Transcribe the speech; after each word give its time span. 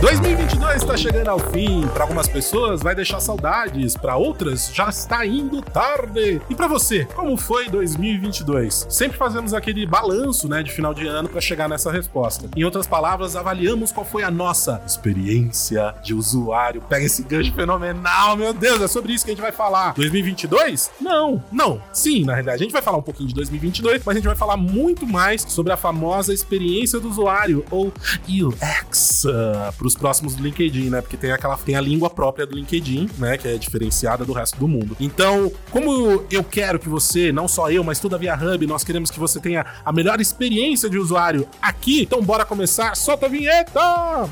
2022 0.00 0.76
está 0.76 0.96
chegando 0.96 1.26
ao 1.26 1.40
fim. 1.40 1.84
Para 1.88 2.04
algumas 2.04 2.28
pessoas 2.28 2.80
vai 2.80 2.94
deixar 2.94 3.18
saudades, 3.18 3.96
para 3.96 4.16
outras 4.16 4.70
já 4.72 4.88
está 4.88 5.26
indo 5.26 5.60
tarde. 5.60 6.40
E 6.48 6.54
para 6.54 6.68
você, 6.68 7.04
como 7.04 7.36
foi 7.36 7.68
2022? 7.68 8.86
Sempre 8.88 9.18
fazemos 9.18 9.52
aquele 9.52 9.84
balanço, 9.84 10.48
né, 10.48 10.62
de 10.62 10.70
final 10.70 10.94
de 10.94 11.08
ano 11.08 11.28
para 11.28 11.40
chegar 11.40 11.68
nessa 11.68 11.90
resposta. 11.90 12.48
Em 12.56 12.62
outras 12.62 12.86
palavras, 12.86 13.34
avaliamos 13.34 13.90
qual 13.90 14.06
foi 14.06 14.22
a 14.22 14.30
nossa 14.30 14.80
experiência 14.86 15.92
de 16.00 16.14
usuário. 16.14 16.80
Pega 16.82 17.04
esse 17.04 17.24
gancho 17.24 17.52
fenomenal, 17.52 18.36
meu 18.36 18.52
Deus, 18.52 18.80
é 18.80 18.86
sobre 18.86 19.12
isso 19.12 19.24
que 19.24 19.32
a 19.32 19.34
gente 19.34 19.42
vai 19.42 19.52
falar. 19.52 19.94
2022? 19.94 20.92
Não, 21.00 21.42
não. 21.50 21.82
Sim, 21.92 22.24
na 22.24 22.34
realidade, 22.34 22.62
a 22.62 22.64
gente 22.64 22.72
vai 22.72 22.82
falar 22.82 22.98
um 22.98 23.02
pouquinho 23.02 23.28
de 23.30 23.34
2022, 23.34 24.02
mas 24.04 24.16
a 24.16 24.18
gente 24.20 24.28
vai 24.28 24.36
falar 24.36 24.56
muito 24.56 25.04
mais 25.04 25.42
sobre 25.42 25.72
a 25.72 25.76
famosa 25.76 26.32
experiência 26.32 27.00
do 27.00 27.08
usuário 27.08 27.64
ou 27.68 27.92
UX 28.28 29.24
uh, 29.24 29.72
para 29.88 29.94
os 29.94 29.96
próximos 29.96 30.34
do 30.34 30.42
LinkedIn, 30.42 30.90
né? 30.90 31.00
Porque 31.00 31.16
tem 31.16 31.32
aquela 31.32 31.56
tem 31.56 31.74
a 31.74 31.80
língua 31.80 32.10
própria 32.10 32.46
do 32.46 32.54
LinkedIn, 32.54 33.08
né? 33.18 33.38
Que 33.38 33.48
é 33.48 33.56
diferenciada 33.56 34.24
do 34.24 34.32
resto 34.32 34.58
do 34.58 34.68
mundo. 34.68 34.96
Então, 35.00 35.50
como 35.70 36.24
eu 36.30 36.44
quero 36.44 36.78
que 36.78 36.88
você, 36.88 37.32
não 37.32 37.48
só 37.48 37.70
eu, 37.70 37.82
mas 37.82 37.98
toda 37.98 38.16
a 38.16 38.18
Via 38.18 38.34
Hub, 38.34 38.66
nós 38.66 38.84
queremos 38.84 39.10
que 39.10 39.18
você 39.18 39.40
tenha 39.40 39.64
a 39.84 39.92
melhor 39.92 40.20
experiência 40.20 40.88
de 40.90 40.98
usuário 40.98 41.48
aqui. 41.60 42.02
Então, 42.02 42.22
bora 42.22 42.44
começar. 42.44 42.94
Solta 42.94 43.26
a 43.26 43.28
vinheta! 43.28 43.80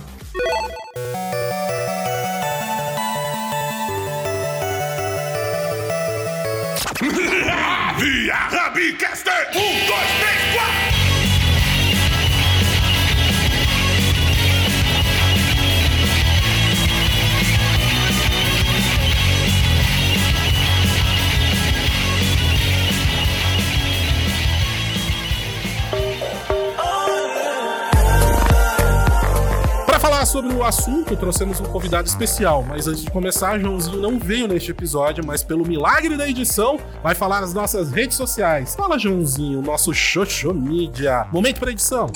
Via 7.98 8.37
Hubcaster! 8.48 9.48
Um, 9.54 9.87
dois, 9.87 10.10
três, 10.20 10.54
quatro! 10.54 10.95
Sobre 30.26 30.52
o 30.52 30.65
assunto, 30.65 31.16
trouxemos 31.16 31.60
um 31.60 31.65
convidado 31.65 32.09
especial. 32.09 32.65
Mas 32.68 32.88
antes 32.88 33.04
de 33.04 33.10
começar, 33.10 33.59
Joãozinho 33.59 34.01
não 34.01 34.18
veio 34.18 34.49
neste 34.49 34.73
episódio, 34.73 35.24
mas 35.24 35.43
pelo 35.43 35.66
milagre 35.66 36.16
da 36.16 36.29
edição, 36.29 36.79
vai 37.02 37.15
falar 37.15 37.40
nas 37.40 37.54
nossas 37.54 37.93
redes 37.93 38.16
sociais. 38.16 38.74
Fala, 38.74 38.99
Joãozinho, 38.99 39.62
nosso 39.62 39.95
Xoxô 39.95 40.52
Mídia. 40.52 41.27
Momento 41.32 41.60
para 41.60 41.71
edição. 41.71 42.10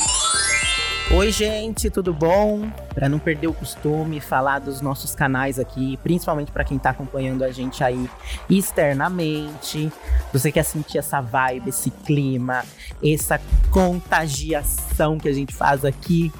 Oi, 1.12 1.32
gente, 1.32 1.88
tudo 1.88 2.12
bom? 2.12 2.70
Para 2.94 3.08
não 3.08 3.18
perder 3.18 3.46
o 3.46 3.52
costume, 3.52 4.20
falar 4.20 4.58
dos 4.58 4.80
nossos 4.80 5.14
canais 5.14 5.58
aqui, 5.58 5.96
principalmente 6.02 6.52
para 6.52 6.64
quem 6.64 6.78
tá 6.78 6.90
acompanhando 6.90 7.42
a 7.42 7.50
gente 7.50 7.82
aí 7.82 8.08
externamente. 8.48 9.90
Você 10.32 10.52
quer 10.52 10.64
sentir 10.64 10.98
essa 10.98 11.20
vibe, 11.20 11.70
esse 11.70 11.90
clima, 11.90 12.64
essa 13.04 13.40
contagiação 13.70 15.18
que 15.18 15.28
a 15.28 15.32
gente 15.32 15.54
faz 15.54 15.84
aqui? 15.84 16.32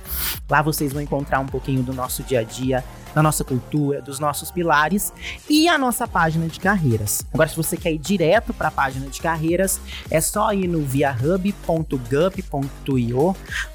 Lá 0.47 0.61
vocês 0.61 0.93
vão 0.93 1.01
encontrar 1.01 1.39
um 1.39 1.47
pouquinho 1.47 1.81
do 1.81 1.93
nosso 1.93 2.21
dia 2.21 2.41
a 2.41 2.43
dia, 2.43 2.83
da 3.17 3.23
nossa 3.23 3.43
cultura, 3.43 3.99
dos 3.99 4.19
nossos 4.19 4.51
pilares 4.51 5.11
e 5.49 5.67
a 5.67 5.75
nossa 5.75 6.07
página 6.07 6.47
de 6.47 6.59
carreiras. 6.59 7.25
Agora, 7.33 7.49
se 7.49 7.57
você 7.57 7.75
quer 7.75 7.91
ir 7.91 7.97
direto 7.97 8.53
para 8.53 8.67
a 8.67 8.71
página 8.71 9.07
de 9.07 9.19
carreiras, 9.19 9.81
é 10.11 10.21
só 10.21 10.53
ir 10.53 10.67
no 10.67 10.83
viahub.gup.io. 10.83 11.65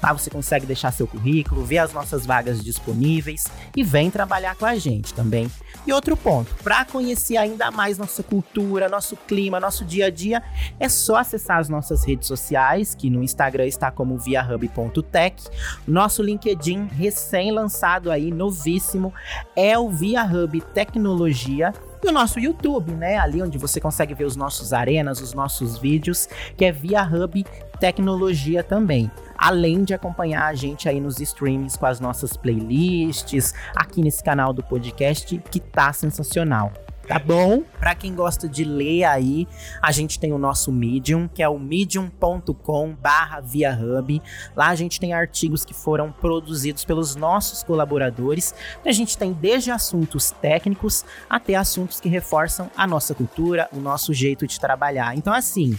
Lá 0.01 0.13
você 0.13 0.29
consegue 0.29 0.65
deixar 0.65 0.93
seu 0.93 1.05
currículo, 1.05 1.65
ver 1.65 1.79
as 1.79 1.91
nossas 1.91 2.25
vagas 2.25 2.63
disponíveis 2.63 3.43
e 3.75 3.83
vem 3.83 4.09
trabalhar 4.09 4.55
com 4.55 4.65
a 4.65 4.75
gente 4.77 5.13
também. 5.13 5.51
E 5.85 5.91
outro 5.91 6.15
ponto, 6.15 6.55
para 6.63 6.85
conhecer 6.85 7.35
ainda 7.35 7.69
mais 7.69 7.97
nossa 7.97 8.23
cultura, 8.23 8.87
nosso 8.87 9.17
clima, 9.17 9.59
nosso 9.59 9.83
dia 9.83 10.05
a 10.05 10.09
dia, 10.09 10.41
é 10.79 10.87
só 10.87 11.17
acessar 11.17 11.57
as 11.57 11.67
nossas 11.67 12.05
redes 12.05 12.29
sociais, 12.29 12.95
que 12.95 13.09
no 13.09 13.21
Instagram 13.21 13.65
está 13.65 13.91
como 13.91 14.17
viahub.tech. 14.17 15.43
Nosso 15.85 16.23
LinkedIn 16.23 16.85
recém-lançado 16.85 18.09
aí, 18.09 18.31
novíssimo, 18.31 19.13
é 19.55 19.77
o 19.77 19.89
Via 19.89 20.23
Hub 20.23 20.59
Tecnologia 20.73 21.73
e 22.03 22.07
o 22.07 22.11
nosso 22.11 22.39
YouTube, 22.39 22.91
né? 22.91 23.17
Ali 23.17 23.41
onde 23.41 23.57
você 23.57 23.79
consegue 23.79 24.13
ver 24.13 24.25
os 24.25 24.35
nossos 24.35 24.73
arenas, 24.73 25.21
os 25.21 25.33
nossos 25.33 25.77
vídeos, 25.77 26.27
que 26.57 26.65
é 26.65 26.71
Via 26.71 27.03
Hub 27.03 27.45
Tecnologia 27.79 28.63
também. 28.63 29.09
Além 29.37 29.83
de 29.83 29.93
acompanhar 29.93 30.45
a 30.45 30.53
gente 30.53 30.87
aí 30.87 30.99
nos 30.99 31.19
streams 31.19 31.77
com 31.77 31.85
as 31.85 31.99
nossas 31.99 32.35
playlists, 32.35 33.53
aqui 33.75 34.01
nesse 34.01 34.23
canal 34.23 34.53
do 34.53 34.63
podcast, 34.63 35.37
que 35.49 35.59
tá 35.59 35.91
sensacional 35.93 36.71
tá 37.07 37.19
bom? 37.19 37.63
Para 37.79 37.95
quem 37.95 38.13
gosta 38.15 38.47
de 38.47 38.63
ler 38.63 39.03
aí, 39.03 39.45
a 39.81 39.91
gente 39.91 40.17
tem 40.19 40.31
o 40.31 40.37
nosso 40.37 40.71
Medium, 40.71 41.27
que 41.27 41.43
é 41.43 41.49
o 41.49 41.59
medium.com/viahub. 41.59 44.21
Lá 44.55 44.69
a 44.69 44.75
gente 44.75 44.99
tem 44.99 45.13
artigos 45.13 45.65
que 45.65 45.73
foram 45.73 46.11
produzidos 46.11 46.85
pelos 46.85 47.15
nossos 47.15 47.63
colaboradores. 47.63 48.53
A 48.85 48.91
gente 48.91 49.17
tem 49.17 49.33
desde 49.33 49.71
assuntos 49.71 50.29
técnicos 50.31 51.03
até 51.29 51.55
assuntos 51.55 51.99
que 51.99 52.09
reforçam 52.09 52.69
a 52.75 52.87
nossa 52.87 53.13
cultura, 53.13 53.69
o 53.71 53.79
nosso 53.79 54.13
jeito 54.13 54.47
de 54.47 54.59
trabalhar. 54.59 55.15
Então 55.15 55.33
assim, 55.33 55.77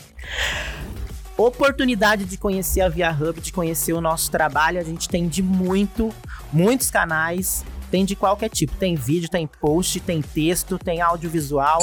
oportunidade 1.36 2.24
de 2.24 2.36
conhecer 2.36 2.80
a 2.80 2.88
Via 2.88 3.10
Hub, 3.10 3.40
de 3.40 3.52
conhecer 3.52 3.92
o 3.92 4.00
nosso 4.00 4.30
trabalho, 4.30 4.78
a 4.78 4.84
gente 4.84 5.08
tem 5.08 5.28
de 5.28 5.42
muito, 5.42 6.14
muitos 6.52 6.90
canais 6.90 7.64
tem 7.94 8.04
de 8.04 8.16
qualquer 8.16 8.48
tipo. 8.48 8.74
Tem 8.74 8.96
vídeo, 8.96 9.28
tem 9.28 9.46
post, 9.46 10.00
tem 10.00 10.20
texto, 10.20 10.76
tem 10.80 11.00
audiovisual. 11.00 11.78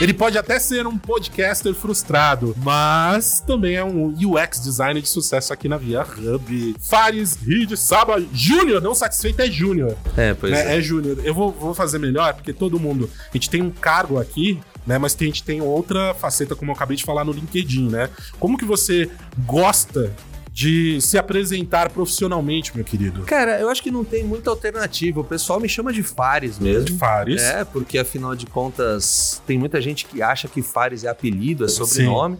Ele 0.00 0.12
pode 0.12 0.36
até 0.36 0.58
ser 0.58 0.84
um 0.84 0.98
podcaster 0.98 1.72
frustrado, 1.72 2.56
mas 2.58 3.40
também 3.40 3.76
é 3.76 3.84
um 3.84 4.08
UX 4.08 4.58
designer 4.58 5.00
de 5.00 5.08
sucesso 5.08 5.52
aqui 5.52 5.68
na 5.68 5.76
Via 5.76 6.02
Hub. 6.02 6.74
Fares 6.80 7.36
Reed 7.36 7.76
Saba 7.76 8.20
Júnior, 8.32 8.82
não 8.82 8.96
satisfeito 8.96 9.40
é 9.42 9.48
Júnior. 9.48 9.96
É, 10.16 10.34
pois 10.34 10.52
é. 10.52 10.74
É, 10.74 10.78
é 10.78 10.80
Júnior. 10.80 11.18
Eu 11.22 11.32
vou, 11.32 11.52
vou 11.52 11.72
fazer 11.72 12.00
melhor, 12.00 12.34
porque 12.34 12.52
todo 12.52 12.80
mundo. 12.80 13.08
A 13.30 13.36
gente 13.36 13.48
tem 13.48 13.62
um 13.62 13.70
cargo 13.70 14.18
aqui 14.18 14.60
né? 14.86 14.98
Mas 14.98 15.16
a 15.18 15.24
gente 15.24 15.42
tem 15.42 15.62
outra 15.62 16.12
faceta, 16.12 16.54
como 16.54 16.70
eu 16.70 16.74
acabei 16.74 16.94
de 16.94 17.04
falar 17.04 17.24
no 17.24 17.32
LinkedIn, 17.32 17.88
né? 17.88 18.10
Como 18.38 18.58
que 18.58 18.66
você 18.66 19.10
gosta 19.46 20.12
de 20.54 21.00
se 21.00 21.18
apresentar 21.18 21.90
profissionalmente, 21.90 22.70
meu 22.76 22.84
querido? 22.84 23.24
Cara, 23.24 23.58
eu 23.58 23.68
acho 23.68 23.82
que 23.82 23.90
não 23.90 24.04
tem 24.04 24.22
muita 24.22 24.50
alternativa. 24.50 25.18
O 25.18 25.24
pessoal 25.24 25.58
me 25.58 25.68
chama 25.68 25.92
de 25.92 26.04
Fares 26.04 26.60
mesmo. 26.60 26.84
De 26.84 26.92
Fares. 26.92 27.42
É, 27.42 27.64
porque 27.64 27.98
afinal 27.98 28.36
de 28.36 28.46
contas, 28.46 29.42
tem 29.48 29.58
muita 29.58 29.80
gente 29.80 30.06
que 30.06 30.22
acha 30.22 30.46
que 30.46 30.62
Fares 30.62 31.02
é 31.02 31.08
apelido, 31.08 31.64
é 31.64 31.68
sobrenome. 31.68 32.38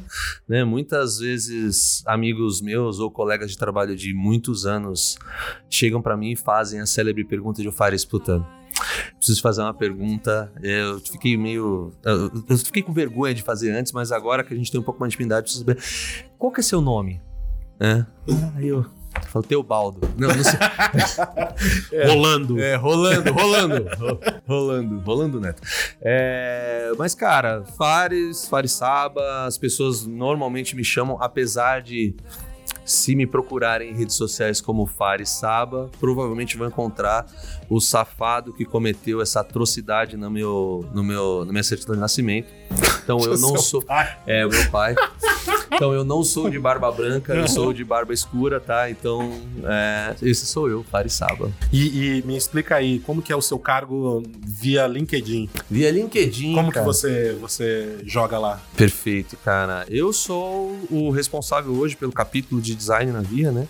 Né? 0.49 0.63
Muitas 0.63 1.19
vezes, 1.19 2.05
amigos 2.07 2.61
meus 2.61 3.01
ou 3.01 3.11
colegas 3.11 3.51
de 3.51 3.59
trabalho 3.59 3.97
de 3.97 4.15
muitos 4.15 4.65
anos 4.65 5.19
chegam 5.69 6.01
para 6.01 6.17
mim 6.17 6.31
e 6.31 6.37
fazem 6.37 6.81
a 6.81 6.87
célebre 6.87 7.25
pergunta 7.25 7.63
de 7.63 7.71
Fares, 7.73 8.05
puta, 8.05 8.47
preciso 9.17 9.43
fazer 9.43 9.63
uma 9.63 9.75
pergunta. 9.75 10.53
Eu 10.63 11.01
fiquei 11.01 11.37
meio. 11.37 11.93
Eu 12.49 12.59
fiquei 12.59 12.81
com 12.81 12.93
vergonha 12.93 13.35
de 13.35 13.43
fazer 13.43 13.73
antes, 13.73 13.91
mas 13.91 14.13
agora 14.13 14.45
que 14.45 14.55
a 14.55 14.57
gente 14.57 14.71
tem 14.71 14.81
um 14.81 14.85
pouco 14.85 15.01
mais 15.01 15.11
de 15.11 15.17
intimidade, 15.17 15.43
preciso 15.43 15.65
saber. 15.65 15.83
Qual 16.39 16.53
que 16.53 16.61
é 16.61 16.63
seu 16.63 16.81
nome? 16.81 17.21
É. 17.85 18.05
Aí 18.57 18.69
eu. 18.69 18.87
Falei, 19.29 19.49
Teobaldo. 19.49 20.01
Não, 20.17 20.29
não 20.29 20.43
sei. 20.43 20.59
é, 21.93 22.07
rolando. 22.09 22.59
É, 22.59 22.75
rolando, 22.77 23.33
rolando. 23.33 23.87
rolando, 24.47 25.01
rolando, 25.01 25.41
Neto. 25.41 25.63
É, 26.01 26.93
mas, 26.99 27.15
cara, 27.15 27.63
Fares, 27.77 28.47
Fares 28.49 28.73
Saba, 28.73 29.45
as 29.47 29.57
pessoas 29.57 30.05
normalmente 30.05 30.75
me 30.75 30.85
chamam, 30.85 31.17
apesar 31.21 31.81
de 31.83 32.17
se 32.85 33.15
me 33.15 33.27
procurarem 33.27 33.91
em 33.91 33.95
redes 33.95 34.15
sociais 34.15 34.61
como 34.61 34.87
Fares 34.87 35.31
Saba, 35.31 35.91
provavelmente 35.99 36.57
vão 36.57 36.69
encontrar 36.69 37.27
o 37.69 37.81
safado 37.81 38.53
que 38.53 38.65
cometeu 38.65 39.23
essa 39.23 39.41
atrocidade 39.41 40.17
no 40.17 40.31
meu, 40.31 40.87
no 40.93 41.03
meu, 41.03 41.45
na 41.45 41.53
minha 41.53 41.65
certidão 41.65 41.95
de 41.95 42.01
nascimento. 42.01 42.49
Então 43.03 43.19
eu 43.21 43.39
não 43.39 43.57
sou. 43.57 43.83
Pai. 43.83 44.19
É, 44.27 44.45
o 44.45 44.51
meu 44.51 44.71
pai. 44.71 44.95
Então 45.77 45.93
eu 45.93 46.05
não 46.05 46.23
sou 46.23 46.49
de 46.51 46.59
barba 46.59 46.91
branca, 46.91 47.35
eu 47.35 47.49
sou 47.49 47.73
de 47.73 47.85
barba 47.85 48.13
escura, 48.13 48.61
tá? 48.61 48.91
Então 48.91 49.41
é, 49.65 50.15
esse 50.23 50.47
sou 50.47 50.69
eu, 50.69 50.85
Farisaba. 50.85 51.51
E, 51.73 52.19
e 52.19 52.23
me 52.23 52.37
explica 52.37 52.77
aí, 52.77 52.99
como 53.01 53.23
que 53.23 53.33
é 53.33 53.37
o 53.37 53.43
seu 53.43 53.59
cargo 53.59 54.23
via 54.41 54.87
LinkedIn? 54.87 55.49
Via 55.71 55.91
LinkedIn, 55.91 56.55
Como 56.55 56.71
cara. 56.71 56.81
que 56.81 56.87
você, 56.87 57.33
você 57.41 57.99
joga 58.05 58.39
lá? 58.39 58.61
Perfeito, 58.77 59.37
cara. 59.45 59.85
Eu 59.89 60.13
sou 60.13 60.77
o 60.91 61.11
responsável 61.11 61.73
hoje 61.75 61.97
pelo 61.97 62.13
capítulo 62.13 62.61
de 62.61 62.75
design 62.75 63.11
na 63.13 63.21
Via, 63.21 63.51
né? 63.51 63.67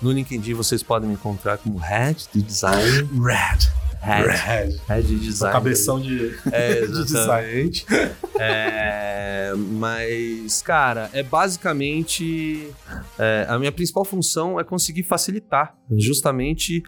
No 0.00 0.10
LinkedIn 0.12 0.54
vocês 0.54 0.82
podem 0.82 1.08
me 1.08 1.14
encontrar 1.14 1.58
como 1.58 1.78
Head 1.78 2.26
de 2.32 2.42
Design. 2.42 3.08
Red. 3.22 3.83
Head. 4.04 4.28
Red. 4.28 4.76
Head 4.88 5.14
O 5.14 5.18
Design. 5.18 5.52
cabeção 5.52 6.00
de, 6.00 6.34
É, 6.52 6.80
de 6.86 7.04
design. 7.04 7.70
É, 8.38 9.52
mas, 9.56 10.62
cara, 10.62 11.10
é 11.12 11.22
basicamente. 11.22 12.68
é, 13.18 13.46
a 13.48 13.58
minha 13.58 13.72
principal 13.72 14.04
função 14.04 14.58
é 14.60 14.64
conseguir 14.64 15.02
facilitar 15.02 15.76
justamente 15.96 16.82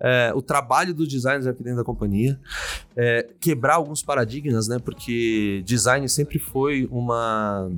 é, 0.00 0.32
o 0.34 0.42
trabalho 0.42 0.92
dos 0.92 1.08
designers 1.08 1.46
aqui 1.46 1.62
dentro 1.62 1.78
da 1.78 1.84
companhia, 1.84 2.38
é, 2.96 3.28
quebrar 3.40 3.74
alguns 3.74 4.02
paradigmas, 4.02 4.66
né? 4.66 4.78
Porque 4.84 5.62
design 5.64 6.08
sempre 6.08 6.38
foi 6.38 6.88
uma. 6.90 7.70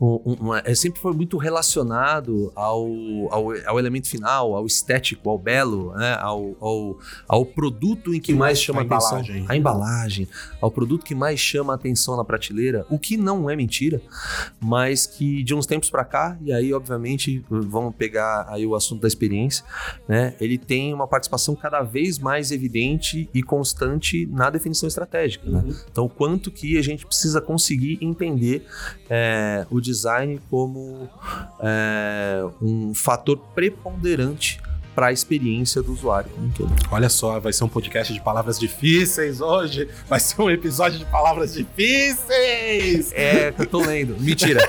Um- 0.00 0.36
um- 0.48 0.54
é, 0.54 0.74
sempre 0.74 1.00
foi 1.00 1.12
muito 1.12 1.36
relacionado 1.36 2.50
ao, 2.54 2.86
ao, 3.30 3.52
ao 3.66 3.78
elemento 3.78 4.08
final, 4.08 4.54
ao 4.54 4.66
estético, 4.66 5.28
ao 5.30 5.38
belo, 5.38 5.92
né? 5.94 6.16
ao, 6.20 6.56
ao, 6.60 6.98
ao 7.28 7.44
produto 7.46 8.14
em 8.14 8.20
que 8.20 8.32
mais 8.34 8.60
chama 8.60 8.80
A 8.80 8.84
atenção. 8.84 9.18
embalagem. 9.18 9.44
A 9.48 9.56
embalagem, 9.56 10.28
ao 10.60 10.70
produto 10.70 11.04
que 11.04 11.14
mais 11.14 11.38
chama 11.38 11.74
atenção 11.74 12.16
na 12.16 12.24
prateleira, 12.24 12.86
o 12.90 12.98
que 12.98 13.16
não 13.16 13.48
é 13.48 13.54
mentira, 13.56 14.00
mas 14.60 15.06
que 15.06 15.42
de 15.42 15.54
uns 15.54 15.66
tempos 15.66 15.90
pra 15.90 16.04
cá, 16.04 16.36
e 16.40 16.52
aí 16.52 16.72
obviamente 16.72 17.44
vamos 17.48 17.94
pegar 17.94 18.46
aí 18.48 18.66
o 18.66 18.74
assunto 18.74 19.02
da 19.02 19.08
experiência, 19.08 19.64
né? 20.08 20.34
Ele 20.40 20.56
tem 20.58 20.92
uma 20.94 21.06
participação 21.06 21.54
cada 21.54 21.82
vez 21.82 22.18
mais 22.18 22.50
evidente 22.50 23.28
e 23.34 23.42
constante 23.42 24.26
na 24.26 24.50
definição 24.50 24.86
estratégica, 24.88 25.48
né? 25.48 25.64
Então, 25.90 26.08
quanto 26.08 26.50
que 26.50 26.76
a 26.78 26.82
gente 26.82 27.06
precisa 27.06 27.40
conseguir 27.40 27.98
entender 28.00 28.64
é, 29.08 29.41
o 29.70 29.80
design 29.80 30.40
como 30.50 31.08
é, 31.60 32.44
um 32.60 32.94
fator 32.94 33.38
preponderante 33.54 34.60
para 34.94 35.06
a 35.06 35.12
experiência 35.12 35.82
do 35.82 35.92
usuário 35.92 36.30
como 36.30 36.46
um 36.46 36.50
todo. 36.50 36.72
Olha 36.90 37.08
só, 37.08 37.40
vai 37.40 37.52
ser 37.52 37.64
um 37.64 37.68
podcast 37.68 38.12
de 38.12 38.20
palavras 38.20 38.58
difíceis 38.58 39.40
hoje. 39.40 39.88
Vai 40.08 40.20
ser 40.20 40.40
um 40.40 40.50
episódio 40.50 40.98
de 40.98 41.04
palavras 41.06 41.54
difíceis. 41.54 43.12
É, 43.12 43.52
eu 43.58 43.66
tô 43.66 43.80
lendo. 43.80 44.16
Mentira. 44.20 44.60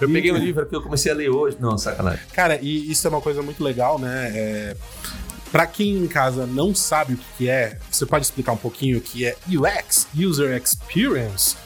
eu 0.00 0.10
peguei 0.10 0.32
um 0.32 0.36
livro 0.36 0.66
que 0.66 0.74
eu 0.74 0.82
comecei 0.82 1.12
a 1.12 1.14
ler 1.14 1.30
hoje. 1.30 1.56
Não, 1.60 1.78
sacanagem. 1.78 2.20
Cara, 2.32 2.58
e 2.60 2.90
isso 2.90 3.06
é 3.06 3.10
uma 3.10 3.20
coisa 3.20 3.42
muito 3.42 3.62
legal, 3.62 3.98
né? 3.98 4.32
É, 4.34 4.76
para 5.52 5.66
quem 5.68 5.96
em 5.96 6.08
casa 6.08 6.46
não 6.46 6.74
sabe 6.74 7.14
o 7.14 7.18
que 7.38 7.48
é, 7.48 7.78
você 7.88 8.04
pode 8.04 8.24
explicar 8.24 8.52
um 8.52 8.56
pouquinho 8.56 8.98
o 8.98 9.00
que 9.00 9.24
é 9.24 9.36
UX, 9.48 10.08
User 10.12 10.60
Experience? 10.60 11.56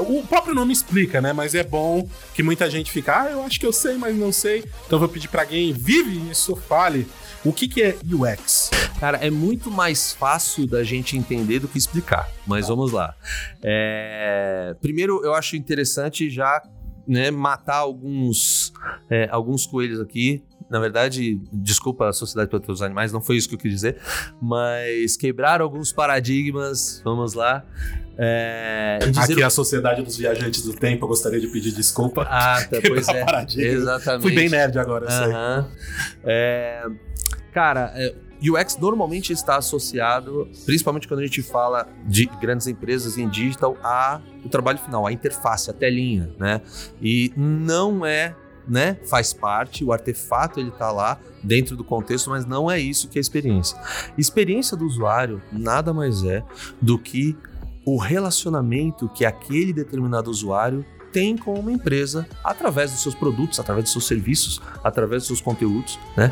O 0.00 0.26
próprio 0.26 0.54
nome 0.54 0.72
explica, 0.72 1.20
né? 1.20 1.32
Mas 1.32 1.54
é 1.54 1.62
bom 1.62 2.08
que 2.34 2.42
muita 2.42 2.68
gente 2.70 2.90
fica, 2.90 3.22
ah, 3.22 3.30
eu 3.30 3.42
acho 3.42 3.58
que 3.60 3.66
eu 3.66 3.72
sei, 3.72 3.96
mas 3.96 4.16
não 4.16 4.32
sei. 4.32 4.64
Então 4.86 4.98
vou 4.98 5.08
pedir 5.08 5.28
pra 5.28 5.44
quem 5.44 5.72
vive 5.72 6.30
isso, 6.30 6.56
fale. 6.56 7.06
O 7.44 7.52
que 7.52 7.68
que 7.68 7.82
é 7.82 7.96
UX? 8.04 8.70
Cara, 8.98 9.18
é 9.18 9.30
muito 9.30 9.70
mais 9.70 10.12
fácil 10.12 10.66
da 10.66 10.82
gente 10.82 11.16
entender 11.16 11.60
do 11.60 11.68
que 11.68 11.78
explicar. 11.78 12.28
Mas 12.46 12.68
vamos 12.68 12.90
lá. 12.92 13.14
É, 13.62 14.74
Primeiro, 14.80 15.24
eu 15.24 15.34
acho 15.34 15.56
interessante 15.56 16.28
já 16.30 16.62
né, 17.06 17.30
matar 17.30 17.76
alguns, 17.76 18.72
é, 19.10 19.28
alguns 19.30 19.66
coelhos 19.66 20.00
aqui. 20.00 20.42
Na 20.68 20.80
verdade, 20.80 21.40
desculpa 21.52 22.08
a 22.08 22.12
Sociedade 22.12 22.50
para 22.50 22.72
os 22.72 22.82
Animais, 22.82 23.12
não 23.12 23.20
foi 23.20 23.36
isso 23.36 23.48
que 23.48 23.54
eu 23.54 23.58
quis 23.58 23.72
dizer. 23.72 23.98
Mas 24.40 25.16
quebrar 25.16 25.60
alguns 25.60 25.92
paradigmas, 25.92 27.00
vamos 27.04 27.34
lá. 27.34 27.64
É, 28.18 28.98
dizer 29.10 29.34
Aqui 29.34 29.42
a 29.42 29.50
Sociedade 29.50 30.02
dos 30.02 30.16
Viajantes 30.16 30.62
do 30.62 30.74
Tempo, 30.74 31.04
eu 31.04 31.08
gostaria 31.08 31.38
de 31.38 31.48
pedir 31.48 31.72
desculpa. 31.72 32.26
Ah, 32.28 32.64
tá, 32.64 32.78
pois 32.86 33.08
é. 33.08 33.24
paradigma. 33.24 33.64
Exatamente. 33.64 34.22
Fui 34.22 34.34
bem 34.34 34.48
nerd 34.48 34.78
agora, 34.78 35.10
sei. 35.10 35.32
Aham. 35.32 35.70
É, 36.24 36.86
cara, 37.52 37.92
é, 37.94 38.14
UX 38.42 38.76
normalmente 38.78 39.32
está 39.32 39.56
associado, 39.56 40.48
principalmente 40.64 41.08
quando 41.08 41.20
a 41.20 41.26
gente 41.26 41.42
fala 41.42 41.88
de 42.06 42.26
grandes 42.40 42.66
empresas 42.66 43.16
em 43.16 43.28
digital, 43.28 43.76
a 43.82 44.20
o 44.44 44.48
trabalho 44.48 44.78
final, 44.78 45.06
a 45.06 45.12
interface, 45.12 45.70
a 45.70 45.72
telinha, 45.72 46.30
né? 46.38 46.60
E 47.00 47.32
não 47.36 48.06
é, 48.06 48.34
né? 48.66 48.96
Faz 49.08 49.32
parte, 49.32 49.84
o 49.84 49.92
artefato 49.92 50.60
ele 50.60 50.70
tá 50.70 50.90
lá 50.90 51.18
dentro 51.42 51.76
do 51.76 51.84
contexto, 51.84 52.30
mas 52.30 52.44
não 52.44 52.70
é 52.70 52.78
isso 52.78 53.08
que 53.08 53.18
é 53.18 53.20
experiência. 53.20 53.78
Experiência 54.18 54.76
do 54.76 54.84
usuário 54.84 55.40
nada 55.52 55.92
mais 55.92 56.24
é 56.24 56.42
do 56.80 56.98
que 56.98 57.36
o 57.84 57.96
relacionamento 57.96 59.08
que 59.08 59.24
aquele 59.24 59.72
determinado 59.72 60.30
usuário 60.30 60.84
tem 61.12 61.34
com 61.34 61.54
uma 61.54 61.72
empresa 61.72 62.28
através 62.44 62.90
dos 62.90 63.00
seus 63.00 63.14
produtos, 63.14 63.58
através 63.58 63.84
dos 63.84 63.92
seus 63.92 64.06
serviços, 64.06 64.60
através 64.84 65.22
dos 65.22 65.28
seus 65.28 65.40
conteúdos, 65.40 65.98
né? 66.14 66.30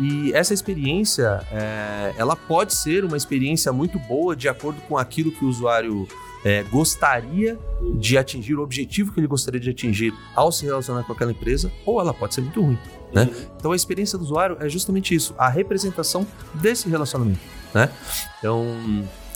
E 0.00 0.32
essa 0.32 0.52
experiência, 0.52 1.46
é, 1.52 2.12
ela 2.16 2.34
pode 2.34 2.74
ser 2.74 3.04
uma 3.04 3.16
experiência 3.16 3.72
muito 3.72 4.00
boa 4.00 4.34
de 4.34 4.48
acordo 4.48 4.80
com 4.88 4.98
aquilo 4.98 5.30
que 5.30 5.44
o 5.44 5.48
usuário 5.48 6.08
é, 6.46 6.62
gostaria 6.62 7.58
de 7.98 8.16
atingir, 8.16 8.54
o 8.54 8.62
objetivo 8.62 9.12
que 9.12 9.18
ele 9.18 9.26
gostaria 9.26 9.58
de 9.58 9.68
atingir 9.68 10.14
ao 10.32 10.52
se 10.52 10.64
relacionar 10.64 11.02
com 11.02 11.12
aquela 11.12 11.32
empresa, 11.32 11.72
ou 11.84 12.00
ela 12.00 12.14
pode 12.14 12.36
ser 12.36 12.40
muito 12.40 12.62
ruim, 12.62 12.78
né? 13.12 13.28
Então 13.58 13.72
a 13.72 13.76
experiência 13.76 14.16
do 14.16 14.22
usuário 14.22 14.56
é 14.60 14.68
justamente 14.68 15.12
isso, 15.12 15.34
a 15.36 15.48
representação 15.48 16.24
desse 16.54 16.88
relacionamento, 16.88 17.40
né? 17.74 17.90
Então 18.38 18.64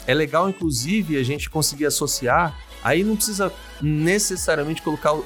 é 0.07 0.15
legal, 0.15 0.49
inclusive, 0.49 1.17
a 1.17 1.25
gente 1.25 1.51
conseguir 1.51 1.87
associar. 1.87 2.57
Aí 2.83 3.03
não 3.03 3.17
precisa 3.17 3.53
necessariamente 3.83 4.81
colocar 4.81 5.13
o 5.13 5.25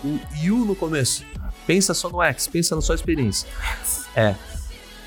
U 0.50 0.64
no 0.64 0.75
começo. 0.75 1.22
Pensa 1.66 1.92
só 1.92 2.08
no 2.08 2.22
X, 2.22 2.46
pensa 2.46 2.75
na 2.75 2.80
sua 2.80 2.94
experiência. 2.94 3.46
É. 4.16 4.34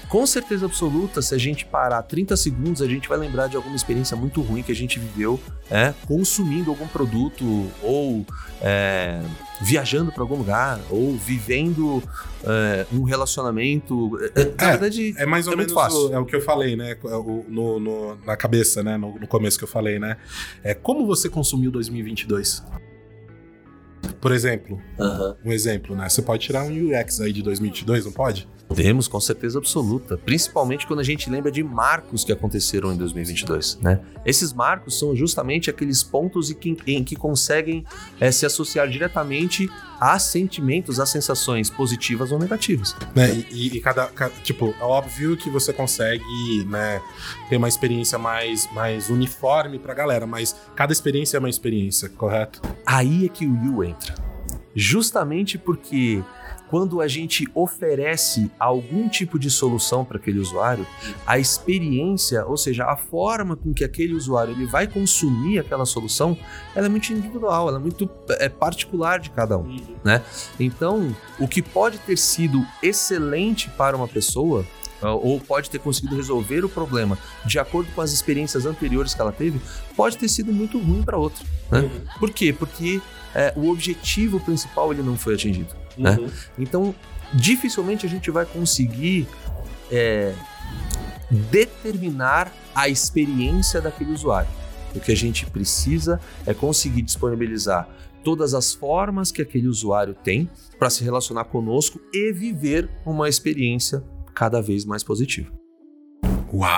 Com 0.10 0.26
certeza 0.26 0.66
absoluta, 0.66 1.22
se 1.22 1.36
a 1.36 1.38
gente 1.38 1.66
parar 1.66 2.02
30 2.02 2.38
segundos, 2.38 2.82
a 2.82 2.88
gente 2.88 3.10
vai 3.10 3.18
lembrar 3.18 3.48
de 3.48 3.58
alguma 3.58 3.76
experiência 3.76 4.16
muito 4.16 4.42
ruim 4.42 4.64
que 4.64 4.72
a 4.72 4.76
gente 4.76 4.98
viveu 5.00 5.38
é, 5.70 5.94
consumindo 6.08 6.70
algum 6.72 6.88
produto 6.88 7.44
ou 7.84 8.26
é, 8.62 9.22
viajando 9.62 10.10
para 10.14 10.24
algum 10.24 10.36
lugar 10.38 10.80
ou 10.90 11.14
vivendo 11.18 12.02
é, 12.46 12.86
um 12.94 13.04
relacionamento. 13.04 14.18
É, 14.34 14.46
na 14.46 14.68
É, 14.68 14.72
verdade, 14.72 15.14
É 15.18 15.26
mais 15.26 15.46
ou 15.46 15.52
É 15.54 15.56
menos 15.58 15.74
muito 15.74 15.84
fácil. 15.84 16.10
o, 16.10 16.14
é 16.14 16.20
o 16.20 16.26
que 16.26 16.38
eu 16.38 16.42
falei, 16.42 16.78
né? 16.78 16.96
O- 17.04 17.46
no, 17.50 17.78
no- 17.80 18.16
na 18.26 18.38
cabeça, 18.38 18.82
né? 18.82 18.96
No, 18.96 19.20
no 19.20 19.28
começo 19.28 19.58
que 19.58 19.66
eu 19.66 19.68
falei, 19.70 20.00
né? 20.00 20.16
É 20.64 20.74
como 20.74 21.06
você 21.06 21.28
consumiu 21.30 21.70
2022? 21.70 22.64
Por 24.22 24.32
exemplo, 24.32 24.82
um 25.44 25.52
exemplo, 25.52 25.96
né? 25.98 26.08
Você 26.08 26.22
pode 26.22 26.44
tirar 26.46 26.64
um 26.64 26.70
UX 26.98 27.20
aí 27.20 27.34
de 27.34 27.44
2022, 27.44 28.06
não 28.06 28.12
pode? 28.14 28.48
Temos, 28.76 29.08
com 29.08 29.20
certeza 29.20 29.58
absoluta. 29.58 30.18
Principalmente 30.18 30.86
quando 30.86 31.00
a 31.00 31.04
gente 31.04 31.30
lembra 31.30 31.52
de 31.52 31.64
marcos 31.64 32.24
que 32.24 32.32
aconteceram 32.32 32.92
em 32.94 32.98
2022, 32.98 33.80
né? 33.82 34.00
Esses 34.26 34.52
marcos 34.54 35.00
são 35.00 35.16
justamente 35.16 35.70
aqueles 35.70 36.04
pontos 36.04 36.52
em 36.52 36.56
que, 36.56 36.78
em 36.88 37.04
que 37.04 37.16
conseguem 37.16 37.86
eh, 38.20 38.32
se 38.32 38.46
associar 38.46 38.88
diretamente 38.90 39.70
a 40.00 40.20
sentimentos, 40.20 41.00
a 41.00 41.06
sensações 41.06 41.70
positivas 41.70 42.32
ou 42.32 42.38
negativas. 42.38 42.96
Né? 43.16 43.46
E, 43.50 43.78
e 43.78 43.80
cada, 43.82 44.08
ca- 44.08 44.30
Tipo, 44.44 44.76
é 44.80 44.84
óbvio 44.84 45.36
que 45.38 45.50
você 45.50 45.72
consegue, 45.74 46.24
né? 46.68 47.02
Ter 47.50 47.58
uma 47.58 47.68
experiência 47.70 48.18
mais, 48.20 48.70
mais 48.74 49.10
uniforme 49.10 49.80
pra 49.80 49.94
galera, 49.94 50.28
mas 50.28 50.56
cada 50.76 50.92
experiência 50.94 51.38
é 51.38 51.40
uma 51.40 51.50
experiência, 51.50 52.10
correto? 52.10 52.62
Aí 52.86 53.26
é 53.26 53.30
que 53.30 53.46
o 53.48 53.76
U 53.78 53.84
entra. 53.84 54.14
Justamente 54.76 55.58
porque 55.58 56.22
quando 56.70 57.02
a 57.02 57.08
gente 57.08 57.48
oferece 57.54 58.52
algum 58.60 59.08
tipo 59.08 59.40
de 59.40 59.50
solução 59.50 60.04
para 60.04 60.18
aquele 60.18 60.40
usuário, 60.40 60.86
a 61.26 61.40
experiência, 61.40 62.46
ou 62.46 62.58
seja, 62.58 62.86
a 62.86 62.96
forma 62.96 63.56
com 63.56 63.74
que 63.74 63.84
aquele 63.84 64.14
usuário 64.14 64.54
ele 64.54 64.66
vai 64.66 64.88
consumir 64.88 65.60
aquela 65.60 65.86
solução, 65.86 66.38
ela 66.76 66.88
é 66.88 66.90
muito 66.90 67.12
individual, 67.12 67.70
ela 67.70 67.78
é 67.78 67.82
muito 67.82 68.10
é, 68.40 68.50
particular 68.50 69.20
de 69.20 69.30
cada 69.30 69.58
um, 69.58 69.78
né? 70.04 70.22
Então, 70.60 71.16
o 71.40 71.48
que 71.48 71.62
pode 71.62 71.98
ter 72.00 72.18
sido 72.18 72.66
excelente 72.82 73.70
para 73.70 73.96
uma 73.96 74.08
pessoa 74.08 74.66
ou 75.02 75.40
pode 75.40 75.70
ter 75.70 75.80
conseguido 75.80 76.16
resolver 76.16 76.66
o 76.66 76.70
problema 76.70 77.18
de 77.46 77.60
acordo 77.60 77.92
com 77.94 78.02
as 78.02 78.12
experiências 78.12 78.66
anteriores 78.66 79.14
que 79.14 79.22
ela 79.22 79.32
teve, 79.32 79.62
pode 79.96 80.18
ter 80.18 80.28
sido 80.28 80.52
muito 80.52 80.80
ruim 80.80 81.04
para 81.04 81.18
outra. 81.18 81.46
Né? 81.72 81.90
Por 82.20 82.32
quê? 82.32 82.52
Porque 82.52 83.00
é, 83.36 83.54
o 83.56 83.70
objetivo 83.70 84.40
principal 84.40 84.92
ele 84.92 85.04
não 85.04 85.16
foi 85.16 85.36
atingido. 85.36 85.76
Né? 85.98 86.30
Então, 86.58 86.94
dificilmente 87.34 88.06
a 88.06 88.10
gente 88.10 88.30
vai 88.32 88.46
conseguir 88.46 89.28
é, 89.92 90.34
determinar 91.52 92.52
a 92.74 92.88
experiência 92.88 93.82
daquele 93.82 94.12
usuário. 94.12 94.50
O 94.96 95.00
que 95.00 95.12
a 95.12 95.16
gente 95.16 95.46
precisa 95.46 96.20
é 96.46 96.54
conseguir 96.54 97.02
disponibilizar 97.02 97.88
todas 98.24 98.54
as 98.54 98.74
formas 98.74 99.32
que 99.32 99.42
aquele 99.42 99.68
usuário 99.68 100.14
tem 100.14 100.50
para 100.78 100.90
se 100.90 101.04
relacionar 101.04 101.46
conosco 101.46 102.00
e 102.14 102.32
viver 102.32 102.90
uma 103.06 103.30
experiência 103.30 104.04
cada 104.34 104.62
vez 104.62 104.86
mais 104.86 105.04
positiva. 105.04 105.57
Uau! 106.54 106.70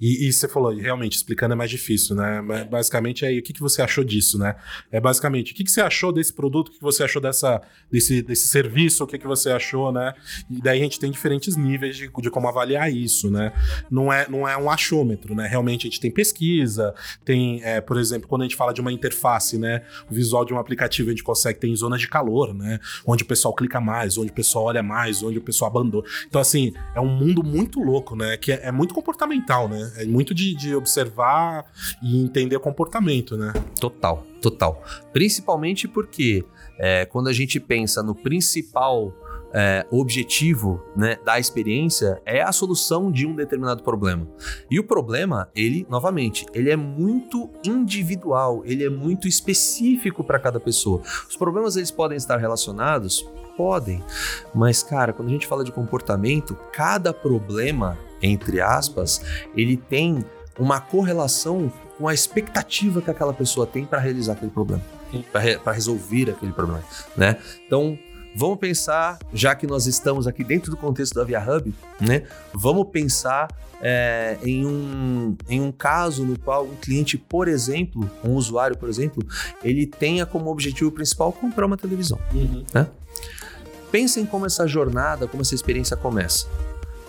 E, 0.00 0.28
e 0.28 0.32
você 0.32 0.48
falou, 0.48 0.74
realmente, 0.74 1.16
explicando 1.16 1.54
é 1.54 1.56
mais 1.56 1.70
difícil, 1.70 2.16
né? 2.16 2.40
Mas, 2.40 2.68
Basicamente, 2.80 3.24
aí, 3.26 3.38
o 3.38 3.42
que, 3.42 3.52
que 3.52 3.60
você 3.60 3.82
achou 3.82 4.02
disso, 4.02 4.38
né? 4.38 4.56
É 4.90 5.00
basicamente, 5.00 5.52
o 5.52 5.54
que, 5.54 5.64
que 5.64 5.70
você 5.70 5.80
achou 5.80 6.12
desse 6.12 6.32
produto, 6.32 6.68
o 6.68 6.70
que, 6.70 6.78
que 6.78 6.82
você 6.82 7.02
achou 7.02 7.20
dessa, 7.20 7.60
desse, 7.90 8.22
desse 8.22 8.48
serviço, 8.48 9.04
o 9.04 9.06
que, 9.06 9.18
que 9.18 9.26
você 9.26 9.50
achou, 9.50 9.92
né? 9.92 10.14
E 10.50 10.60
daí 10.60 10.80
a 10.80 10.82
gente 10.82 10.98
tem 10.98 11.10
diferentes 11.10 11.56
níveis 11.56 11.96
de, 11.96 12.08
de 12.08 12.30
como 12.30 12.48
avaliar 12.48 12.92
isso, 12.92 13.30
né? 13.30 13.52
Não 13.90 14.12
é, 14.12 14.28
não 14.28 14.48
é 14.48 14.56
um 14.56 14.70
achômetro, 14.70 15.34
né? 15.34 15.46
Realmente 15.46 15.86
a 15.86 15.90
gente 15.90 16.00
tem 16.00 16.10
pesquisa, 16.10 16.94
tem, 17.24 17.62
é, 17.62 17.80
por 17.80 17.98
exemplo, 17.98 18.28
quando 18.28 18.42
a 18.42 18.44
gente 18.44 18.56
fala 18.56 18.72
de 18.72 18.80
uma 18.80 18.92
interface, 18.92 19.58
né? 19.58 19.82
O 20.10 20.14
visual 20.14 20.44
de 20.44 20.54
um 20.54 20.58
aplicativo 20.58 21.08
a 21.08 21.12
gente 21.12 21.22
consegue 21.22 21.58
ter 21.58 21.68
em 21.68 21.76
zonas 21.76 22.00
de 22.00 22.08
calor, 22.08 22.54
né? 22.54 22.78
Onde 23.06 23.24
o 23.24 23.26
pessoal 23.26 23.54
clica 23.54 23.80
mais, 23.80 24.16
onde 24.16 24.30
o 24.30 24.34
pessoal 24.34 24.66
olha 24.66 24.82
mais, 24.82 25.22
onde 25.22 25.38
o 25.38 25.42
pessoal 25.42 25.70
abandona. 25.70 26.06
Então, 26.26 26.40
assim, 26.40 26.72
é 26.94 27.00
um 27.00 27.08
mundo 27.08 27.42
muito 27.42 27.80
louco, 27.80 28.16
né? 28.16 28.36
Que 28.40 28.52
é, 28.52 28.68
é 28.68 28.72
muito 28.72 28.94
comportamental, 28.94 29.68
né? 29.68 29.92
É 29.96 30.04
muito 30.04 30.34
de, 30.34 30.54
de 30.54 30.74
observar 30.74 31.64
e 32.02 32.22
entender 32.22 32.58
comportamento, 32.58 33.36
né? 33.36 33.52
Total, 33.78 34.24
total. 34.40 34.82
Principalmente 35.12 35.86
porque 35.86 36.44
é, 36.78 37.04
quando 37.04 37.28
a 37.28 37.32
gente 37.32 37.60
pensa 37.60 38.02
no 38.02 38.14
principal 38.14 39.12
é, 39.52 39.84
objetivo 39.90 40.82
né, 40.96 41.18
da 41.24 41.38
experiência 41.38 42.20
é 42.24 42.40
a 42.42 42.52
solução 42.52 43.10
de 43.10 43.26
um 43.26 43.34
determinado 43.34 43.82
problema. 43.82 44.26
E 44.70 44.78
o 44.78 44.84
problema, 44.84 45.48
ele, 45.54 45.86
novamente, 45.88 46.46
ele 46.54 46.70
é 46.70 46.76
muito 46.76 47.50
individual, 47.64 48.62
ele 48.64 48.84
é 48.84 48.90
muito 48.90 49.26
específico 49.26 50.22
para 50.22 50.38
cada 50.38 50.60
pessoa. 50.60 51.02
Os 51.28 51.36
problemas 51.36 51.76
eles 51.76 51.90
podem 51.90 52.16
estar 52.16 52.36
relacionados? 52.36 53.26
Podem. 53.56 54.02
Mas, 54.54 54.82
cara, 54.82 55.12
quando 55.12 55.28
a 55.28 55.32
gente 55.32 55.46
fala 55.46 55.64
de 55.64 55.72
comportamento, 55.72 56.56
cada 56.72 57.12
problema, 57.12 57.98
entre 58.22 58.60
aspas, 58.60 59.22
ele 59.56 59.76
tem 59.76 60.24
uma 60.58 60.80
correlação 60.80 61.72
com 61.98 62.08
a 62.08 62.14
expectativa 62.14 63.00
que 63.00 63.10
aquela 63.10 63.32
pessoa 63.32 63.66
tem 63.66 63.84
para 63.84 63.98
realizar 63.98 64.32
aquele 64.32 64.50
problema, 64.50 64.82
para 65.32 65.40
re 65.40 65.58
resolver 65.66 66.30
aquele 66.30 66.52
problema, 66.52 66.82
né? 67.16 67.36
Então, 67.66 67.98
vamos 68.34 68.58
pensar, 68.58 69.18
já 69.32 69.54
que 69.54 69.66
nós 69.66 69.86
estamos 69.86 70.26
aqui 70.26 70.44
dentro 70.44 70.70
do 70.70 70.76
contexto 70.76 71.14
da 71.14 71.24
Via 71.24 71.40
Hub, 71.40 71.74
né? 72.00 72.24
Vamos 72.52 72.88
pensar 72.90 73.48
é, 73.82 74.38
em, 74.42 74.66
um, 74.66 75.36
em 75.48 75.60
um 75.60 75.72
caso 75.72 76.24
no 76.24 76.38
qual 76.38 76.64
um 76.64 76.76
cliente, 76.76 77.16
por 77.16 77.48
exemplo, 77.48 78.08
um 78.22 78.34
usuário, 78.34 78.76
por 78.76 78.88
exemplo, 78.88 79.26
ele 79.62 79.86
tenha 79.86 80.26
como 80.26 80.50
objetivo 80.50 80.90
principal 80.90 81.32
comprar 81.32 81.66
uma 81.66 81.76
televisão. 81.76 82.18
Né? 82.74 82.86
Pensem 83.90 84.24
como 84.26 84.46
essa 84.46 84.66
jornada, 84.66 85.26
como 85.26 85.42
essa 85.42 85.54
experiência 85.54 85.96
começa. 85.96 86.46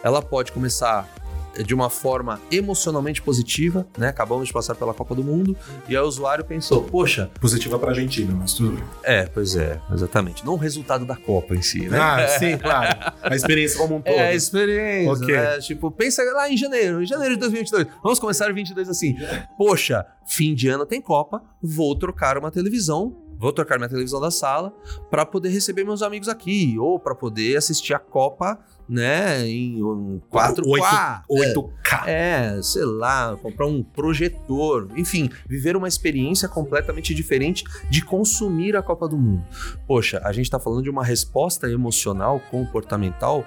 Ela 0.03 0.21
pode 0.21 0.51
começar 0.51 1.07
de 1.65 1.73
uma 1.75 1.89
forma 1.89 2.39
emocionalmente 2.49 3.21
positiva, 3.21 3.85
né? 3.97 4.07
Acabamos 4.07 4.47
de 4.47 4.53
passar 4.53 4.73
pela 4.73 4.93
Copa 4.93 5.13
do 5.13 5.21
Mundo 5.21 5.55
e 5.89 5.95
aí 5.97 6.01
o 6.01 6.07
usuário 6.07 6.45
pensou, 6.45 6.81
poxa, 6.83 7.29
Positiva 7.41 7.77
pra 7.77 7.89
Argentina, 7.89 8.33
mas 8.33 8.53
tudo 8.53 8.71
bem. 8.77 8.83
é, 9.03 9.25
pois 9.25 9.57
é, 9.57 9.77
exatamente. 9.93 10.45
Não 10.45 10.53
o 10.53 10.55
resultado 10.55 11.05
da 11.05 11.17
Copa 11.17 11.53
em 11.53 11.61
si, 11.61 11.89
né? 11.89 11.99
Ah, 11.99 12.25
sim, 12.39 12.57
claro. 12.57 13.11
A 13.21 13.35
experiência 13.35 13.77
como 13.77 13.97
um 13.97 14.01
todo. 14.01 14.13
É 14.15 14.29
a 14.29 14.33
experiência, 14.33 15.11
Ok. 15.25 15.35
né? 15.35 15.59
Tipo, 15.59 15.91
pensa 15.91 16.23
lá 16.33 16.49
em 16.49 16.55
janeiro, 16.55 17.03
em 17.03 17.05
janeiro 17.05 17.33
de 17.35 17.41
2022. 17.41 17.85
Vamos 18.01 18.17
começar 18.17 18.49
o 18.49 18.53
22 18.55 18.87
assim. 18.87 19.17
Poxa, 19.57 20.05
fim 20.25 20.55
de 20.55 20.69
ano 20.69 20.85
tem 20.85 21.01
Copa, 21.01 21.41
vou 21.61 21.93
trocar 21.97 22.37
uma 22.37 22.49
televisão, 22.49 23.13
vou 23.37 23.51
trocar 23.51 23.77
minha 23.77 23.89
televisão 23.89 24.21
da 24.21 24.31
sala 24.31 24.73
para 25.09 25.25
poder 25.25 25.49
receber 25.49 25.83
meus 25.83 26.01
amigos 26.01 26.29
aqui 26.29 26.77
ou 26.79 26.97
para 26.97 27.13
poder 27.13 27.57
assistir 27.57 27.93
a 27.93 27.99
Copa, 27.99 28.57
né, 28.91 29.47
em 29.47 29.81
um 29.81 30.19
4K. 30.29 31.23
8K. 31.31 32.07
É, 32.07 32.59
sei 32.61 32.83
lá, 32.83 33.37
comprar 33.41 33.65
um 33.65 33.81
projetor, 33.81 34.89
enfim, 34.97 35.29
viver 35.47 35.77
uma 35.77 35.87
experiência 35.87 36.49
completamente 36.49 37.15
diferente 37.15 37.63
de 37.89 38.03
consumir 38.03 38.75
a 38.75 38.81
Copa 38.81 39.07
do 39.07 39.17
Mundo. 39.17 39.45
Poxa, 39.87 40.21
a 40.25 40.33
gente 40.33 40.49
tá 40.49 40.59
falando 40.59 40.83
de 40.83 40.89
uma 40.89 41.05
resposta 41.05 41.71
emocional, 41.71 42.41
comportamental 42.51 43.45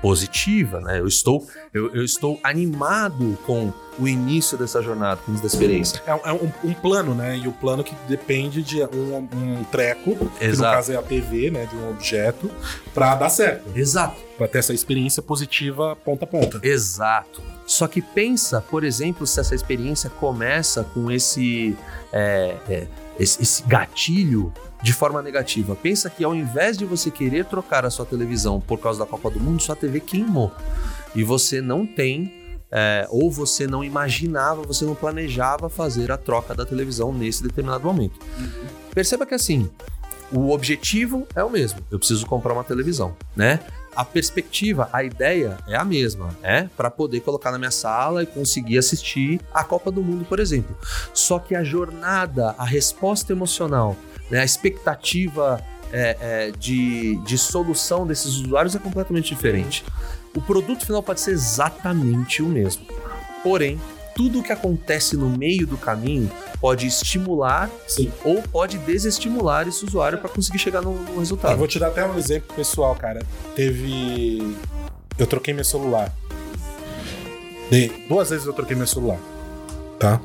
positiva, 0.00 0.80
né? 0.80 1.00
Eu 1.00 1.06
estou, 1.06 1.46
eu, 1.72 1.94
eu 1.94 2.04
estou 2.04 2.38
animado 2.42 3.38
com 3.46 3.72
o 3.98 4.06
início 4.06 4.58
dessa 4.58 4.82
jornada, 4.82 5.20
com 5.24 5.32
da 5.34 5.46
experiência. 5.46 6.02
É, 6.06 6.10
é 6.10 6.32
um, 6.32 6.50
um 6.64 6.74
plano, 6.74 7.14
né? 7.14 7.36
E 7.38 7.48
o 7.48 7.52
plano 7.52 7.82
que 7.82 7.94
depende 8.08 8.62
de 8.62 8.82
um, 8.84 9.28
um 9.32 9.64
treco, 9.64 10.14
que 10.38 10.46
no 10.46 10.52
Exato. 10.52 10.76
caso 10.76 10.92
é 10.92 10.96
a 10.96 11.02
TV, 11.02 11.50
né? 11.50 11.66
De 11.66 11.76
um 11.76 11.90
objeto, 11.90 12.50
pra 12.92 13.14
dar 13.14 13.28
certo. 13.30 13.70
Exato. 13.74 14.20
Pra 14.36 14.46
ter 14.46 14.58
essa 14.58 14.74
experiência 14.74 15.22
positiva 15.22 15.96
ponta 16.04 16.24
a 16.24 16.28
ponta. 16.28 16.60
Exato. 16.62 17.42
Só 17.66 17.88
que 17.88 18.00
pensa, 18.00 18.60
por 18.60 18.84
exemplo, 18.84 19.26
se 19.26 19.40
essa 19.40 19.54
experiência 19.54 20.08
começa 20.08 20.84
com 20.84 21.10
esse, 21.10 21.76
é, 22.12 22.56
é, 22.68 22.86
esse, 23.18 23.42
esse 23.42 23.62
gatilho 23.64 24.52
de 24.82 24.92
forma 24.92 25.22
negativa. 25.22 25.74
Pensa 25.74 26.10
que 26.10 26.24
ao 26.24 26.34
invés 26.34 26.76
de 26.76 26.84
você 26.84 27.10
querer 27.10 27.44
trocar 27.44 27.84
a 27.84 27.90
sua 27.90 28.06
televisão 28.06 28.60
por 28.60 28.78
causa 28.78 28.98
da 29.00 29.06
Copa 29.06 29.30
do 29.30 29.40
Mundo, 29.40 29.62
sua 29.62 29.76
TV 29.76 30.00
queimou. 30.00 30.52
E 31.14 31.24
você 31.24 31.60
não 31.60 31.86
tem, 31.86 32.32
é, 32.70 33.06
ou 33.10 33.30
você 33.30 33.66
não 33.66 33.82
imaginava, 33.82 34.62
você 34.62 34.84
não 34.84 34.94
planejava 34.94 35.68
fazer 35.68 36.12
a 36.12 36.16
troca 36.16 36.54
da 36.54 36.66
televisão 36.66 37.12
nesse 37.12 37.42
determinado 37.42 37.84
momento. 37.84 38.18
Perceba 38.94 39.26
que 39.26 39.34
assim, 39.34 39.70
o 40.32 40.50
objetivo 40.50 41.26
é 41.34 41.42
o 41.42 41.50
mesmo. 41.50 41.80
Eu 41.90 41.98
preciso 41.98 42.26
comprar 42.26 42.52
uma 42.52 42.64
televisão, 42.64 43.16
né? 43.34 43.60
A 43.94 44.04
perspectiva, 44.04 44.90
a 44.92 45.02
ideia 45.02 45.56
é 45.66 45.74
a 45.74 45.82
mesma, 45.84 46.28
é 46.42 46.68
para 46.76 46.90
poder 46.90 47.20
colocar 47.20 47.50
na 47.50 47.56
minha 47.58 47.70
sala 47.70 48.22
e 48.22 48.26
conseguir 48.26 48.76
assistir 48.76 49.40
a 49.54 49.64
Copa 49.64 49.90
do 49.90 50.02
Mundo, 50.02 50.26
por 50.26 50.38
exemplo. 50.38 50.76
Só 51.14 51.38
que 51.38 51.54
a 51.54 51.64
jornada, 51.64 52.54
a 52.58 52.64
resposta 52.64 53.32
emocional, 53.32 53.96
né, 54.30 54.40
a 54.40 54.44
expectativa 54.44 55.62
é, 55.92 56.16
é, 56.20 56.52
de, 56.58 57.16
de 57.18 57.38
solução 57.38 58.06
desses 58.06 58.34
usuários 58.34 58.74
é 58.74 58.78
completamente 58.78 59.34
diferente. 59.34 59.84
O 60.34 60.40
produto 60.40 60.84
final 60.84 61.02
pode 61.02 61.20
ser 61.20 61.30
exatamente 61.32 62.42
o 62.42 62.46
mesmo. 62.46 62.86
Porém, 63.42 63.80
tudo 64.14 64.40
o 64.40 64.42
que 64.42 64.52
acontece 64.52 65.16
no 65.16 65.28
meio 65.28 65.66
do 65.66 65.76
caminho 65.76 66.30
pode 66.60 66.86
estimular 66.86 67.70
Sim. 67.86 68.10
ou 68.24 68.42
pode 68.42 68.78
desestimular 68.78 69.68
esse 69.68 69.84
usuário 69.84 70.18
para 70.18 70.28
conseguir 70.28 70.58
chegar 70.58 70.82
no, 70.82 70.92
no 70.92 71.12
Eu 71.12 71.18
resultado. 71.18 71.56
vou 71.56 71.68
te 71.68 71.78
dar 71.78 71.88
até 71.88 72.04
um 72.04 72.18
exemplo 72.18 72.54
pessoal, 72.54 72.94
cara. 72.96 73.24
Teve. 73.54 74.56
Eu 75.18 75.26
troquei 75.26 75.52
meu 75.52 75.64
celular. 75.64 76.12
De... 77.70 77.88
Duas 78.08 78.30
vezes 78.30 78.46
eu 78.46 78.52
troquei 78.52 78.76
meu 78.76 78.86
celular. 78.86 79.18
Tá? 79.98 80.20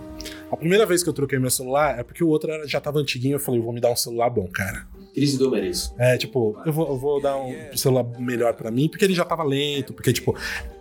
A 0.51 0.57
primeira 0.57 0.85
vez 0.85 1.01
que 1.01 1.09
eu 1.09 1.13
troquei 1.13 1.39
meu 1.39 1.49
celular 1.49 1.97
é 1.99 2.03
porque 2.03 2.23
o 2.23 2.27
outro 2.27 2.49
já 2.67 2.79
tava 2.81 2.99
antiguinho. 2.99 3.35
Eu 3.35 3.39
falei, 3.39 3.61
vou 3.61 3.71
me 3.73 3.79
dar 3.79 3.89
um 3.91 3.95
celular 3.95 4.29
bom, 4.29 4.47
cara. 4.47 4.85
Crise 5.13 5.37
do 5.37 5.49
mereço. 5.49 5.93
É, 5.97 6.17
tipo, 6.17 6.57
eu 6.65 6.71
vou, 6.73 6.87
eu 6.89 6.97
vou 6.97 7.21
dar 7.21 7.37
um 7.37 7.53
celular 7.75 8.03
melhor 8.19 8.53
pra 8.53 8.69
mim, 8.71 8.87
porque 8.89 9.03
ele 9.05 9.13
já 9.13 9.25
tava 9.25 9.43
lento, 9.43 9.93
porque, 9.93 10.13
tipo, 10.13 10.37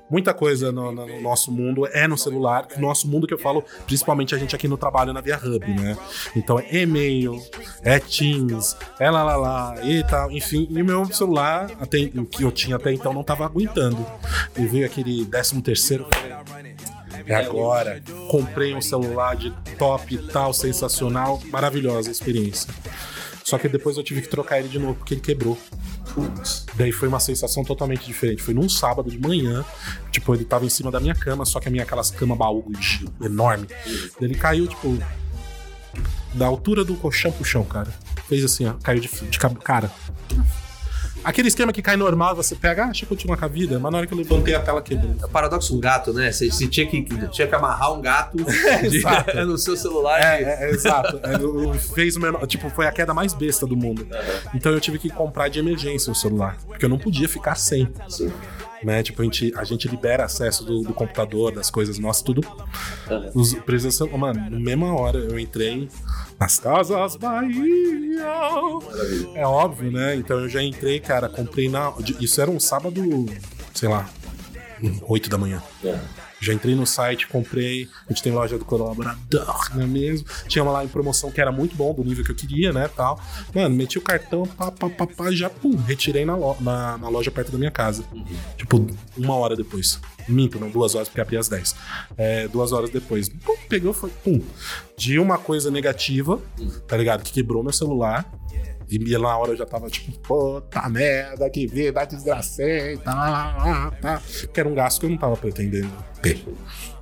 muita 0.08 0.32
coisa 0.34 0.70
no, 0.72 0.92
no- 0.92 1.06
no 1.06 1.20
nosso 1.20 1.50
mundo 1.52 1.86
é 1.86 2.06
no 2.08 2.16
celular. 2.18 2.66
No 2.76 2.82
nosso 2.82 3.08
mundo 3.08 3.26
que 3.26 3.34
eu 3.34 3.38
falo, 3.38 3.64
principalmente 3.86 4.34
a 4.34 4.38
gente 4.38 4.54
aqui 4.54 4.66
no 4.68 4.76
trabalho 4.76 5.12
na 5.12 5.20
Via 5.20 5.36
Hub, 5.36 5.66
né? 5.80 5.96
Então 6.36 6.58
é 6.60 6.82
e-mail, 6.82 7.40
é 7.82 7.98
Teams, 7.98 8.76
é 9.00 9.10
lá 9.10 9.22
lá 9.24 9.36
lá, 9.36 9.74
e 9.84 10.02
tal, 10.04 10.30
enfim. 10.32 10.66
E 10.70 10.82
o 10.82 10.84
meu 10.84 11.04
celular, 11.12 11.70
até, 11.80 11.98
o 12.16 12.24
que 12.24 12.42
eu 12.44 12.52
tinha 12.52 12.76
até 12.76 12.92
então, 12.92 13.12
não 13.12 13.22
tava 13.24 13.44
aguentando. 13.44 14.04
E 14.58 14.64
veio 14.66 14.84
aquele 14.86 15.24
13 15.26 15.60
terceiro, 15.62 16.06
é 17.26 17.34
agora. 17.34 18.02
Comprei 18.28 18.74
um 18.74 18.80
celular 18.80 19.36
de 19.36 19.50
top 19.78 20.14
e 20.14 20.18
tal, 20.18 20.52
sensacional, 20.52 21.40
maravilhosa 21.50 22.08
a 22.08 22.12
experiência. 22.12 22.72
Só 23.44 23.58
que 23.58 23.68
depois 23.68 23.96
eu 23.96 24.02
tive 24.02 24.22
que 24.22 24.28
trocar 24.28 24.60
ele 24.60 24.68
de 24.68 24.78
novo 24.78 24.94
porque 24.94 25.14
ele 25.14 25.20
quebrou. 25.20 25.58
Daí 26.74 26.92
foi 26.92 27.08
uma 27.08 27.20
sensação 27.20 27.64
totalmente 27.64 28.04
diferente. 28.06 28.42
Foi 28.42 28.54
num 28.54 28.68
sábado 28.68 29.10
de 29.10 29.18
manhã, 29.18 29.64
tipo, 30.10 30.34
ele 30.34 30.44
tava 30.44 30.64
em 30.64 30.68
cima 30.68 30.90
da 30.90 31.00
minha 31.00 31.14
cama, 31.14 31.44
só 31.44 31.60
que 31.60 31.68
a 31.68 31.70
minha 31.70 31.84
aquelas 31.84 32.10
cama 32.10 32.36
baú 32.36 32.64
enorme. 33.20 33.66
Ele 34.20 34.34
caiu, 34.34 34.66
tipo, 34.66 34.96
da 36.34 36.46
altura 36.46 36.84
do 36.84 36.94
colchão 36.94 37.32
pro 37.32 37.44
chão, 37.44 37.64
cara. 37.64 37.92
Fez 38.28 38.44
assim, 38.44 38.66
ó, 38.66 38.74
caiu 38.74 39.00
de, 39.00 39.08
de 39.08 39.38
cara. 39.38 39.90
Aquele 41.22 41.48
esquema 41.48 41.72
que 41.72 41.82
cai 41.82 41.96
normal, 41.96 42.34
você 42.34 42.54
pega, 42.54 42.84
ah, 42.84 42.86
deixa 42.86 43.04
eu 43.04 43.08
continuar 43.08 43.36
com 43.36 43.44
a 43.44 43.48
vida, 43.48 43.78
mas 43.78 43.92
na 43.92 43.98
hora 43.98 44.06
que 44.06 44.14
eu 44.14 44.18
levantei 44.18 44.54
a 44.54 44.60
tela 44.60 44.80
quebrou. 44.80 45.14
É 45.20 45.26
o 45.26 45.28
paradoxo 45.28 45.74
do 45.74 45.78
gato, 45.80 46.12
né? 46.12 46.32
Você, 46.32 46.50
você 46.50 46.66
tinha, 46.66 46.86
que, 46.86 47.02
tinha 47.28 47.46
que 47.46 47.54
amarrar 47.54 47.92
um 47.92 48.00
gato 48.00 48.38
de- 48.88 49.02
no 49.44 49.58
seu 49.58 49.76
celular. 49.76 50.18
É, 50.20 50.40
e- 50.40 50.44
é, 50.44 50.64
é, 50.64 50.70
exato. 50.70 51.20
É, 51.22 51.36
o- 51.38 51.74
fez 51.74 52.16
o 52.16 52.20
menor, 52.20 52.46
tipo, 52.46 52.70
foi 52.70 52.86
a 52.86 52.92
queda 52.92 53.12
mais 53.12 53.34
besta 53.34 53.66
do 53.66 53.76
mundo. 53.76 54.06
Então 54.54 54.72
eu 54.72 54.80
tive 54.80 54.98
que 54.98 55.10
comprar 55.10 55.48
de 55.48 55.58
emergência 55.58 56.10
o 56.10 56.14
celular, 56.14 56.56
porque 56.66 56.84
eu 56.84 56.88
não 56.88 56.98
podia 56.98 57.28
ficar 57.28 57.54
sem. 57.54 57.88
Né? 58.82 59.02
Tipo, 59.02 59.20
a 59.20 59.24
gente, 59.24 59.52
a 59.56 59.64
gente 59.64 59.88
libera 59.88 60.24
acesso 60.24 60.64
do, 60.64 60.80
do 60.82 60.94
computador, 60.94 61.52
das 61.52 61.70
coisas 61.70 61.98
nossas, 61.98 62.22
tudo. 62.22 62.40
Os 63.34 63.54
presença, 63.54 64.06
mano, 64.06 64.50
na 64.50 64.58
mesma 64.58 64.94
hora 64.94 65.18
eu 65.18 65.38
entrei 65.38 65.88
nas 66.38 66.58
casas 66.58 67.16
Bahia. 67.16 68.24
É 69.34 69.46
óbvio, 69.46 69.92
né? 69.92 70.16
Então 70.16 70.38
eu 70.40 70.48
já 70.48 70.62
entrei, 70.62 70.98
cara, 70.98 71.28
comprei 71.28 71.68
na. 71.68 71.92
Isso 72.20 72.40
era 72.40 72.50
um 72.50 72.58
sábado, 72.58 73.02
sei 73.74 73.88
lá, 73.88 74.08
8 75.02 75.28
da 75.28 75.36
manhã. 75.36 75.62
Já 76.40 76.52
entrei 76.54 76.74
no 76.74 76.86
site, 76.86 77.26
comprei. 77.26 77.88
A 78.06 78.12
gente 78.12 78.22
tem 78.22 78.32
loja 78.32 78.56
do 78.58 78.64
colaborador, 78.64 79.70
não 79.74 79.82
é 79.82 79.86
mesmo? 79.86 80.26
Tinha 80.48 80.62
uma 80.62 80.72
lá 80.72 80.84
em 80.84 80.88
promoção 80.88 81.30
que 81.30 81.40
era 81.40 81.52
muito 81.52 81.76
bom, 81.76 81.92
do 81.92 82.02
nível 82.02 82.24
que 82.24 82.30
eu 82.30 82.34
queria, 82.34 82.72
né? 82.72 82.88
Tal. 82.88 83.20
Mano, 83.54 83.74
meti 83.74 83.98
o 83.98 84.02
cartão, 84.02 84.46
pá, 84.46 84.70
pá, 84.70 84.88
pá, 84.88 85.06
pá, 85.06 85.30
já 85.30 85.50
pum, 85.50 85.76
retirei 85.76 86.24
na, 86.24 86.34
lo- 86.36 86.56
na, 86.60 86.96
na 86.98 87.08
loja 87.08 87.30
perto 87.30 87.52
da 87.52 87.58
minha 87.58 87.70
casa. 87.70 88.04
Tipo, 88.56 88.86
uma 89.16 89.34
hora 89.34 89.54
depois. 89.54 90.00
Minto, 90.28 90.58
não, 90.60 90.70
duas 90.70 90.94
horas, 90.94 91.08
porque 91.08 91.20
abri 91.20 91.36
às 91.36 91.48
10. 91.48 91.74
É, 92.16 92.48
duas 92.48 92.72
horas 92.72 92.90
depois. 92.90 93.28
Pum, 93.28 93.56
pegou, 93.68 93.92
foi, 93.92 94.10
pum. 94.10 94.40
De 94.96 95.18
uma 95.18 95.36
coisa 95.38 95.70
negativa, 95.70 96.40
tá 96.86 96.96
ligado? 96.96 97.22
Que 97.22 97.32
quebrou 97.32 97.62
meu 97.62 97.72
celular. 97.72 98.30
E 98.90 99.18
na 99.18 99.38
hora 99.38 99.54
já 99.54 99.64
tava 99.64 99.88
tipo, 99.88 100.18
puta 100.20 100.88
merda, 100.88 101.48
que 101.48 101.66
vida 101.66 102.04
desgracenta, 102.04 103.04
tá, 103.04 103.90
tá. 104.00 104.22
Que 104.52 104.58
era 104.58 104.68
um 104.68 104.74
gasto 104.74 105.00
que 105.00 105.06
eu 105.06 105.10
não 105.10 105.16
tava 105.16 105.36
pretendendo 105.36 105.92
ter, 106.20 106.44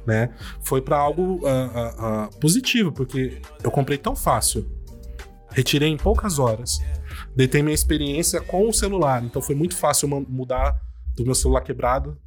né? 0.06 0.30
Foi 0.60 0.82
pra 0.82 0.98
algo 0.98 1.40
ah, 1.46 1.70
ah, 1.74 1.94
ah, 1.98 2.30
positivo, 2.38 2.92
porque 2.92 3.40
eu 3.64 3.70
comprei 3.70 3.96
tão 3.96 4.14
fácil, 4.14 4.70
retirei 5.50 5.88
em 5.88 5.96
poucas 5.96 6.38
horas, 6.38 6.78
detei 7.34 7.62
minha 7.62 7.74
experiência 7.74 8.40
com 8.42 8.68
o 8.68 8.72
celular, 8.72 9.24
então 9.24 9.40
foi 9.40 9.54
muito 9.54 9.74
fácil 9.74 10.08
mudar 10.28 10.78
do 11.16 11.24
meu 11.24 11.34
celular 11.34 11.62
quebrado 11.62 12.18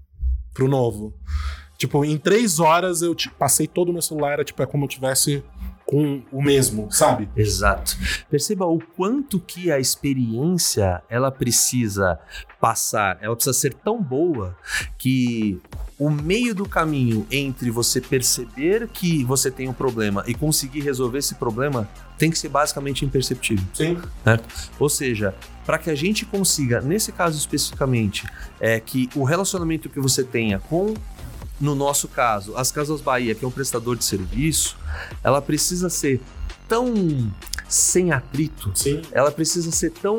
pro 0.53 0.67
novo. 0.67 1.13
Tipo, 1.77 2.03
em 2.03 2.17
três 2.17 2.59
horas 2.59 3.01
eu 3.01 3.15
passei 3.37 3.67
todo 3.67 3.89
o 3.89 3.93
meu 3.93 4.01
celular, 4.01 4.33
era 4.33 4.43
tipo, 4.43 4.61
é 4.61 4.65
como 4.65 4.85
eu 4.85 4.89
tivesse 4.89 5.43
com 5.91 6.21
o 6.31 6.41
mesmo, 6.41 6.89
sabe? 6.89 7.27
Exato. 7.35 7.97
Perceba 8.29 8.65
o 8.65 8.79
quanto 8.95 9.41
que 9.41 9.69
a 9.69 9.77
experiência 9.77 11.03
ela 11.09 11.29
precisa 11.29 12.17
passar, 12.61 13.17
ela 13.19 13.35
precisa 13.35 13.53
ser 13.53 13.73
tão 13.73 14.01
boa 14.01 14.55
que 14.97 15.59
o 15.99 16.09
meio 16.09 16.55
do 16.55 16.65
caminho 16.65 17.27
entre 17.29 17.69
você 17.69 17.99
perceber 17.99 18.87
que 18.87 19.25
você 19.25 19.51
tem 19.51 19.67
um 19.67 19.73
problema 19.73 20.23
e 20.25 20.33
conseguir 20.33 20.79
resolver 20.79 21.17
esse 21.17 21.35
problema 21.35 21.89
tem 22.17 22.31
que 22.31 22.39
ser 22.39 22.47
basicamente 22.47 23.03
imperceptível. 23.03 23.65
Sim. 23.73 23.97
Ou 24.79 24.87
seja, 24.87 25.35
para 25.65 25.77
que 25.77 25.89
a 25.89 25.95
gente 25.95 26.25
consiga, 26.25 26.79
nesse 26.79 27.11
caso 27.11 27.37
especificamente, 27.37 28.25
é 28.61 28.79
que 28.79 29.09
o 29.13 29.25
relacionamento 29.25 29.89
que 29.89 29.99
você 29.99 30.23
tenha 30.23 30.57
com, 30.57 30.93
no 31.61 31.75
nosso 31.75 32.07
caso, 32.07 32.55
as 32.57 32.71
Casas 32.71 32.99
Bahia, 32.99 33.35
que 33.35 33.45
é 33.45 33.47
um 33.47 33.51
prestador 33.51 33.95
de 33.95 34.03
serviço, 34.03 34.75
ela 35.23 35.41
precisa 35.41 35.89
ser 35.89 36.19
tão 36.67 37.31
sem 37.67 38.11
atrito, 38.11 38.71
Sim. 38.75 39.01
ela 39.11 39.31
precisa 39.31 39.71
ser 39.71 39.91
tão 39.91 40.17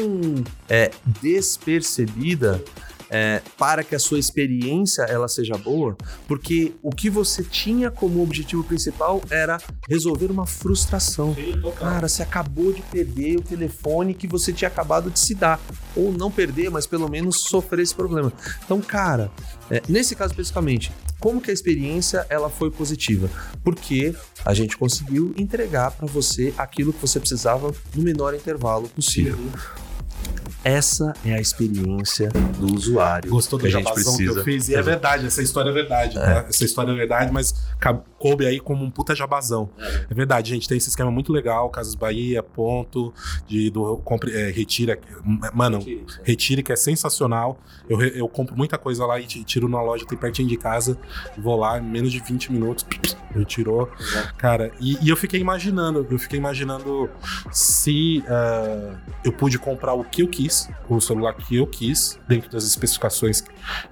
é, 0.69 0.91
despercebida 1.21 2.63
é, 3.13 3.43
para 3.59 3.85
que 3.85 3.95
a 3.95 3.99
sua 3.99 4.19
experiência 4.19 5.03
ela 5.03 5.29
seja 5.29 5.55
boa, 5.59 5.95
porque 6.27 6.73
o 6.83 6.91
que 6.91 7.11
você 7.11 7.45
tinha 7.45 7.91
como 7.91 8.23
objetivo 8.23 8.65
principal 8.65 9.21
era 9.29 9.59
resolver 9.87 10.31
uma 10.31 10.47
frustração. 10.47 11.37
Cara, 11.79 12.09
você 12.09 12.23
acabou 12.23 12.73
de 12.73 12.81
perder 12.83 13.37
o 13.37 13.43
telefone 13.43 14.15
que 14.15 14.27
você 14.27 14.51
tinha 14.51 14.69
acabado 14.69 15.11
de 15.11 15.21
se 15.21 15.35
dar. 15.35 15.61
Ou 15.95 16.11
não 16.11 16.31
perder, 16.31 16.71
mas 16.71 16.87
pelo 16.87 17.07
menos 17.07 17.43
sofrer 17.43 17.81
esse 17.81 17.95
problema. 17.95 18.33
Então, 18.65 18.81
cara, 18.81 19.31
é, 19.71 19.83
nesse 19.87 20.17
caso 20.17 20.33
especificamente, 20.33 20.91
como 21.21 21.41
que 21.41 21.51
a 21.51 21.55
experiência 21.55 22.27
ela 22.31 22.49
foi 22.49 22.71
positiva? 22.71 23.29
Porque 23.63 24.15
a 24.45 24.55
gente 24.55 24.77
conseguiu 24.77 25.35
entregar 25.37 25.91
para 25.91 26.07
você 26.07 26.55
aquilo 26.57 26.93
que 26.93 27.01
você 27.01 27.21
precisava 27.21 27.75
no 27.95 28.03
menor 28.03 28.35
intervalo 28.35 28.89
possível. 28.89 29.37
Essa 30.65 31.13
é 31.25 31.35
a 31.35 31.41
experiência 31.41 32.29
do 32.59 32.75
usuário 32.75 33.31
Gostou 33.31 33.59
do 33.59 33.63
que 33.63 33.69
a 33.69 33.71
gente 33.73 33.85
jabazão 33.85 34.17
que 34.17 34.25
eu 34.25 34.45
fiz? 34.45 34.69
E 34.69 34.75
é 34.75 34.83
verdade, 34.83 35.27
essa 35.27 35.43
história 35.43 35.71
é 35.71 35.73
verdade, 35.73 36.15
tá? 36.15 36.47
Essa 36.49 36.65
história 36.65 36.93
é 36.93 36.95
verdade, 36.95 37.33
mas 37.33 37.55
coube 38.19 38.47
aí 38.47 38.61
como 38.61 38.85
um 38.85 38.91
puta 38.91 39.15
jabazão. 39.15 39.69
É, 40.09 40.15
verdade, 40.15 40.51
gente, 40.51 40.69
tem 40.69 40.79
esse 40.79 40.89
esquema 40.89 41.11
muito 41.11 41.33
legal, 41.33 41.69
Casas 41.71 41.97
Bahia, 41.97 42.43
ponto, 42.43 43.13
de, 43.49 43.71
do 43.71 43.97
compre, 43.99 44.33
é, 44.33 44.51
Retira, 44.51 44.99
mano, 45.53 45.85
Retire, 46.23 46.63
que 46.63 46.73
é 46.73 46.77
sensacional. 46.77 47.59
Eu, 47.89 48.01
eu 48.01 48.29
compro 48.29 48.57
muita 48.57 48.79
coisa 48.79 49.05
lá 49.05 49.19
e 49.19 49.27
ti- 49.27 49.43
tiro 49.43 49.69
na 49.69 49.83
loja, 49.83 50.07
tem 50.07 50.17
pertinho 50.17 50.49
de 50.49 50.57
casa, 50.57 50.97
vou 51.37 51.57
lá, 51.57 51.79
em 51.79 51.83
menos 51.83 52.13
de 52.13 52.21
20 52.21 52.53
minutos, 52.53 52.87
retirou. 53.35 53.91
Cara, 54.39 54.71
e, 54.81 54.97
e 55.05 55.09
eu 55.09 55.17
fiquei 55.17 55.41
imaginando, 55.41 56.07
eu 56.09 56.19
fiquei 56.19 56.39
imaginando 56.39 57.11
se 57.51 58.23
ah, 58.29 58.95
eu 59.25 59.33
pude 59.33 59.59
comprar 59.59 59.95
o 59.95 60.05
que 60.05 60.23
eu 60.23 60.29
quis, 60.29 60.52
o 60.89 61.01
celular 61.01 61.35
que 61.35 61.57
eu 61.57 61.67
quis, 61.67 62.19
dentro 62.29 62.51
das 62.51 62.65
especificações 62.65 63.43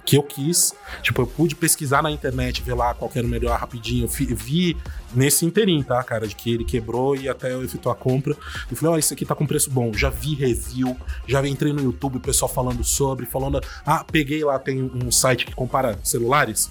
que 0.05 0.17
eu 0.17 0.23
quis. 0.23 0.73
Tipo, 1.01 1.21
eu 1.21 1.27
pude 1.27 1.55
pesquisar 1.55 2.01
na 2.01 2.11
internet, 2.11 2.61
ver 2.61 2.73
lá 2.73 2.93
qual 2.93 3.11
era 3.13 3.25
o 3.25 3.29
melhor 3.29 3.59
rapidinho. 3.59 4.07
Vi 4.07 4.77
nesse 5.13 5.45
inteirinho, 5.45 5.83
tá, 5.83 6.01
cara? 6.03 6.27
De 6.27 6.35
que 6.35 6.53
ele 6.53 6.63
quebrou 6.63 7.15
e 7.15 7.27
até 7.27 7.53
eu 7.53 7.63
efetuar 7.63 7.95
a 7.95 7.99
compra. 7.99 8.35
Eu 8.69 8.77
falei, 8.77 8.95
ó, 8.95 8.97
isso 8.97 9.13
aqui 9.13 9.25
tá 9.25 9.35
com 9.35 9.45
preço 9.45 9.69
bom. 9.69 9.93
Já 9.93 10.09
vi 10.09 10.35
review, 10.35 10.95
já 11.27 11.45
entrei 11.47 11.73
no 11.73 11.81
YouTube, 11.81 12.17
o 12.17 12.21
pessoal 12.21 12.51
falando 12.51 12.83
sobre, 12.83 13.25
falando. 13.25 13.61
Ah, 13.85 14.03
peguei 14.03 14.43
lá, 14.43 14.57
tem 14.57 14.83
um 14.83 15.11
site 15.11 15.45
que 15.45 15.53
compara 15.53 15.99
celulares. 16.03 16.69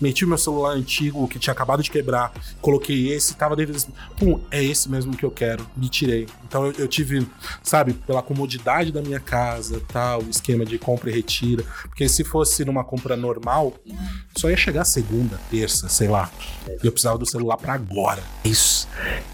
Meti 0.00 0.24
o 0.24 0.28
meu 0.28 0.38
celular 0.38 0.72
antigo 0.72 1.26
que 1.28 1.38
tinha 1.38 1.52
acabado 1.52 1.82
de 1.82 1.90
quebrar, 1.90 2.32
coloquei 2.60 3.12
esse, 3.12 3.34
tava 3.34 3.56
dentro 3.56 3.72
desse. 3.72 3.88
Pum, 4.18 4.40
é 4.50 4.62
esse 4.62 4.88
mesmo 4.88 5.16
que 5.16 5.24
eu 5.24 5.30
quero. 5.30 5.66
Me 5.76 5.88
tirei. 5.88 6.26
Então 6.46 6.66
eu, 6.66 6.72
eu 6.78 6.88
tive, 6.88 7.26
sabe, 7.62 7.92
pela 7.92 8.22
comodidade 8.22 8.92
da 8.92 9.02
minha 9.02 9.20
casa, 9.20 9.80
tal, 9.88 10.22
o 10.22 10.30
esquema 10.30 10.64
de 10.64 10.78
compra 10.78 11.10
e 11.10 11.12
retira. 11.12 11.64
Porque 11.82 12.08
se 12.08 12.24
fosse 12.34 12.64
numa 12.64 12.82
compra 12.82 13.16
normal, 13.16 13.72
só 14.36 14.50
ia 14.50 14.56
chegar 14.56 14.84
segunda, 14.84 15.38
terça, 15.48 15.88
sei 15.88 16.08
lá. 16.08 16.28
E 16.66 16.84
eu 16.84 16.90
precisava 16.90 17.16
do 17.16 17.24
celular 17.24 17.56
pra 17.56 17.74
agora. 17.74 18.20
Isso. 18.44 18.88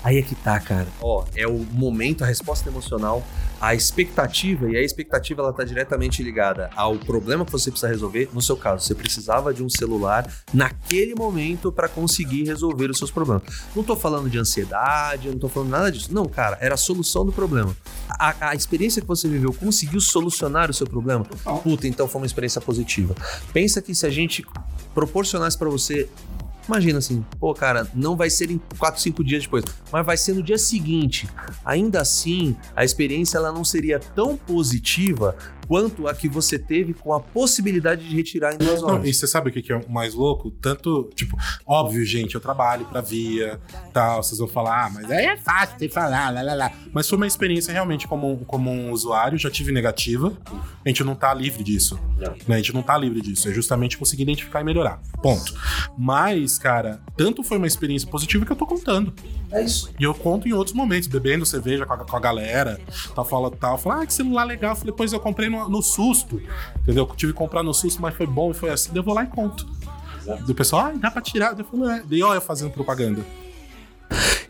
Aí 0.05 0.19
é 0.19 0.23
que 0.23 0.35
tá, 0.35 0.61
cara. 0.61 0.87
Ó, 1.01 1.25
é 1.35 1.47
o 1.47 1.61
momento, 1.73 2.23
a 2.23 2.27
resposta 2.27 2.69
emocional, 2.69 3.23
a 3.61 3.75
expectativa, 3.75 4.71
e 4.71 4.77
a 4.77 4.83
expectativa 4.83 5.43
ela 5.43 5.53
tá 5.53 5.65
diretamente 5.65 6.23
ligada 6.23 6.71
ao 6.75 6.97
problema 6.97 7.45
que 7.45 7.53
você 7.53 7.71
precisa 7.71 7.89
resolver. 7.89 8.31
No 8.33 8.41
seu 8.41 8.57
caso, 8.57 8.87
você 8.87 8.95
precisava 8.95 9.53
de 9.53 9.63
um 9.63 9.69
celular 9.69 10.27
naquele 10.53 11.15
momento 11.15 11.71
para 11.71 11.89
conseguir 11.89 12.45
resolver 12.45 12.91
os 12.91 12.97
seus 12.97 13.11
problemas. 13.11 13.43
Não 13.77 13.85
tô 13.85 13.95
falando 13.95 14.31
de 14.31 14.39
ansiedade, 14.39 15.29
não 15.29 15.39
tô 15.39 15.49
falando 15.49 15.71
nada 15.71 15.93
disso. 15.93 16.13
Não, 16.13 16.25
cara, 16.27 16.57
era 16.61 16.75
a 16.75 16.79
solução 16.79 17.25
do 17.25 17.33
problema. 17.33 17.77
A, 18.09 18.51
a 18.51 18.55
experiência 18.55 19.03
que 19.03 19.09
você 19.09 19.29
viveu 19.29 19.53
conseguiu 19.53 20.01
solucionar 20.01 20.71
o 20.71 20.75
seu 20.75 20.87
problema? 20.87 21.25
Puta, 21.63 21.87
então 21.87 22.09
foi 22.09 22.23
uma 22.23 22.27
experiência 22.27 22.61
positiva. 22.61 23.15
Pensa 23.53 23.83
que 23.83 23.95
se 23.95 24.07
a 24.07 24.11
gente 24.11 24.45
proporcionasse 24.95 25.59
para 25.59 25.69
você 25.69 26.09
Imagina 26.71 27.01
assim, 27.01 27.25
pô, 27.41 27.53
cara, 27.53 27.91
não 27.93 28.15
vai 28.15 28.31
ser 28.31 28.49
em 28.49 28.61
4, 28.79 29.01
5 29.01 29.25
dias 29.25 29.43
depois, 29.43 29.65
mas 29.91 30.07
vai 30.07 30.17
ser 30.17 30.35
no 30.35 30.41
dia 30.41 30.57
seguinte. 30.57 31.29
Ainda 31.65 32.01
assim, 32.01 32.55
a 32.77 32.85
experiência 32.85 33.39
ela 33.39 33.51
não 33.51 33.65
seria 33.65 33.99
tão 33.99 34.37
positiva 34.37 35.35
quanto 35.71 36.09
a 36.09 36.15
que 36.17 36.29
você 36.29 36.59
teve 36.59 36.93
com 36.93 37.13
a 37.13 37.21
possibilidade 37.21 38.09
de 38.09 38.17
retirar 38.17 38.53
em 38.53 38.59
duas 38.59 38.83
Não, 38.83 38.89
horas. 38.89 39.07
e 39.07 39.15
você 39.15 39.25
sabe 39.25 39.51
o 39.51 39.53
que 39.53 39.63
que 39.63 39.73
é 39.73 39.77
o 39.77 39.89
mais 39.89 40.15
louco? 40.15 40.51
Tanto, 40.51 41.09
tipo, 41.15 41.39
óbvio, 41.65 42.05
gente, 42.05 42.35
eu 42.35 42.41
trabalho 42.41 42.85
pra 42.87 43.01
via, 43.01 43.61
tal, 43.93 44.21
vocês 44.21 44.41
vão 44.41 44.49
falar, 44.49 44.87
ah, 44.87 44.91
mas 44.91 45.09
aí 45.09 45.27
é 45.27 45.37
fácil 45.37 45.79
de 45.79 45.89
falar, 45.89 46.35
lá, 46.35 46.43
lá, 46.43 46.55
lá. 46.55 46.73
Mas 46.93 47.09
foi 47.09 47.17
uma 47.17 47.27
experiência 47.29 47.71
realmente 47.73 48.09
como, 48.09 48.39
como 48.47 48.69
um 48.69 48.91
usuário, 48.91 49.39
já 49.39 49.49
tive 49.49 49.71
negativa, 49.71 50.37
a 50.85 50.89
gente 50.89 51.05
não 51.05 51.15
tá 51.15 51.33
livre 51.33 51.63
disso. 51.63 52.01
Né? 52.49 52.57
A 52.57 52.59
gente 52.59 52.75
não 52.75 52.83
tá 52.83 52.99
livre 52.99 53.21
disso, 53.21 53.49
é 53.49 53.53
justamente 53.53 53.97
conseguir 53.97 54.25
identificar 54.25 54.63
e 54.63 54.65
melhorar. 54.65 55.01
Ponto. 55.23 55.55
Mas, 55.97 56.59
cara, 56.59 57.01
tanto 57.17 57.45
foi 57.45 57.59
uma 57.59 57.69
experiência 57.69 58.09
positiva 58.11 58.45
que 58.45 58.51
eu 58.51 58.57
tô 58.57 58.67
contando. 58.67 59.15
É 59.53 59.63
isso. 59.63 59.93
E 59.99 60.03
eu 60.03 60.15
conto 60.15 60.49
em 60.49 60.53
outros 60.53 60.75
momentos, 60.75 61.09
bebendo 61.09 61.47
cerveja 61.47 61.87
com 61.87 61.93
a, 61.93 61.99
com 61.99 62.17
a 62.17 62.21
galera, 62.21 62.81
tal, 63.15 63.25
fala 63.25 63.51
tal. 63.51 63.79
Fala, 63.79 64.03
ah, 64.03 64.07
que 64.07 64.13
celular 64.13 64.45
legal. 64.45 64.73
Eu 64.73 64.77
falei, 64.77 64.95
pois 64.97 65.13
eu 65.13 65.21
comprei 65.21 65.49
no, 65.49 65.60
no 65.69 65.83
susto. 65.83 66.41
Entendeu? 66.83 67.07
Eu 67.09 67.17
tive 67.17 67.33
que 67.33 67.39
comprar 67.39 67.63
no 67.63 67.75
susto, 67.75 68.01
mas 68.01 68.15
foi 68.15 68.27
bom 68.27 68.51
e 68.51 68.55
foi 68.55 68.71
assim. 68.71 68.91
Eu 68.95 69.03
vou 69.03 69.15
lá 69.15 69.25
e 69.25 69.27
conto. 69.27 69.67
E 70.47 70.51
o 70.51 70.55
pessoal, 70.55 70.87
ah, 70.87 70.93
dá 70.93 71.11
pra 71.11 71.23
tirar. 71.23 71.59
Eu 71.59 71.65
falei, 71.65 71.99
é. 71.99 72.03
Daí, 72.05 72.23
ó, 72.23 72.35
eu 72.35 72.41
fazendo 72.41 72.71
propaganda. 72.71 73.25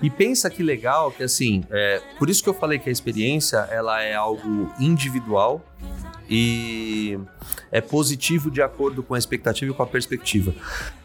E 0.03 0.09
pensa 0.09 0.49
que 0.49 0.63
legal 0.63 1.13
que 1.13 1.23
assim, 1.23 1.63
é, 1.71 2.01
por 2.19 2.31
isso 2.31 2.43
que 2.43 2.49
eu 2.49 2.55
falei 2.55 2.79
que 2.79 2.89
a 2.89 2.93
experiência 2.93 3.59
ela 3.71 4.03
é 4.03 4.15
algo 4.15 4.73
individual 4.81 5.63
e 6.29 7.19
é 7.71 7.81
positivo 7.81 8.51
de 8.51 8.63
acordo 8.63 9.03
com 9.03 9.15
a 9.15 9.19
expectativa 9.19 9.71
e 9.71 9.75
com 9.75 9.83
a 9.83 9.87
perspectiva. 9.87 10.55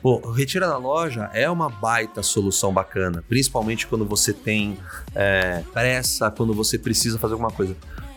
Pô, 0.02 0.20
retira 0.32 0.68
na 0.68 0.78
loja 0.78 1.30
é 1.34 1.50
uma 1.50 1.68
baita 1.68 2.24
solução 2.24 2.72
bacana, 2.72 3.24
principalmente 3.28 3.86
quando 3.86 4.06
você 4.06 4.32
tem 4.32 4.78
é, 5.14 5.62
pressa, 5.74 6.32
quando 6.32 6.54
você 6.54 6.78
precisa 6.78 7.20
fazer 7.20 7.34
alguma 7.34 7.52
coisa. 7.52 7.76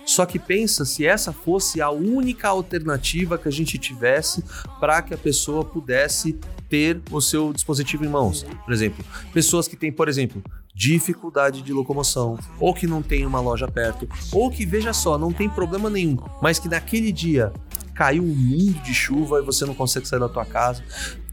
Só 0.09 0.25
que 0.25 0.39
pensa 0.39 0.87
se 0.87 1.07
essa 1.07 1.35
fosse 1.35 1.83
a 1.83 1.91
única 1.91 2.49
alternativa 2.49 3.37
que 3.37 3.47
a 3.47 3.53
gente 3.53 3.77
tivesse 3.77 4.43
para 4.81 5.03
que 5.03 5.13
a 5.13 5.19
pessoa 5.19 5.63
pudesse 5.63 6.33
ter 6.67 6.99
o 7.11 7.21
seu 7.21 7.53
dispositivo 7.53 8.07
em 8.07 8.09
mãos. 8.09 8.43
Por 8.65 8.73
exemplo, 8.73 9.05
pessoas 9.35 9.69
que 9.69 9.77
têm, 9.77 9.93
por 9.93 10.09
exemplo, 10.09 10.43
dificuldade 10.75 11.61
de 11.61 11.75
locomoção, 11.75 12.39
ou 12.59 12.73
que 12.73 12.87
não 12.87 13.03
tem 13.03 13.27
uma 13.27 13.39
loja 13.39 13.69
perto, 13.69 14.09
ou 14.33 14.51
que, 14.51 14.65
veja 14.65 14.95
só, 14.95 15.19
não 15.19 15.31
tem 15.31 15.47
problema 15.47 15.91
nenhum, 15.91 16.17
mas 16.41 16.59
que 16.59 16.71
naquele 16.71 17.13
dia 17.13 17.53
caiu 17.95 18.23
um 18.23 18.35
mundo 18.35 18.81
de 18.83 18.95
chuva 18.95 19.41
e 19.41 19.43
você 19.43 19.67
não 19.67 19.75
consegue 19.75 20.09
sair 20.09 20.21
da 20.21 20.29
tua 20.29 20.47
casa. 20.47 20.83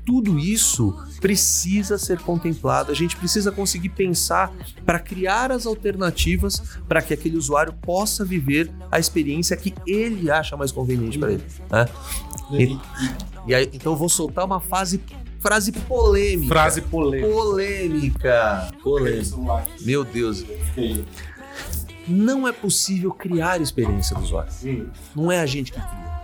Tudo 0.05 0.37
isso 0.37 0.95
precisa 1.19 1.97
ser 1.97 2.19
contemplado. 2.19 2.91
A 2.91 2.95
gente 2.95 3.15
precisa 3.17 3.51
conseguir 3.51 3.89
pensar 3.89 4.53
para 4.85 4.99
criar 4.99 5.51
as 5.51 5.65
alternativas 5.65 6.61
para 6.87 7.01
que 7.01 7.13
aquele 7.13 7.35
usuário 7.37 7.73
possa 7.73 8.23
viver 8.23 8.71
a 8.91 8.99
experiência 8.99 9.57
que 9.57 9.73
ele 9.87 10.29
acha 10.29 10.55
mais 10.55 10.71
conveniente 10.71 11.17
para 11.17 11.33
ele. 11.33 11.43
Né? 11.71 11.87
E, 12.51 12.77
e 13.47 13.55
aí, 13.55 13.69
então 13.73 13.93
eu 13.93 13.97
vou 13.97 14.07
soltar 14.07 14.45
uma 14.45 14.59
fase, 14.59 15.01
frase 15.39 15.71
polêmica. 15.71 16.47
Frase 16.47 16.81
polêmica. 16.81 17.33
Polêmica. 17.33 18.71
Polêmica. 18.83 19.65
Meu 19.81 20.03
Deus. 20.03 20.45
Não 22.07 22.47
é 22.47 22.51
possível 22.51 23.11
criar 23.11 23.59
experiência 23.59 24.15
do 24.15 24.21
usuário. 24.21 24.51
Não 25.15 25.31
é 25.31 25.39
a 25.39 25.45
gente 25.47 25.71
que 25.71 25.79
cria. 25.79 26.15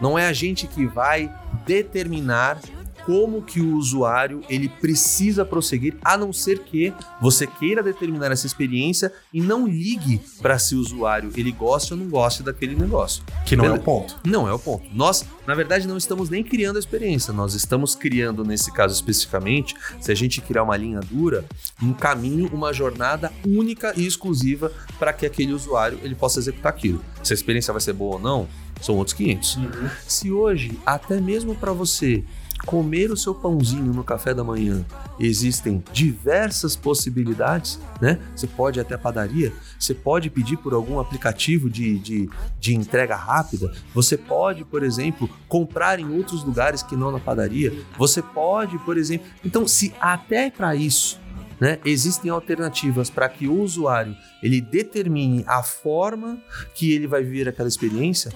Não 0.00 0.18
é 0.18 0.26
a 0.26 0.32
gente 0.32 0.66
que 0.66 0.86
vai 0.86 1.32
determinar 1.66 2.58
como 3.04 3.42
que 3.42 3.60
o 3.60 3.76
usuário 3.76 4.42
ele 4.48 4.68
precisa 4.68 5.44
prosseguir, 5.44 5.96
a 6.02 6.16
não 6.16 6.32
ser 6.32 6.60
que 6.60 6.92
você 7.20 7.46
queira 7.46 7.82
determinar 7.82 8.30
essa 8.30 8.46
experiência 8.46 9.12
e 9.32 9.40
não 9.40 9.66
ligue 9.66 10.20
para 10.40 10.58
se 10.58 10.74
o 10.74 10.80
usuário 10.80 11.32
ele 11.36 11.52
gosta 11.52 11.94
ou 11.94 12.00
não 12.00 12.08
gosta 12.08 12.42
daquele 12.42 12.74
negócio. 12.74 13.22
Que 13.44 13.56
não 13.56 13.64
é 13.64 13.68
Beleza? 13.68 13.82
o 13.82 13.84
ponto. 13.84 14.20
Não 14.24 14.48
é 14.48 14.52
o 14.52 14.58
ponto. 14.58 14.84
Nós, 14.92 15.24
na 15.46 15.54
verdade, 15.54 15.86
não 15.86 15.96
estamos 15.96 16.30
nem 16.30 16.42
criando 16.42 16.76
a 16.76 16.80
experiência, 16.80 17.32
nós 17.32 17.54
estamos 17.54 17.94
criando, 17.94 18.44
nesse 18.44 18.72
caso 18.72 18.94
especificamente, 18.94 19.74
se 20.00 20.10
a 20.10 20.14
gente 20.14 20.40
criar 20.40 20.62
uma 20.62 20.76
linha 20.76 21.00
dura, 21.00 21.44
um 21.82 21.92
caminho, 21.92 22.50
uma 22.52 22.72
jornada 22.72 23.32
única 23.46 23.92
e 23.96 24.06
exclusiva 24.06 24.72
para 24.98 25.12
que 25.12 25.26
aquele 25.26 25.52
usuário 25.52 25.98
ele 26.02 26.14
possa 26.14 26.38
executar 26.38 26.72
aquilo. 26.72 27.04
Se 27.22 27.32
a 27.32 27.34
experiência 27.34 27.72
vai 27.72 27.80
ser 27.80 27.92
boa 27.92 28.16
ou 28.16 28.20
não, 28.20 28.48
são 28.80 28.96
outros 28.96 29.14
500. 29.14 29.58
Se 30.06 30.32
hoje, 30.32 30.78
até 30.86 31.20
mesmo 31.20 31.54
para 31.54 31.72
você 31.72 32.24
comer 32.66 33.10
o 33.10 33.16
seu 33.16 33.34
pãozinho 33.34 33.92
no 33.92 34.04
café 34.04 34.34
da 34.34 34.44
manhã, 34.44 34.84
existem 35.18 35.82
diversas 35.92 36.76
possibilidades, 36.76 37.80
né? 38.00 38.18
Você 38.34 38.46
pode 38.46 38.78
ir 38.78 38.82
até 38.82 38.94
a 38.94 38.98
padaria, 38.98 39.52
você 39.78 39.94
pode 39.94 40.30
pedir 40.30 40.56
por 40.56 40.72
algum 40.72 40.98
aplicativo 40.98 41.68
de, 41.68 41.98
de, 41.98 42.30
de 42.58 42.74
entrega 42.74 43.16
rápida, 43.16 43.72
você 43.94 44.16
pode, 44.16 44.64
por 44.64 44.82
exemplo, 44.82 45.28
comprar 45.48 45.98
em 45.98 46.16
outros 46.16 46.44
lugares 46.44 46.82
que 46.82 46.96
não 46.96 47.10
na 47.10 47.18
padaria, 47.18 47.72
você 47.96 48.22
pode, 48.22 48.78
por 48.80 48.96
exemplo. 48.96 49.26
Então, 49.44 49.66
se 49.66 49.94
até 50.00 50.50
para 50.50 50.74
isso 50.74 51.20
né, 51.60 51.78
existem 51.84 52.30
alternativas 52.30 53.10
para 53.10 53.28
que 53.28 53.46
o 53.46 53.60
usuário 53.60 54.16
ele 54.42 54.60
determine 54.60 55.44
a 55.46 55.62
forma 55.62 56.40
que 56.74 56.92
ele 56.92 57.06
vai 57.06 57.22
viver 57.22 57.48
aquela 57.48 57.68
experiência, 57.68 58.32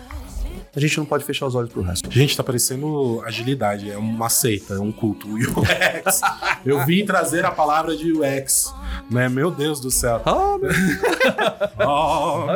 a 0.76 0.80
gente 0.80 0.98
não 0.98 1.04
pode 1.04 1.24
fechar 1.24 1.46
os 1.46 1.54
olhos 1.54 1.70
pro 1.70 1.82
resto. 1.82 2.10
Gente, 2.10 2.36
tá 2.36 2.42
parecendo 2.42 3.22
agilidade, 3.24 3.90
é 3.90 3.96
uma 3.96 4.28
seita, 4.28 4.74
é 4.74 4.80
um 4.80 4.90
culto. 4.90 5.28
O 5.28 5.34
UX. 5.60 6.20
Eu 6.64 6.84
vim 6.84 7.04
trazer 7.04 7.44
a 7.44 7.50
palavra 7.50 7.96
de 7.96 8.12
UX, 8.12 8.74
né? 9.10 9.28
Meu 9.28 9.50
Deus 9.50 9.78
do 9.78 9.90
céu. 9.90 10.20
Ah, 10.24 10.58
meu 10.60 10.70
Oh, 11.86 12.46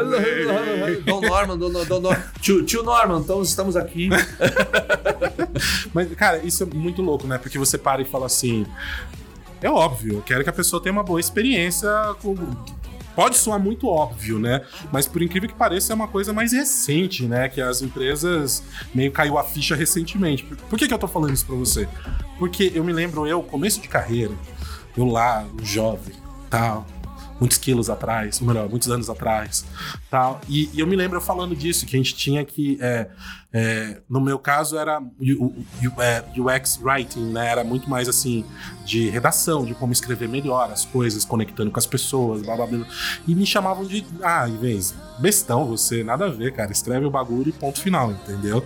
Dom 1.05 1.21
Norman, 1.21 1.59
Dom, 1.59 1.71
Dom, 1.71 2.01
Dom, 2.01 2.17
tio, 2.41 2.65
tio 2.65 2.83
Norman, 2.83 3.21
então 3.21 3.41
estamos 3.43 3.77
aqui. 3.77 4.09
Mas, 5.95 6.13
cara, 6.15 6.39
isso 6.39 6.63
é 6.65 6.67
muito 6.67 7.03
louco, 7.03 7.27
né? 7.27 7.39
Porque 7.39 7.59
você 7.59 7.79
para 7.79 8.03
e 8.03 8.05
fala 8.05 8.27
assim. 8.27 8.67
É 9.61 9.69
óbvio, 9.71 10.15
eu 10.15 10.23
quero 10.23 10.45
que 10.45 10.51
a 10.51 10.53
pessoa 10.53 10.81
tenha 10.83 10.93
uma 10.93 11.03
boa 11.03 11.21
experiência 11.21 11.89
com. 12.23 12.37
Pode 13.19 13.37
soar 13.37 13.59
muito 13.59 13.89
óbvio, 13.89 14.39
né? 14.39 14.65
Mas 14.93 15.09
por 15.09 15.21
incrível 15.21 15.49
que 15.49 15.55
pareça, 15.57 15.93
é 15.93 15.97
uma 15.97 16.07
coisa 16.07 16.33
mais 16.33 16.53
recente, 16.53 17.25
né? 17.27 17.49
Que 17.49 17.61
as 17.61 17.83
empresas 17.83 18.63
meio 18.95 19.11
caiu 19.11 19.37
a 19.37 19.43
ficha 19.43 19.75
recentemente. 19.75 20.45
Por- 20.45 20.79
que, 20.79 20.87
que 20.87 20.95
eu 20.95 20.99
tô 21.01 21.09
falando 21.09 21.35
isso 21.35 21.45
pra 21.45 21.57
você? 21.57 21.89
Porque 22.39 22.71
eu 22.73 22.85
me 22.85 22.93
lembro, 22.93 23.27
eu, 23.27 23.43
começo 23.43 23.81
de 23.81 23.89
carreira, 23.89 24.33
eu 24.97 25.05
lá, 25.05 25.45
jovem, 25.65 26.15
tal, 26.49 26.87
muitos 27.39 27.59
quilos 27.59 27.89
atrás, 27.89 28.41
ou 28.41 28.47
melhor, 28.47 28.69
muitos 28.69 28.91
anos 28.91 29.09
atrás, 29.09 29.65
tal. 30.11 30.41
E, 30.49 30.71
e 30.75 30.81
eu 30.81 30.87
me 30.87 30.97
lembro 30.97 31.21
falando 31.21 31.55
disso, 31.55 31.87
que 31.87 31.97
a 31.97 31.99
gente 31.99 32.15
tinha 32.15 32.45
que. 32.45 32.79
é, 32.81 33.09
é, 33.53 34.01
no 34.11 34.21
meu 34.21 34.39
caso, 34.39 34.77
era 34.77 35.01
U- 35.01 35.45
U- 35.45 35.65
U- 35.97 36.03
é, 36.03 36.23
UX 36.37 36.79
Writing, 36.83 37.33
né? 37.33 37.49
Era 37.49 37.65
muito 37.65 37.89
mais 37.89 38.09
assim, 38.09 38.45
de 38.85 39.09
redação, 39.09 39.65
de 39.65 39.75
como 39.75 39.93
escrever 39.93 40.29
melhor 40.29 40.71
as 40.71 40.85
coisas, 40.85 41.25
conectando 41.25 41.71
com 41.71 41.79
as 41.79 41.87
pessoas, 41.87 42.43
blá 42.43 42.57
blá 42.57 42.67
blá. 42.67 42.87
E 43.27 43.35
me 43.35 43.47
chamavam 43.47 43.85
de. 43.85 44.05
Ah, 44.23 44.47
em 44.49 44.57
vez, 44.59 44.95
bestão 45.19 45.65
você, 45.67 46.05
nada 46.05 46.27
a 46.27 46.31
ver, 46.31 46.53
cara. 46.53 46.71
Escreve 46.73 47.07
o 47.07 47.11
bagulho 47.11 47.49
e 47.49 47.53
ponto 47.53 47.81
final, 47.81 48.11
entendeu? 48.11 48.65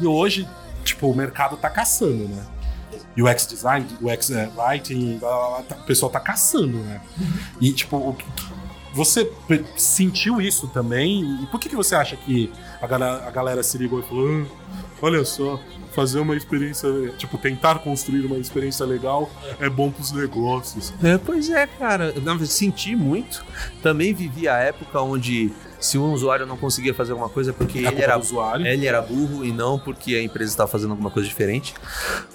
E 0.00 0.06
hoje, 0.06 0.48
tipo, 0.84 1.08
o 1.10 1.14
mercado 1.16 1.56
tá 1.56 1.68
caçando, 1.68 2.26
né? 2.28 2.44
UX 3.16 3.46
design, 3.46 3.86
UX 4.00 4.30
é, 4.30 4.50
writing, 4.56 5.18
blá, 5.18 5.30
blá, 5.30 5.48
blá, 5.50 5.62
tá- 5.62 5.76
o 5.76 5.84
pessoal 5.86 6.10
tá 6.10 6.20
caçando, 6.20 6.78
né? 6.78 7.00
E, 7.60 7.72
tipo, 7.72 7.96
o 7.96 8.16
você 8.94 9.28
sentiu 9.76 10.40
isso 10.40 10.68
também? 10.68 11.42
E 11.42 11.46
por 11.46 11.58
que, 11.58 11.68
que 11.68 11.74
você 11.74 11.96
acha 11.96 12.16
que 12.16 12.52
a 12.80 12.86
galera, 12.86 13.26
a 13.26 13.30
galera 13.30 13.62
se 13.62 13.76
ligou 13.76 13.98
e 13.98 14.02
falou: 14.04 14.28
"Ah, 14.28 14.84
olha 15.02 15.24
só, 15.24 15.58
fazer 15.94 16.20
uma 16.20 16.36
experiência, 16.36 16.88
tipo, 17.18 17.36
tentar 17.38 17.80
construir 17.80 18.24
uma 18.26 18.36
experiência 18.36 18.84
legal 18.86 19.30
é 19.60 19.68
bom 19.68 19.90
pros 19.90 20.12
negócios? 20.12 20.92
É, 21.02 21.18
pois 21.18 21.50
é, 21.50 21.66
cara. 21.66 22.12
Eu, 22.14 22.22
senti 22.46 22.94
muito. 22.94 23.44
Também 23.82 24.14
vivi 24.14 24.48
a 24.48 24.56
época 24.58 25.00
onde 25.00 25.52
se 25.84 25.98
um 25.98 26.12
usuário 26.12 26.46
não 26.46 26.56
conseguia 26.56 26.94
fazer 26.94 27.12
alguma 27.12 27.28
coisa 27.28 27.50
é 27.50 27.52
porque 27.52 27.80
É 27.80 27.82
ele 27.82 28.00
era 28.00 28.18
usuário. 28.18 28.66
Ele 28.66 28.86
era 28.86 29.02
burro 29.02 29.44
e 29.44 29.52
não 29.52 29.78
porque 29.78 30.14
a 30.14 30.22
empresa 30.22 30.50
estava 30.50 30.70
fazendo 30.70 30.92
alguma 30.92 31.10
coisa 31.10 31.28
diferente. 31.28 31.74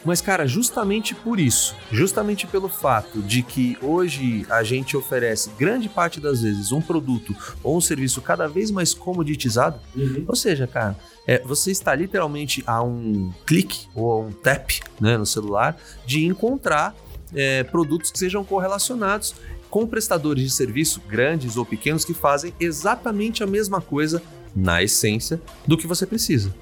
Mas, 0.06 0.22
cara, 0.22 0.46
justamente 0.46 1.16
por 1.16 1.40
isso, 1.40 1.76
justamente 1.92 2.46
pelo 2.46 2.70
fato 2.70 3.22
de 3.22 3.42
que 3.42 3.76
hoje 3.82 4.46
a 4.52 4.62
gente 4.62 4.96
oferece, 4.96 5.50
grande 5.58 5.90
parte 5.90 6.20
das 6.20 6.44
vezes, 6.44 6.72
um 6.72 6.80
produto 6.80 7.36
ou 7.64 7.76
um 7.76 7.82
serviço 7.82 8.22
cada 8.22 8.48
vez 8.48 8.70
mais 8.70 8.94
comoditizado, 8.94 9.80
ou 10.28 10.36
seja, 10.36 10.68
cara, 10.68 10.96
é, 11.26 11.40
você 11.40 11.72
está 11.72 11.96
literalmente 11.96 12.64
a 12.68 12.84
um 12.84 13.34
clique 13.48 13.88
ou 13.96 14.12
a 14.12 14.20
um 14.20 14.32
tap 14.32 14.70
né, 15.00 15.18
no 15.18 15.26
celular 15.26 15.76
de 16.06 16.24
encontrar 16.24 16.96
é, 17.34 17.64
produtos 17.64 18.12
que 18.12 18.20
sejam 18.20 18.44
correlacionados 18.44 19.36
com 19.70 19.86
prestadores 19.88 20.44
de 20.44 20.50
serviço, 20.50 21.02
grandes 21.08 21.58
ou 21.58 21.66
pequenos, 21.66 22.04
que 22.04 22.14
fazem 22.14 22.54
exatamente 22.60 23.44
a 23.44 23.48
mesma 23.48 23.80
coisa 23.82 24.22
na 24.56 24.82
essência 24.82 25.42
do 25.68 25.78
que 25.78 25.88
você 25.88 26.06
precisa. 26.06 26.54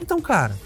Então, 0.00 0.20
cara, 0.20 0.56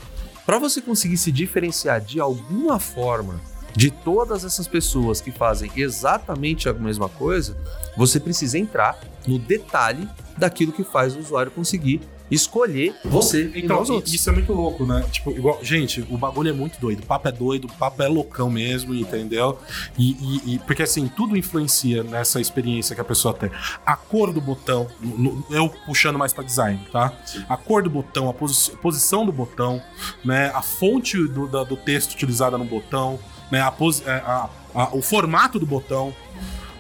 para 0.47 0.59
você 0.59 0.81
conseguir 0.81 1.17
se 1.17 1.33
diferenciar 1.33 2.01
de 2.01 2.21
alguma 2.21 2.79
forma 2.79 3.41
de 3.75 3.91
todas 3.91 4.45
essas 4.45 4.67
pessoas 4.67 5.21
que 5.21 5.31
fazem 5.31 5.71
exatamente 5.77 6.69
a 6.69 6.73
mesma 6.73 7.09
coisa, 7.09 7.57
você 7.97 8.19
precisa 8.19 8.59
entrar 8.59 8.99
no 9.27 9.39
detalhe 9.39 10.09
daquilo 10.37 10.73
que 10.73 10.83
faz 10.83 11.15
o 11.15 11.21
usuário 11.21 11.53
conseguir 11.53 12.01
escolher 12.31 12.95
você 13.05 13.51
e 13.55 13.61
Então, 13.65 13.77
não 13.77 13.83
os 13.83 13.91
outros. 13.91 14.15
isso 14.15 14.29
é 14.31 14.33
muito 14.33 14.53
louco, 14.53 14.85
né? 14.87 15.05
Tipo, 15.11 15.31
igual, 15.33 15.59
gente, 15.63 16.05
o 16.11 16.17
bagulho 16.17 16.51
é 16.51 16.53
muito 16.53 16.81
doido. 16.81 17.01
O 17.01 17.07
papo 17.07 17.29
é 17.29 17.33
doido, 17.33 17.65
o 17.67 17.73
papo 17.73 18.03
é 18.03 18.09
loucão 18.09 18.49
mesmo, 18.51 18.95
entendeu? 18.95 19.59
E, 19.99 20.11
e- 20.13 20.55
e- 20.55 20.59
porque 20.61 20.83
assim, 20.83 21.09
tudo 21.09 21.37
influencia 21.37 22.03
nessa 22.05 22.41
experiência 22.41 22.95
que 22.95 23.01
a 23.01 23.05
pessoa 23.05 23.35
tem. 23.35 23.51
A 23.85 23.97
cor 23.97 24.33
do 24.33 24.41
botão, 24.41 24.87
no- 25.01 25.17
no- 25.19 25.45
eu 25.51 25.69
puxando 25.87 26.19
mais 26.19 26.33
pra 26.33 26.45
design, 26.45 26.81
tá? 26.93 27.13
A 27.49 27.57
cor 27.57 27.83
do 27.83 27.91
botão, 27.91 28.29
a 28.29 28.33
posi- 28.35 28.71
posição 28.83 29.27
do 29.27 29.33
botão, 29.33 29.83
né? 30.25 30.51
A 30.55 30.63
fonte 30.63 31.17
do, 31.29 31.47
da- 31.49 31.65
do 31.65 31.77
texto 31.77 32.13
utilizada 32.13 32.57
no 32.57 32.65
botão, 32.65 33.19
né? 33.51 33.61
A 33.61 33.71
posi- 33.73 34.03
é, 34.07 34.11
a- 34.13 34.49
a- 34.75 34.89
o 34.95 35.03
formato 35.03 35.59
do 35.59 35.67
botão, 35.67 36.15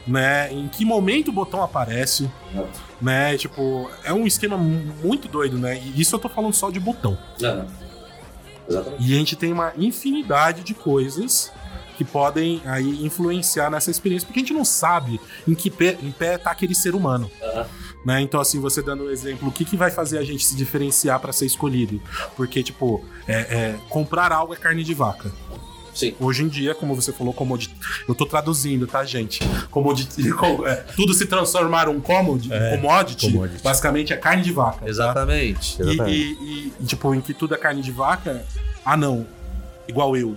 né? 0.06 0.52
Em 0.52 0.68
que 0.68 0.84
momento 0.84 1.28
o 1.28 1.32
botão 1.32 1.62
aparece, 1.62 2.30
né? 3.00 3.36
Tipo, 3.36 3.90
é 4.04 4.12
um 4.12 4.26
esquema 4.26 4.56
mu- 4.56 4.94
muito 5.02 5.28
doido, 5.28 5.58
né? 5.58 5.80
E 5.80 6.00
isso 6.00 6.14
eu 6.14 6.18
tô 6.18 6.28
falando 6.28 6.52
só 6.54 6.70
de 6.70 6.78
botão. 6.80 7.16
Exatamente. 8.68 9.02
E 9.02 9.14
a 9.14 9.16
gente 9.16 9.36
tem 9.36 9.52
uma 9.52 9.72
infinidade 9.76 10.62
de 10.62 10.74
coisas 10.74 11.50
que 11.96 12.04
podem 12.04 12.62
aí 12.64 13.04
influenciar 13.04 13.68
nessa 13.70 13.90
experiência, 13.90 14.26
porque 14.26 14.40
a 14.40 14.42
gente 14.42 14.54
não 14.54 14.64
sabe 14.64 15.20
em 15.46 15.54
que 15.54 15.68
pé, 15.70 15.98
em 16.02 16.10
pé 16.10 16.38
tá 16.38 16.50
aquele 16.50 16.74
ser 16.74 16.94
humano. 16.94 17.30
Né? 18.06 18.22
Então, 18.22 18.40
assim, 18.40 18.58
você 18.58 18.80
dando 18.80 19.04
um 19.04 19.10
exemplo, 19.10 19.48
o 19.48 19.52
que, 19.52 19.64
que 19.66 19.76
vai 19.76 19.90
fazer 19.90 20.16
a 20.16 20.24
gente 20.24 20.42
se 20.46 20.56
diferenciar 20.56 21.20
para 21.20 21.32
ser 21.32 21.44
escolhido? 21.44 22.00
Porque, 22.36 22.62
tipo, 22.62 23.04
é, 23.28 23.34
é, 23.40 23.76
comprar 23.90 24.32
algo 24.32 24.54
é 24.54 24.56
carne 24.56 24.82
de 24.82 24.94
vaca. 24.94 25.30
Sim. 25.94 26.14
Hoje 26.20 26.42
em 26.44 26.48
dia, 26.48 26.74
como 26.74 26.94
você 26.94 27.12
falou, 27.12 27.32
comodity. 27.34 27.74
Eu 28.08 28.14
tô 28.14 28.24
traduzindo, 28.26 28.86
tá, 28.86 29.04
gente? 29.04 29.40
Commodity. 29.70 30.30
com- 30.34 30.66
é, 30.66 30.76
tudo 30.96 31.12
se 31.14 31.26
transformar 31.26 31.88
um 31.88 32.00
commodity, 32.00 32.48
commodity, 32.76 33.30
commodity. 33.30 33.62
basicamente 33.62 34.12
é 34.12 34.16
carne 34.16 34.42
de 34.42 34.52
vaca. 34.52 34.80
tá? 34.80 34.88
Exatamente. 34.88 35.80
E, 35.82 35.82
exatamente. 35.90 36.16
e- 36.40 36.72
e, 36.80 36.84
tipo, 36.86 37.14
em 37.14 37.20
que 37.20 37.34
tudo 37.34 37.54
é 37.54 37.58
carne 37.58 37.82
de 37.82 37.90
vaca, 37.90 38.44
ah 38.84 38.96
não, 38.96 39.26
igual 39.88 40.16
eu. 40.16 40.36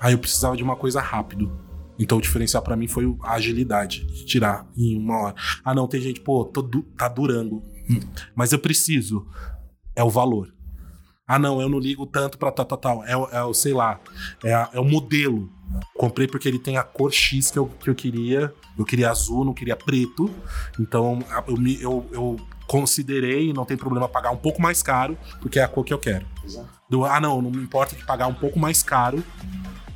Aí 0.00 0.12
eu 0.14 0.18
precisava 0.18 0.56
de 0.56 0.62
uma 0.62 0.76
coisa 0.76 1.00
rápido. 1.00 1.50
Então 1.98 2.18
o 2.18 2.20
diferencial 2.20 2.62
pra 2.62 2.74
mim 2.74 2.88
foi 2.88 3.04
a 3.22 3.34
agilidade, 3.34 4.04
de 4.06 4.24
tirar 4.24 4.66
em 4.76 4.98
uma 4.98 5.16
hora. 5.18 5.34
Ah 5.64 5.74
não, 5.74 5.86
tem 5.86 6.00
gente, 6.00 6.20
pô, 6.20 6.44
tô 6.44 6.60
du- 6.62 6.82
tá 6.96 7.06
durando. 7.08 7.62
Hum, 7.88 8.00
Mas 8.34 8.52
eu 8.52 8.58
preciso. 8.58 9.26
É 9.94 10.02
o 10.02 10.10
valor. 10.10 10.52
Ah, 11.26 11.38
não, 11.38 11.60
eu 11.60 11.68
não 11.68 11.78
ligo 11.78 12.04
tanto 12.06 12.36
pra 12.36 12.50
tal, 12.50 12.64
tal, 12.66 12.78
tal. 12.78 13.04
É, 13.04 13.16
o- 13.16 13.28
é 13.30 13.42
o, 13.44 13.54
sei 13.54 13.72
lá, 13.72 13.98
é, 14.44 14.50
é 14.72 14.80
o 14.80 14.84
modelo. 14.84 15.48
Comprei 15.96 16.26
porque 16.26 16.48
ele 16.48 16.58
tem 16.58 16.76
a 16.76 16.82
cor 16.82 17.12
X 17.12 17.50
que 17.50 17.58
eu, 17.58 17.66
que 17.66 17.88
eu 17.88 17.94
queria. 17.94 18.52
Eu 18.78 18.84
queria 18.84 19.10
azul, 19.10 19.44
não 19.44 19.54
queria 19.54 19.76
preto. 19.76 20.30
Então 20.78 21.20
eu, 21.46 21.56
eu, 21.80 22.06
eu 22.12 22.36
considerei, 22.66 23.52
não 23.52 23.64
tem 23.64 23.76
problema 23.76 24.08
pagar 24.08 24.30
um 24.30 24.36
pouco 24.36 24.60
mais 24.60 24.82
caro, 24.82 25.16
porque 25.40 25.58
é 25.58 25.62
a 25.62 25.68
cor 25.68 25.84
que 25.84 25.92
eu 25.94 25.98
quero. 25.98 26.26
Do, 26.90 27.04
ah, 27.04 27.20
não, 27.20 27.40
não 27.40 27.50
me 27.50 27.62
importa 27.62 27.94
de 27.96 28.04
pagar 28.04 28.26
um 28.26 28.34
pouco 28.34 28.58
mais 28.58 28.82
caro, 28.82 29.22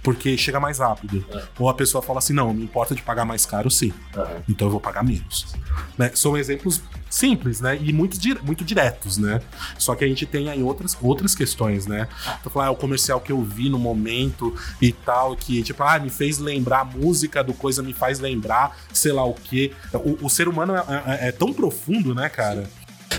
porque 0.06 0.38
chega 0.38 0.60
mais 0.60 0.78
rápido. 0.78 1.26
Ou 1.58 1.68
a 1.68 1.74
pessoa 1.74 2.00
fala 2.00 2.20
assim: 2.20 2.32
não, 2.32 2.54
me 2.54 2.62
importa 2.62 2.94
de 2.94 3.02
pagar 3.02 3.24
mais 3.24 3.44
caro, 3.44 3.68
sim. 3.68 3.92
Então 4.48 4.68
eu 4.68 4.70
vou 4.70 4.78
pagar 4.80 5.02
menos. 5.02 5.46
Né? 5.98 6.12
São 6.14 6.36
exemplos 6.36 6.80
simples, 7.10 7.60
né? 7.60 7.76
E 7.82 7.92
muito, 7.92 8.16
dire- 8.18 8.38
muito 8.44 8.64
diretos, 8.64 9.18
né? 9.18 9.40
Só 9.78 9.96
que 9.96 10.04
a 10.04 10.08
gente 10.08 10.24
tem 10.24 10.48
aí 10.48 10.62
outras, 10.62 10.96
outras 11.02 11.34
questões, 11.34 11.86
né? 11.88 12.06
Então, 12.40 12.52
falar, 12.52 12.66
ah, 12.66 12.70
o 12.70 12.76
comercial 12.76 13.20
que 13.20 13.32
eu 13.32 13.42
vi 13.42 13.68
no 13.68 13.78
momento 13.80 14.54
e 14.80 14.92
tal, 14.92 15.34
que, 15.34 15.60
tipo, 15.62 15.82
ah, 15.82 15.98
me 15.98 16.08
fez 16.10 16.38
lembrar 16.38 16.80
a 16.80 16.84
música 16.84 17.42
do 17.42 17.52
coisa, 17.52 17.82
me 17.82 17.92
faz 17.92 18.20
lembrar, 18.20 18.76
sei 18.92 19.10
lá 19.12 19.24
o 19.24 19.34
quê. 19.34 19.72
O, 19.92 20.26
o 20.26 20.30
ser 20.30 20.46
humano 20.46 20.74
é, 20.76 20.84
é- 21.24 21.28
é 21.28 21.32
tão 21.32 21.52
profundo, 21.52 22.14
né, 22.14 22.28
cara? 22.28 22.68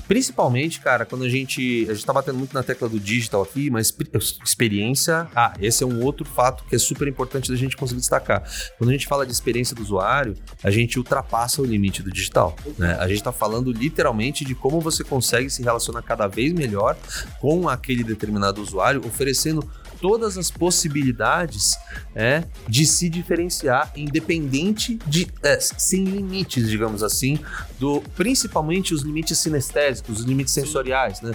Principalmente, 0.08 0.80
cara, 0.80 1.06
quando 1.06 1.24
a 1.24 1.30
gente. 1.30 1.86
A 1.90 1.94
gente 1.94 2.06
tá 2.06 2.14
batendo 2.14 2.38
muito 2.38 2.54
na 2.54 2.64
tecla 2.64 2.88
do 2.88 3.00
digital 3.00 3.42
aqui, 3.42 3.70
mas 3.70 3.94
experiência. 4.44 5.28
Ah, 5.36 5.54
esse 5.60 5.84
é 5.84 5.88
um 5.88 6.04
outro 6.04 6.26
fato 6.26 6.64
que 6.66 6.76
é 6.76 6.80
super 6.80 7.08
importante 7.08 7.50
da 7.50 7.58
gente 7.58 7.76
conseguir 7.76 8.00
destacar. 8.00 8.44
Quando 8.78 8.90
a 8.90 8.94
gente 8.94 9.08
fala 9.08 9.26
de 9.26 9.32
experiência 9.32 9.76
do 9.76 9.82
usuário, 9.82 10.36
a 10.64 10.72
gente 10.72 10.98
ultrapassa 10.98 11.62
o 11.62 11.66
limite 11.66 12.02
do 12.02 12.12
digital. 12.12 12.56
Né? 12.78 12.96
A 13.00 13.08
gente 13.08 13.22
tá 13.22 13.32
falando 13.32 13.72
literalmente 13.72 14.46
de 14.46 14.56
como 14.56 14.80
você 14.80 15.04
consegue 15.04 15.50
se 15.50 15.62
relacionar 15.62 16.02
cada 16.02 16.28
vez 16.28 16.54
melhor 16.54 16.98
com 17.40 17.68
aquele 17.68 18.04
determinado 18.04 18.62
usuário, 18.62 19.06
oferecendo 19.06 19.68
todas 20.00 20.38
as 20.38 20.50
possibilidades 20.52 21.78
é, 22.16 22.44
de 22.68 22.86
se 22.86 23.10
diferenciar, 23.10 23.92
independente 23.96 25.00
de. 25.08 25.28
é, 25.44 25.60
sem 25.60 26.04
limites, 26.04 26.70
digamos 26.70 27.04
assim, 27.04 27.40
do 27.80 28.02
principalmente 28.16 28.94
os 28.94 29.02
limites 29.02 29.38
sinestésicos, 29.40 30.20
os 30.20 30.26
limites 30.26 30.54
sensoriais, 30.54 31.22
né? 31.22 31.32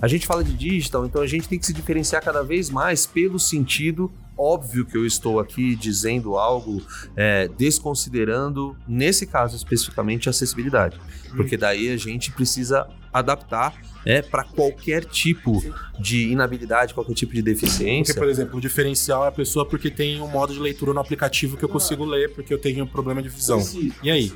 A 0.00 0.08
gente 0.08 0.26
fala 0.26 0.42
de 0.42 0.52
digital, 0.52 1.06
então 1.06 1.22
a 1.22 1.26
gente 1.26 1.48
tem 1.48 1.58
que 1.58 1.66
se 1.66 1.72
diferenciar 1.72 2.22
cada 2.22 2.42
vez 2.42 2.70
mais 2.70 3.06
pelo 3.06 3.38
sentido 3.38 4.12
óbvio 4.36 4.84
que 4.84 4.96
eu 4.96 5.06
estou 5.06 5.40
aqui 5.40 5.74
dizendo 5.74 6.36
algo 6.36 6.82
é, 7.16 7.48
desconsiderando 7.56 8.76
nesse 8.86 9.26
caso 9.26 9.56
especificamente 9.56 10.28
a 10.28 10.30
acessibilidade, 10.30 11.00
porque 11.34 11.56
daí 11.56 11.90
a 11.90 11.96
gente 11.96 12.30
precisa 12.32 12.86
adaptar 13.12 13.74
é 14.04 14.22
para 14.22 14.44
qualquer 14.44 15.04
tipo 15.04 15.60
de 15.98 16.30
inabilidade, 16.30 16.94
qualquer 16.94 17.14
tipo 17.14 17.34
de 17.34 17.42
Porque, 17.42 17.54
deficiência. 17.54 18.14
por 18.14 18.28
exemplo, 18.28 18.56
o 18.56 18.60
diferencial 18.60 19.24
é 19.24 19.28
a 19.28 19.32
pessoa 19.32 19.66
porque 19.66 19.90
tem 19.90 20.20
um 20.20 20.28
modo 20.28 20.52
de 20.52 20.60
leitura 20.60 20.94
no 20.94 21.00
aplicativo 21.00 21.56
que 21.56 21.64
eu 21.64 21.68
consigo 21.68 22.04
ler 22.04 22.32
porque 22.32 22.54
eu 22.54 22.58
tenho 22.58 22.84
um 22.84 22.86
problema 22.86 23.20
de 23.20 23.28
visão. 23.28 23.60
E 24.02 24.10
aí? 24.10 24.32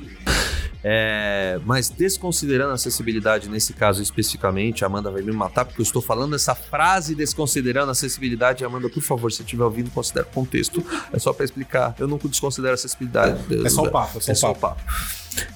É, 0.83 1.59
mas 1.63 1.89
desconsiderando 1.89 2.71
a 2.71 2.73
acessibilidade 2.73 3.47
nesse 3.47 3.71
caso 3.73 4.01
especificamente, 4.01 4.83
a 4.83 4.87
Amanda 4.87 5.11
vai 5.11 5.21
me 5.21 5.31
matar 5.31 5.63
porque 5.63 5.79
eu 5.79 5.83
estou 5.83 6.01
falando 6.01 6.35
essa 6.35 6.55
frase 6.55 7.13
desconsiderando 7.13 7.89
a 7.89 7.91
acessibilidade. 7.91 8.65
Amanda, 8.65 8.89
por 8.89 9.03
favor, 9.03 9.31
se 9.31 9.41
estiver 9.43 9.63
ouvindo, 9.63 9.91
considere 9.91 10.25
o 10.27 10.31
contexto. 10.31 10.83
É 11.13 11.19
só 11.19 11.33
para 11.33 11.45
explicar. 11.45 11.95
Eu 11.99 12.07
nunca 12.07 12.27
desconsidero 12.27 12.71
a 12.71 12.75
acessibilidade. 12.75 13.39
É 13.63 13.69
só 13.69 13.83
o 13.83 13.91
papo, 13.91 14.17
é 14.17 14.33
só 14.33 14.47
É 14.47 14.51
o 14.51 14.55
papo. 14.55 14.81
papo. 14.81 14.81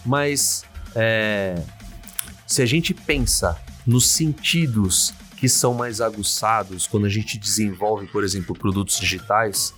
Mas 0.05 0.63
é, 0.95 1.61
se 2.45 2.61
a 2.61 2.65
gente 2.65 2.93
pensa 2.93 3.57
nos 3.85 4.07
sentidos 4.07 5.13
que 5.37 5.49
são 5.49 5.73
mais 5.73 6.01
aguçados 6.01 6.87
quando 6.87 7.05
a 7.05 7.09
gente 7.09 7.37
desenvolve, 7.37 8.07
por 8.07 8.23
exemplo, 8.23 8.55
produtos 8.55 8.99
digitais, 8.99 9.73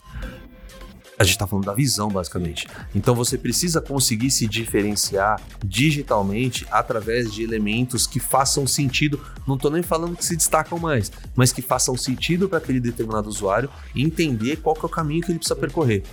a 1.18 1.24
gente 1.24 1.34
está 1.34 1.48
falando 1.48 1.66
da 1.66 1.74
visão, 1.74 2.10
basicamente. 2.10 2.68
Então 2.94 3.16
você 3.16 3.38
precisa 3.38 3.82
conseguir 3.82 4.30
se 4.30 4.48
diferenciar 4.48 5.42
digitalmente 5.66 6.66
através 6.70 7.34
de 7.34 7.44
elementos 7.44 8.06
que 8.06 8.20
façam 8.20 8.68
sentido. 8.68 9.20
Não 9.48 9.56
estou 9.56 9.72
nem 9.72 9.82
falando 9.82 10.16
que 10.16 10.26
se 10.26 10.36
destacam 10.36 10.78
mais, 10.78 11.12
mas 11.36 11.52
que 11.52 11.62
façam 11.62 11.98
sentido 11.98 12.48
para 12.48 12.60
aquele 12.60 12.80
determinado 12.80 13.28
usuário 13.28 13.70
entender 13.96 14.58
qual 14.58 14.78
é 14.82 14.86
o 14.86 14.90
caminho 14.90 15.22
que 15.22 15.32
ele 15.32 15.40
precisa 15.40 15.56
percorrer. 15.56 16.04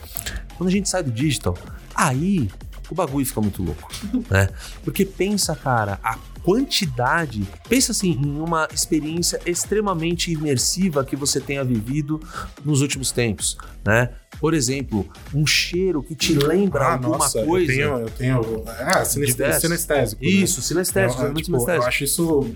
Quando 0.56 0.68
a 0.68 0.72
gente 0.72 0.88
sai 0.88 1.02
do 1.02 1.10
digital, 1.10 1.56
aí 1.94 2.48
o 2.90 2.94
bagulho 2.94 3.26
fica 3.26 3.40
muito 3.40 3.62
louco, 3.62 3.90
né? 4.30 4.48
Porque 4.84 5.04
pensa, 5.04 5.54
cara, 5.54 5.98
a 6.02 6.16
quantidade, 6.42 7.46
pensa 7.68 7.92
assim 7.92 8.12
em 8.12 8.38
uma 8.38 8.68
experiência 8.72 9.40
extremamente 9.46 10.30
imersiva 10.30 11.04
que 11.04 11.16
você 11.16 11.40
tenha 11.40 11.64
vivido 11.64 12.20
nos 12.64 12.82
últimos 12.82 13.10
tempos, 13.10 13.56
né? 13.84 14.10
Por 14.40 14.52
exemplo, 14.54 15.08
um 15.32 15.46
cheiro 15.46 16.02
que 16.02 16.14
te 16.14 16.34
lembra 16.34 16.92
alguma 16.94 17.30
coisa. 17.30 17.72
Ah, 17.72 17.76
Eu 18.00 18.10
tenho, 18.10 18.34
eu 18.36 18.50
tenho. 18.50 18.64
Ah, 18.80 19.04
sinestésico. 19.04 20.22
né? 20.22 20.28
Isso, 20.30 20.60
sinestésico, 20.62 21.22
Eu, 21.22 21.28
tipo, 21.34 21.40
eu 21.40 21.44
sinestésico. 21.44 21.86
acho 21.86 22.04
isso. 22.04 22.50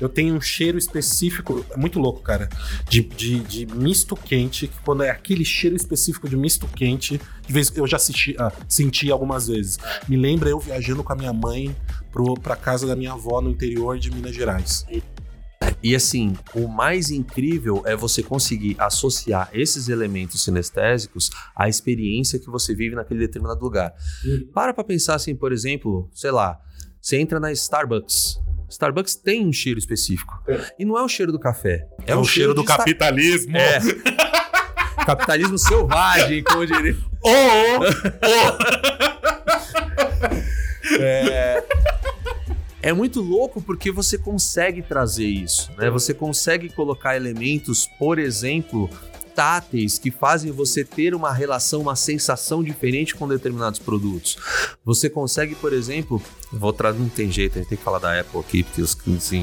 Eu 0.00 0.08
tenho 0.08 0.34
um 0.34 0.40
cheiro 0.40 0.76
específico, 0.78 1.64
é 1.70 1.76
muito 1.76 1.98
louco, 2.00 2.20
cara, 2.22 2.48
de, 2.88 3.02
de, 3.02 3.40
de 3.40 3.66
misto 3.66 4.16
quente, 4.16 4.66
que 4.68 4.76
quando 4.84 5.02
é 5.02 5.10
aquele 5.10 5.44
cheiro 5.44 5.76
específico 5.76 6.28
de 6.28 6.36
misto 6.36 6.66
quente, 6.66 7.20
de 7.46 7.52
vez 7.52 7.70
eu 7.76 7.86
já 7.86 7.96
assisti, 7.96 8.34
ah, 8.38 8.52
senti 8.68 9.10
algumas 9.10 9.46
vezes. 9.48 9.78
Me 10.08 10.16
lembra 10.16 10.48
eu 10.48 10.58
viajando 10.58 11.04
com 11.04 11.12
a 11.12 11.16
minha 11.16 11.32
mãe 11.32 11.74
pro, 12.10 12.34
pra 12.34 12.56
casa 12.56 12.86
da 12.86 12.96
minha 12.96 13.12
avó 13.12 13.40
no 13.40 13.50
interior 13.50 13.98
de 13.98 14.10
Minas 14.10 14.34
Gerais. 14.34 14.84
E 15.82 15.94
assim, 15.94 16.36
o 16.54 16.66
mais 16.66 17.10
incrível 17.10 17.82
é 17.86 17.94
você 17.94 18.22
conseguir 18.22 18.74
associar 18.78 19.48
esses 19.52 19.88
elementos 19.88 20.42
sinestésicos 20.42 21.30
à 21.54 21.68
experiência 21.68 22.38
que 22.38 22.50
você 22.50 22.74
vive 22.74 22.96
naquele 22.96 23.20
determinado 23.20 23.60
lugar. 23.60 23.92
Para 24.52 24.74
pra 24.74 24.82
pensar 24.82 25.14
assim, 25.14 25.36
por 25.36 25.52
exemplo, 25.52 26.10
sei 26.12 26.30
lá, 26.32 26.58
você 27.00 27.16
entra 27.18 27.38
na 27.38 27.52
Starbucks. 27.52 28.40
Starbucks 28.68 29.14
tem 29.14 29.46
um 29.46 29.52
cheiro 29.52 29.78
específico. 29.78 30.42
E 30.78 30.84
não 30.84 30.98
é 30.98 31.02
o 31.02 31.08
cheiro 31.08 31.30
do 31.32 31.38
café. 31.38 31.86
É, 32.06 32.14
o 32.14 32.24
cheiro 32.24 32.52
do 32.54 32.60
de 32.62 32.66
Star- 32.66 32.78
capitalismo. 32.78 33.56
É. 33.56 33.78
Capitalismo 35.06 35.56
selvagem, 35.56 36.42
como 36.42 36.64
eu 36.64 36.66
diria. 36.66 36.96
É, 41.00 41.62
é 42.88 42.92
muito 42.94 43.20
louco 43.20 43.60
porque 43.60 43.92
você 43.92 44.16
consegue 44.16 44.80
trazer 44.80 45.26
isso, 45.26 45.70
né? 45.76 45.90
Você 45.90 46.14
consegue 46.14 46.70
colocar 46.70 47.14
elementos, 47.16 47.86
por 47.98 48.18
exemplo, 48.18 48.88
táteis 49.34 49.98
que 49.98 50.10
fazem 50.10 50.50
você 50.50 50.82
ter 50.82 51.14
uma 51.14 51.30
relação, 51.30 51.82
uma 51.82 51.94
sensação 51.94 52.64
diferente 52.64 53.14
com 53.14 53.28
determinados 53.28 53.78
produtos. 53.78 54.38
Você 54.86 55.10
consegue, 55.10 55.54
por 55.54 55.74
exemplo, 55.74 56.20
vou 56.50 56.72
trazer, 56.72 56.98
não 56.98 57.10
tem 57.10 57.30
jeito, 57.30 57.56
a 57.56 57.58
gente 57.60 57.68
tem 57.68 57.76
que 57.76 57.84
falar 57.84 57.98
da 57.98 58.18
Apple 58.18 58.40
aqui, 58.40 58.62
porque 58.62 58.80
os 58.80 58.96
assim, 59.16 59.42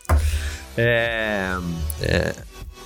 é, 0.74 1.50
é, 2.00 2.34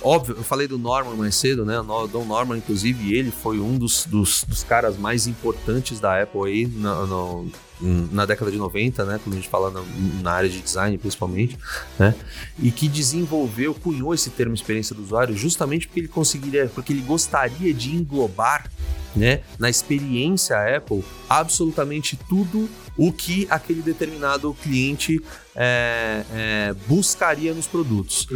óbvio, 0.01 0.35
eu 0.37 0.43
falei 0.43 0.67
do 0.67 0.77
Norman 0.77 1.15
mais 1.15 1.35
cedo, 1.35 1.63
né? 1.63 1.79
O 1.79 2.05
Don 2.07 2.25
Norman, 2.25 2.57
inclusive, 2.57 3.15
ele 3.15 3.31
foi 3.31 3.61
um 3.61 3.77
dos, 3.77 4.05
dos, 4.05 4.43
dos 4.43 4.61
caras 4.61 4.97
mais 4.97 5.25
importantes 5.25 6.01
da 6.01 6.21
Apple 6.21 6.41
aí 6.47 6.67
na, 6.67 7.05
no- 7.05 7.49
na 7.81 8.25
década 8.25 8.49
de 8.51 8.57
90, 8.57 9.03
né? 9.05 9.19
Quando 9.23 9.33
a 9.33 9.37
gente 9.37 9.49
fala 9.49 9.69
na, 9.71 9.83
na 10.21 10.31
área 10.31 10.49
de 10.49 10.61
design, 10.61 10.97
principalmente, 10.97 11.57
né? 11.99 12.15
E 12.59 12.71
que 12.71 12.87
desenvolveu, 12.87 13.73
cunhou 13.73 14.13
esse 14.13 14.29
termo 14.29 14.53
experiência 14.53 14.95
do 14.95 15.03
usuário 15.03 15.35
justamente 15.35 15.87
porque 15.87 15.99
ele 15.99 16.07
conseguiria, 16.07 16.71
porque 16.73 16.93
ele 16.93 17.01
gostaria 17.01 17.73
de 17.73 17.95
englobar 17.95 18.69
né, 19.15 19.41
na 19.57 19.69
experiência 19.69 20.57
Apple, 20.77 21.03
absolutamente 21.29 22.17
tudo 22.27 22.69
o 22.97 23.11
que 23.13 23.47
aquele 23.49 23.81
determinado 23.81 24.53
cliente 24.61 25.21
é, 25.55 26.23
é, 26.33 26.75
buscaria 26.87 27.53
nos 27.53 27.65
produtos. 27.67 28.27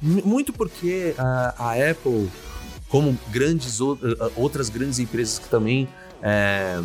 M- 0.00 0.22
Muito 0.24 0.52
porque 0.52 1.14
a, 1.18 1.54
a 1.58 1.90
Apple, 1.90 2.28
como 2.88 3.18
grandes 3.30 3.80
eh, 3.80 3.84
outras 4.36 4.68
grandes 4.68 4.98
empresas 5.00 5.38
que 5.40 5.48
também 5.48 5.88
é, 6.22 6.80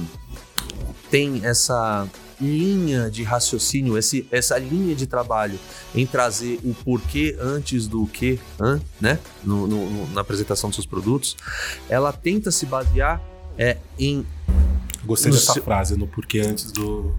tem 1.14 1.42
essa 1.46 2.08
linha 2.42 3.08
de 3.12 3.22
raciocínio, 3.22 3.96
esse, 4.00 4.28
essa 4.32 4.58
linha 4.58 4.96
de 4.96 5.06
trabalho 5.06 5.60
em 5.94 6.08
trazer 6.08 6.60
o 6.64 6.74
porquê 6.74 7.38
antes 7.40 7.86
do 7.88 8.08
que, 8.08 8.40
né, 9.00 9.20
no- 9.44 9.68
no- 9.68 9.88
no- 9.92 10.08
na 10.12 10.22
apresentação 10.22 10.72
dos 10.72 10.76
seus 10.78 10.88
produtos, 10.88 11.38
ela 11.88 12.12
tenta 12.12 12.50
se 12.50 12.66
basear 12.66 13.22
é, 13.60 13.78
em 14.00 14.26
Gostei 15.06 15.30
No 15.32 15.38
dessa 15.38 15.54
seu- 15.54 15.64
frase, 15.64 15.96
no 15.96 16.08
porquê 16.08 16.40
antes 16.40 16.72
do. 16.72 17.14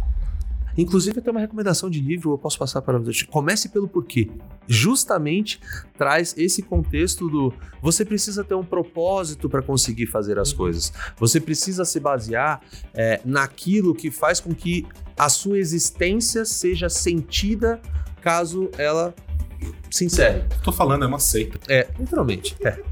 Inclusive, 0.77 1.19
até 1.19 1.31
uma 1.31 1.41
recomendação 1.41 1.89
de 1.89 2.01
livro 2.01 2.33
eu 2.33 2.39
posso 2.39 2.59
passar 2.59 2.83
para 2.83 2.99
você. 2.99 3.25
Comece 3.27 3.69
pelo 3.69 3.89
porquê. 3.89 4.31
Justamente 4.67 5.61
traz 5.97 6.35
esse 6.37 6.63
contexto 6.63 7.29
do 7.29 7.53
você 7.81 8.05
precisa 8.05 8.43
ter 8.43 8.55
um 8.55 8.65
propósito 8.65 9.49
para 9.49 9.63
conseguir 9.63 10.07
fazer 10.07 10.39
as 10.39 10.53
coisas. 10.53 10.93
Você 11.19 11.41
precisa 11.41 11.85
se 11.85 12.01
basear 12.01 12.61
é, 12.93 13.21
naquilo 13.25 13.95
que 13.95 14.11
faz 14.11 14.41
com 14.41 14.55
que 14.55 14.87
a 15.17 15.29
sua 15.29 15.59
existência 15.59 16.45
seja 16.45 16.89
sentida 16.89 17.81
caso 18.21 18.71
ela 18.79 19.15
se 19.91 20.05
encerre. 20.05 20.45
Tô 20.63 20.73
falando, 20.73 21.05
é 21.05 21.07
uma 21.07 21.19
seita. 21.19 21.59
É, 21.69 21.89
literalmente. 21.99 22.57
É. 22.65 22.83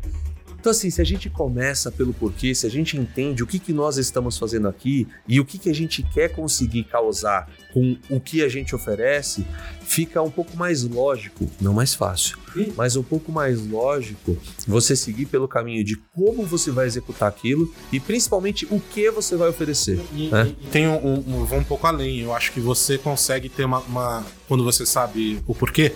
Então, 0.62 0.70
assim, 0.70 0.90
se 0.90 1.01
a 1.01 1.05
gente 1.05 1.29
começa 1.29 1.90
pelo 1.90 2.14
porquê, 2.14 2.55
se 2.55 2.64
a 2.64 2.70
gente 2.70 2.96
entende 2.96 3.42
o 3.42 3.46
que, 3.48 3.59
que 3.59 3.72
nós 3.72 3.96
estamos 3.98 4.38
fazendo 4.38 4.68
aqui 4.68 5.09
e 5.27 5.40
o 5.40 5.44
que, 5.44 5.59
que 5.59 5.68
a 5.68 5.75
gente 5.75 6.05
quer 6.05 6.29
conseguir 6.29 6.85
causar 6.85 7.51
com 7.72 7.96
o 8.09 8.20
que 8.20 8.44
a 8.44 8.48
gente 8.48 8.72
oferece, 8.72 9.44
fica 9.81 10.22
um 10.22 10.31
pouco 10.31 10.57
mais 10.57 10.85
lógico, 10.85 11.51
não 11.61 11.75
mais 11.75 11.96
fácil, 11.96 12.38
Sim. 12.55 12.72
mas 12.77 12.94
um 12.94 13.03
pouco 13.03 13.33
mais 13.33 13.66
lógico 13.66 14.38
você 14.64 14.94
seguir 14.94 15.27
pelo 15.27 15.48
caminho 15.48 15.83
de 15.83 15.96
como 16.14 16.46
você 16.46 16.70
vai 16.70 16.87
executar 16.87 17.29
aquilo 17.29 17.75
e 17.90 17.98
principalmente 17.98 18.64
o 18.70 18.79
que 18.79 19.11
você 19.11 19.35
vai 19.37 19.48
oferecer. 19.48 19.98
E, 20.14 20.33
É. 20.33 20.46
e 20.46 20.66
tem 20.68 20.87
um, 20.87 20.94
um, 21.05 21.14
um- 21.40 21.44
vou 21.44 21.59
um 21.59 21.64
pouco 21.64 21.88
além. 21.88 22.20
Eu 22.20 22.33
acho 22.33 22.53
que 22.53 22.61
você 22.61 22.96
consegue 22.98 23.48
ter 23.48 23.64
uma, 23.64 23.81
uma- 23.81 24.25
quando 24.46 24.62
você 24.62 24.87
sabe 24.87 25.42
o 25.44 25.57
porquê, 25.57 25.92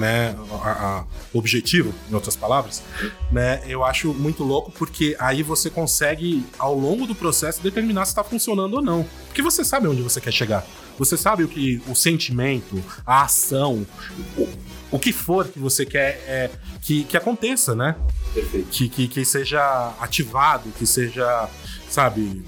né, 0.00 0.34
a- 0.62 0.70
a- 0.70 1.04
o 1.32 1.38
objetivo, 1.38 1.92
em 2.10 2.14
outras 2.14 2.34
palavras, 2.34 2.82
né, 3.30 3.62
eu 3.68 3.84
acho 3.84 4.12
muito 4.14 4.42
louco 4.42 4.72
porque 4.72 5.14
aí 5.20 5.42
você 5.42 5.68
consegue 5.68 6.44
ao 6.58 6.74
longo 6.74 7.06
do 7.06 7.14
processo 7.14 7.62
determinar 7.62 8.06
se 8.06 8.12
está 8.12 8.24
funcionando 8.24 8.74
ou 8.74 8.82
não, 8.82 9.06
porque 9.26 9.42
você 9.42 9.62
sabe 9.64 9.86
onde 9.86 10.00
você 10.02 10.20
quer 10.20 10.32
chegar, 10.32 10.66
você 10.98 11.16
sabe 11.16 11.44
o 11.44 11.48
que 11.48 11.82
o 11.86 11.94
sentimento, 11.94 12.82
a 13.06 13.22
ação, 13.22 13.86
o, 14.36 14.48
o 14.92 14.98
que 14.98 15.12
for 15.12 15.46
que 15.46 15.58
você 15.58 15.84
quer 15.84 16.22
é, 16.26 16.50
que, 16.80 17.04
que 17.04 17.16
aconteça, 17.16 17.74
né? 17.74 17.94
Perfeito. 18.34 18.68
que, 18.70 18.88
que, 18.88 19.08
que 19.08 19.24
seja 19.24 19.92
ativado, 20.00 20.70
que 20.78 20.86
seja, 20.86 21.48
sabe? 21.88 22.42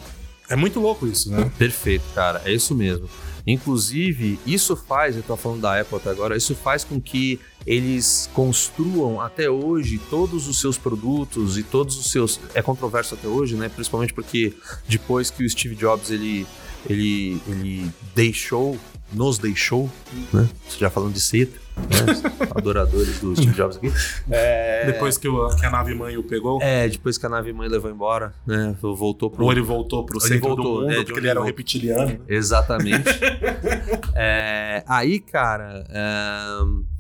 É 0.49 0.57
muito 0.57 0.81
louco 0.81 1.07
isso, 1.07 1.31
né? 1.31 1.51
Perfeito, 1.59 2.05
cara, 2.15 2.43
é 2.45 2.53
isso 2.53 2.75
mesmo. 2.75 3.09
Inclusive, 3.47 4.39
isso 4.47 4.77
faz, 4.77 5.17
eu 5.17 5.23
tô 5.23 5.37
falando 5.37 5.61
da 5.61 5.81
Apple 5.81 5.97
até 5.97 6.11
agora, 6.11 6.37
isso 6.37 6.55
faz 6.55 6.85
com 6.85 7.01
que 7.01 7.41
eles 7.67 8.29
construam 8.35 9.21
até 9.21 9.51
hoje 9.51 9.99
todos 10.11 10.49
os 10.49 10.61
seus 10.61 10.79
produtos 10.79 11.59
e 11.59 11.63
todos 11.63 11.99
os 11.99 12.11
seus. 12.11 12.41
É 12.55 12.63
controverso 12.63 13.15
até 13.15 13.27
hoje, 13.27 13.57
né? 13.57 13.69
Principalmente 13.69 14.13
porque 14.13 14.53
depois 14.89 15.31
que 15.31 15.45
o 15.45 15.51
Steve 15.51 15.75
Jobs 15.75 16.11
ele, 16.11 16.47
ele, 16.89 17.41
ele 17.47 17.91
deixou, 18.15 18.79
nos 19.13 19.39
deixou, 19.39 19.91
né? 20.33 20.49
Já 20.79 20.91
falando 20.91 21.15
de 21.15 21.21
seta, 21.21 21.62
né? 21.77 22.47
Adoradores 22.55 23.21
do 23.21 23.35
Steve 23.37 23.53
Jobs 23.55 23.77
aqui. 23.77 23.93
É, 24.31 24.87
Depois 24.87 25.17
que, 25.19 25.29
o- 25.29 25.49
que 25.57 25.65
a 25.67 25.71
nave 25.71 25.95
mãe 25.95 26.17
o 26.17 26.23
pegou, 26.23 26.61
É, 26.63 26.89
depois 26.89 27.17
que 27.19 27.27
a 27.27 27.29
nave 27.29 27.53
mãe 27.53 27.69
levou 27.69 27.91
embora, 27.91 28.33
né? 28.47 28.75
Voltou 28.81 29.31
pro. 29.31 29.45
ou 29.45 29.53
ele 29.53 29.61
voltou 29.63 30.05
pro 30.05 30.19
Ele 30.19 30.27
centro 30.29 30.49
voltou, 30.49 30.65
do 30.65 30.81
mundo, 30.83 30.93
é, 30.93 31.05
porque 31.05 31.19
ele 31.21 31.29
era 31.29 31.41
um 31.41 31.45
ele 31.45 31.51
reptiliano. 31.51 32.07
né? 32.07 32.19
Exatamente. 32.29 33.05
É, 34.15 34.85
aí, 34.87 35.19
cara, 35.21 35.87
é, 35.89 36.92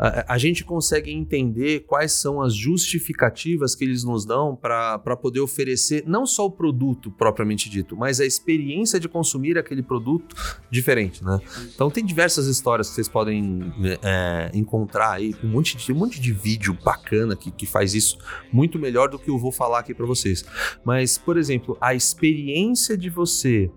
a, 0.00 0.34
a 0.34 0.38
gente 0.38 0.64
consegue 0.64 1.12
entender 1.12 1.80
quais 1.80 2.12
são 2.12 2.40
as 2.40 2.54
justificativas 2.54 3.74
que 3.74 3.84
eles 3.84 4.02
nos 4.02 4.24
dão 4.24 4.56
para 4.56 4.98
poder 5.20 5.40
oferecer 5.40 6.04
não 6.06 6.24
só 6.24 6.46
o 6.46 6.50
produto 6.50 7.10
propriamente 7.10 7.68
dito, 7.68 7.94
mas 7.94 8.18
a 8.18 8.24
experiência 8.24 8.98
de 8.98 9.08
consumir 9.08 9.58
aquele 9.58 9.82
produto 9.82 10.34
diferente, 10.70 11.22
né? 11.22 11.38
Então 11.74 11.90
tem 11.90 12.04
diversas 12.04 12.46
histórias 12.46 12.88
que 12.88 12.94
vocês 12.94 13.08
podem 13.08 13.72
é, 14.02 14.50
encontrar 14.54 15.12
aí, 15.12 15.34
um 15.44 15.48
monte 15.48 15.76
de, 15.76 15.92
um 15.92 15.96
monte 15.96 16.18
de 16.18 16.32
vídeo 16.32 16.76
bacana 16.82 17.36
que, 17.36 17.50
que 17.50 17.66
faz 17.66 17.94
isso 17.94 18.16
muito 18.50 18.78
melhor 18.78 19.10
do 19.10 19.18
que 19.18 19.28
eu 19.28 19.38
vou 19.38 19.52
falar 19.52 19.80
aqui 19.80 19.92
para 19.92 20.06
vocês. 20.06 20.44
Mas, 20.82 21.18
por 21.18 21.36
exemplo, 21.36 21.76
a 21.78 21.94
experiência 21.94 22.96
de 22.96 23.10
você 23.10 23.70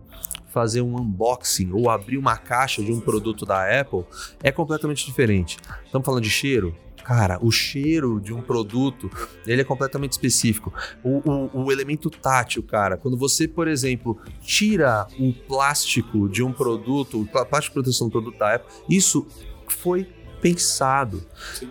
fazer 0.54 0.82
um 0.82 0.96
unboxing 0.96 1.72
ou 1.74 1.90
abrir 1.90 2.18
uma 2.18 2.38
caixa 2.38 2.84
de 2.84 2.92
um 2.92 3.00
produto 3.00 3.46
da 3.46 3.80
Apple 3.82 4.04
é 4.42 4.52
completamente 4.52 5.06
diferente. 5.06 5.58
Estamos 5.86 6.06
falando 6.06 6.24
de 6.24 6.30
cheiro? 6.30 6.76
Cara, 7.04 7.38
o 7.42 7.52
cheiro 7.52 8.22
de 8.22 8.34
um 8.34 8.42
produto, 8.42 9.12
ele 9.46 9.60
é 9.62 9.66
completamente 9.66 10.14
específico. 10.14 10.72
O, 11.04 11.30
o- 11.30 11.64
o 11.66 11.72
elemento 11.72 12.10
tátil, 12.10 12.64
cara, 12.64 12.96
quando 12.96 13.18
você, 13.18 13.46
por 13.46 13.68
exemplo, 13.68 14.18
tira 14.42 15.06
o 15.20 15.34
plástico 15.34 16.30
de 16.30 16.42
um 16.42 16.54
produto, 16.54 17.20
o 17.22 17.26
plástico 17.26 17.60
de 17.62 17.72
proteção 17.84 18.08
do 18.08 18.12
produto 18.12 18.38
da 18.38 18.56
Apple, 18.56 18.72
isso 18.90 19.28
foi 19.68 20.08
pensado. 20.42 21.24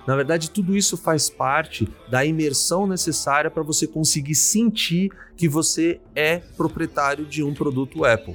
Na 0.07 0.17
verdade, 0.17 0.51
tudo 0.51 0.75
isso 0.77 0.97
faz 0.97 1.29
parte 1.29 1.87
da 2.11 2.25
imersão 2.25 2.87
necessária 2.87 3.51
para 3.51 3.63
você 3.63 3.87
conseguir 3.87 4.35
sentir 4.35 5.11
que 5.37 5.47
você 5.49 6.01
é 6.15 6.39
proprietário 6.57 7.25
de 7.27 7.43
um 7.43 7.53
produto 7.53 8.05
Apple. 8.05 8.35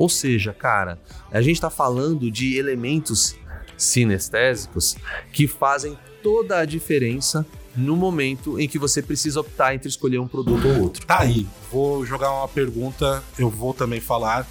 Ou 0.00 0.08
seja, 0.08 0.54
cara, 0.54 0.98
a 1.30 1.42
gente 1.42 1.56
está 1.56 1.68
falando 1.68 2.30
de 2.30 2.56
elementos 2.56 3.36
sinestésicos 3.76 4.96
que 5.30 5.46
fazem 5.46 5.98
toda 6.22 6.58
a 6.58 6.64
diferença 6.64 7.44
no 7.76 7.94
momento 7.94 8.58
em 8.58 8.66
que 8.66 8.78
você 8.78 9.02
precisa 9.02 9.40
optar 9.40 9.74
entre 9.74 9.90
escolher 9.90 10.18
um 10.18 10.26
produto 10.26 10.66
ou 10.66 10.80
outro. 10.84 11.04
Tá 11.04 11.20
aí, 11.20 11.46
vou 11.70 12.06
jogar 12.06 12.32
uma 12.32 12.48
pergunta, 12.48 13.22
eu 13.38 13.50
vou 13.50 13.74
também 13.74 14.00
falar. 14.00 14.48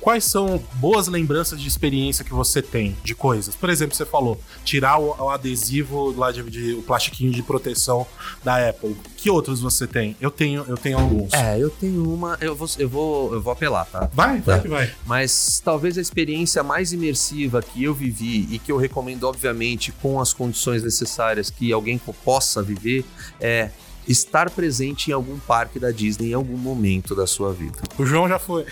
Quais 0.00 0.24
são 0.24 0.62
boas 0.74 1.08
lembranças 1.08 1.60
de 1.60 1.68
experiência 1.68 2.24
que 2.24 2.32
você 2.32 2.62
tem 2.62 2.96
de 3.04 3.14
coisas? 3.14 3.54
Por 3.54 3.68
exemplo, 3.68 3.94
você 3.94 4.06
falou 4.06 4.40
tirar 4.64 4.98
o, 4.98 5.14
o 5.18 5.28
adesivo 5.28 6.14
lá 6.16 6.32
de, 6.32 6.42
de- 6.44 6.72
o 6.74 6.82
plastiquinho 6.82 7.30
de 7.30 7.42
proteção 7.42 8.06
da 8.42 8.68
Apple. 8.68 8.96
Que 9.16 9.28
outros 9.30 9.60
você 9.60 9.86
tem? 9.86 10.16
Eu 10.20 10.30
tenho, 10.30 10.64
eu 10.66 10.76
tenho 10.76 10.98
alguns. 10.98 11.32
É, 11.34 11.58
eu 11.58 11.68
tenho 11.68 12.10
uma, 12.12 12.38
eu 12.40 12.56
vou, 12.56 12.68
eu 12.78 12.88
vou, 12.88 13.34
eu 13.34 13.42
vou 13.42 13.52
apelar, 13.52 13.84
tá? 13.86 14.08
Vai, 14.14 14.40
vai 14.40 14.56
Tá. 14.56 14.62
que 14.62 14.68
vai. 14.68 14.90
Mas 15.06 15.60
talvez 15.62 15.98
a 15.98 16.00
experiência 16.00 16.62
mais 16.62 16.92
imersiva 16.92 17.60
que 17.60 17.84
eu 17.84 17.92
vivi 17.94 18.48
e 18.50 18.58
que 18.58 18.72
eu 18.72 18.78
recomendo, 18.78 19.24
obviamente, 19.24 19.92
com 19.92 20.18
as 20.20 20.32
condições 20.32 20.82
necessárias 20.82 21.50
que 21.50 21.72
alguém 21.72 21.98
po- 21.98 22.14
possa 22.24 22.62
viver, 22.62 23.04
é 23.38 23.70
estar 24.08 24.50
presente 24.50 25.10
em 25.10 25.14
algum 25.14 25.38
parque 25.38 25.78
da 25.78 25.90
Disney 25.90 26.30
em 26.30 26.34
algum 26.34 26.56
momento 26.56 27.14
da 27.14 27.26
sua 27.26 27.52
vida. 27.52 27.78
O 27.98 28.04
João 28.04 28.28
já 28.28 28.38
foi. 28.38 28.66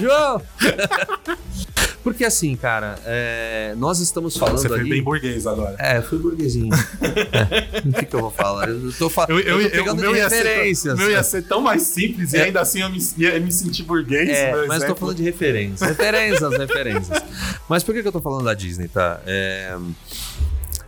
João! 0.00 0.42
Porque 2.02 2.24
assim, 2.24 2.56
cara, 2.56 2.98
é, 3.04 3.74
nós 3.76 4.00
estamos 4.00 4.36
falando 4.36 4.58
Você 4.58 4.68
foi 4.68 4.80
ali... 4.80 4.90
bem 4.90 5.02
burguês 5.04 5.46
agora. 5.46 5.76
É, 5.78 6.02
fui 6.02 6.18
burguesinho. 6.18 6.72
É, 7.32 7.88
O 7.88 7.92
que, 7.92 8.06
que 8.06 8.16
eu 8.16 8.20
vou 8.20 8.30
falar? 8.30 8.68
Eu 8.68 8.92
tô, 8.94 9.08
fa... 9.08 9.26
Eu, 9.28 9.38
eu, 9.38 9.60
eu 9.60 9.68
eu, 9.68 9.70
tô 9.70 9.76
pegando 9.96 10.00
meu 10.02 10.14
ser, 10.14 10.22
referências. 10.22 10.98
meu 10.98 11.10
ia 11.10 11.22
ser 11.22 11.42
tão 11.42 11.60
mais 11.60 11.82
simples 11.82 12.32
e 12.32 12.38
É. 12.38 12.42
ainda 12.44 12.60
assim 12.60 12.80
eu 12.80 12.90
me, 12.90 12.98
ia 13.18 13.38
me 13.38 13.52
sentir 13.52 13.84
burguês. 13.84 14.28
É, 14.30 14.52
mas 14.52 14.66
tô 14.66 14.74
exemplo. 14.74 14.96
falando 14.96 15.16
de 15.16 15.22
referências. 15.22 15.88
Referências, 15.88 16.58
referências. 16.58 17.22
Mas 17.68 17.82
por 17.84 17.94
que, 17.94 18.02
que 18.02 18.08
eu 18.08 18.12
tô 18.12 18.20
falando 18.20 18.44
da 18.44 18.54
Disney, 18.54 18.88
tá? 18.88 19.20
É, 19.26 19.76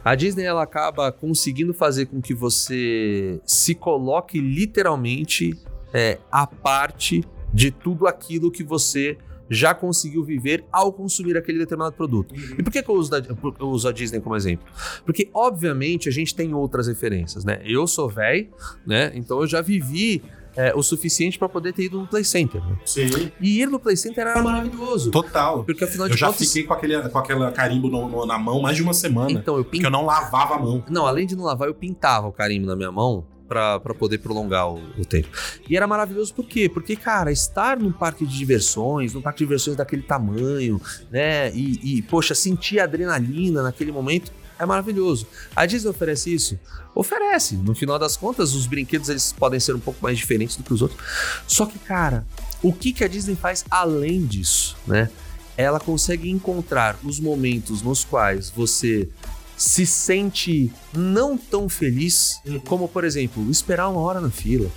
A 0.04 0.14
Disney 0.14 0.44
ela 0.44 0.62
acaba 0.62 1.10
conseguindo 1.10 1.72
fazer 1.72 2.06
com 2.06 2.20
que 2.20 2.34
você 2.34 3.40
se 3.46 3.74
coloque 3.74 4.38
literalmente 4.40 5.58
é, 5.92 6.18
à 6.30 6.46
parte 6.46 7.24
de 7.52 7.70
tudo 7.70 8.06
aquilo 8.06 8.50
que 8.50 8.62
você 8.62 9.16
já 9.48 9.74
conseguiu 9.74 10.24
viver 10.24 10.64
ao 10.72 10.92
consumir 10.92 11.36
aquele 11.36 11.58
determinado 11.58 11.94
produto. 11.94 12.34
E 12.58 12.62
por 12.62 12.72
que, 12.72 12.82
que 12.82 12.90
eu, 12.90 12.94
uso 12.94 13.10
da- 13.10 13.18
eu 13.60 13.68
uso 13.68 13.86
a 13.88 13.92
Disney 13.92 14.20
como 14.20 14.34
exemplo? 14.34 14.66
Porque, 15.04 15.28
obviamente, 15.32 16.08
a 16.08 16.12
gente 16.12 16.34
tem 16.34 16.52
outras 16.54 16.86
referências, 16.88 17.44
né? 17.44 17.60
Eu 17.64 17.86
sou 17.86 18.08
velho, 18.08 18.48
né? 18.86 19.12
Então 19.14 19.40
eu 19.40 19.46
já 19.46 19.60
vivi 19.60 20.22
é, 20.56 20.72
o 20.74 20.82
suficiente 20.82 21.38
para 21.38 21.48
poder 21.48 21.72
ter 21.72 21.84
ido 21.84 21.98
no 22.00 22.06
Play 22.06 22.24
Center. 22.24 22.60
né? 22.64 22.76
Sim, 22.84 23.08
E 23.40 23.60
ir 23.62 23.66
no 23.66 23.78
Play 23.78 23.96
Center 23.96 24.26
era 24.26 24.42
maravilhoso. 24.42 25.10
total. 25.10 25.64
Porque 25.64 25.84
afinal 25.84 26.06
de 26.06 26.14
Eu 26.14 26.18
já 26.18 26.26
contas. 26.28 26.46
fiquei 26.46 26.64
com, 26.64 26.74
aquele, 26.74 27.08
com 27.08 27.18
aquela 27.18 27.50
carimbo 27.52 27.88
no- 27.88 28.08
no- 28.08 28.26
na 28.26 28.38
mão 28.38 28.60
mais 28.60 28.76
de 28.76 28.82
uma 28.82 28.94
semana. 28.94 29.30
Então, 29.32 29.56
eu 29.56 29.64
Porque 29.64 29.78
pintava. 29.78 29.94
eu 29.94 29.98
não 29.98 30.06
lavava 30.06 30.54
a 30.54 30.58
mão. 30.58 30.84
Não, 30.88 31.06
além 31.06 31.26
de 31.26 31.34
não 31.36 31.44
lavar, 31.44 31.68
eu 31.68 31.74
pintava 31.74 32.26
o 32.28 32.32
carimbo 32.32 32.66
na 32.66 32.76
minha 32.76 32.92
mão 32.92 33.26
pra 33.48 33.78
pra 33.78 33.92
poder 33.94 34.18
prolongar 34.18 34.70
o, 34.70 34.80
o 34.98 35.04
tempo. 35.04 35.28
E 35.68 35.76
era 35.76 35.86
maravilhoso 35.86 36.32
por 36.34 36.46
quê? 36.46 36.68
Porque, 36.68 36.96
cara, 36.96 37.30
estar 37.30 37.76
num 37.78 37.92
parque 37.92 38.24
de 38.24 38.36
diversões, 38.38 39.12
num 39.12 39.20
parque 39.20 39.38
de 39.40 39.44
diversões 39.44 39.76
daquele 39.76 40.02
tamanho, 40.02 40.80
né? 41.10 41.50
E, 41.54 41.98
e, 41.98 42.02
poxa, 42.02 42.34
sentir 42.34 42.80
a 42.80 42.84
adrenalina 42.84 43.62
naquele 43.62 43.92
momento 43.92 44.32
é 44.58 44.66
maravilhoso. 44.66 45.26
A 45.54 45.66
Disney 45.66 45.90
oferece 45.90 46.32
isso? 46.32 46.58
Oferece. 46.94 47.56
No 47.56 47.74
final 47.74 47.98
das 47.98 48.16
contas, 48.16 48.54
os 48.54 48.66
brinquedos 48.66 49.08
eles 49.08 49.32
podem 49.32 49.58
ser 49.58 49.74
um 49.74 49.80
pouco 49.80 50.00
mais 50.02 50.16
diferentes 50.16 50.56
do 50.56 50.62
que 50.62 50.72
os 50.72 50.82
outros. 50.82 51.00
Só 51.46 51.66
que, 51.66 51.78
cara, 51.78 52.24
o 52.62 52.72
que, 52.72 52.92
que 52.92 53.04
a 53.04 53.08
Disney 53.08 53.36
faz 53.36 53.64
além 53.70 54.24
disso, 54.24 54.76
né? 54.86 55.10
Ela 55.56 55.78
consegue 55.78 56.30
encontrar 56.30 56.98
os 57.04 57.20
momentos 57.20 57.82
nos 57.82 58.04
quais 58.04 58.50
você 58.50 59.08
se 59.56 59.86
sente 59.86 60.72
não 60.92 61.38
tão 61.38 61.68
feliz, 61.68 62.40
como 62.66 62.88
por 62.88 63.04
exemplo, 63.04 63.48
esperar 63.50 63.88
uma 63.88 64.00
hora 64.00 64.20
na 64.20 64.30
fila. 64.30 64.70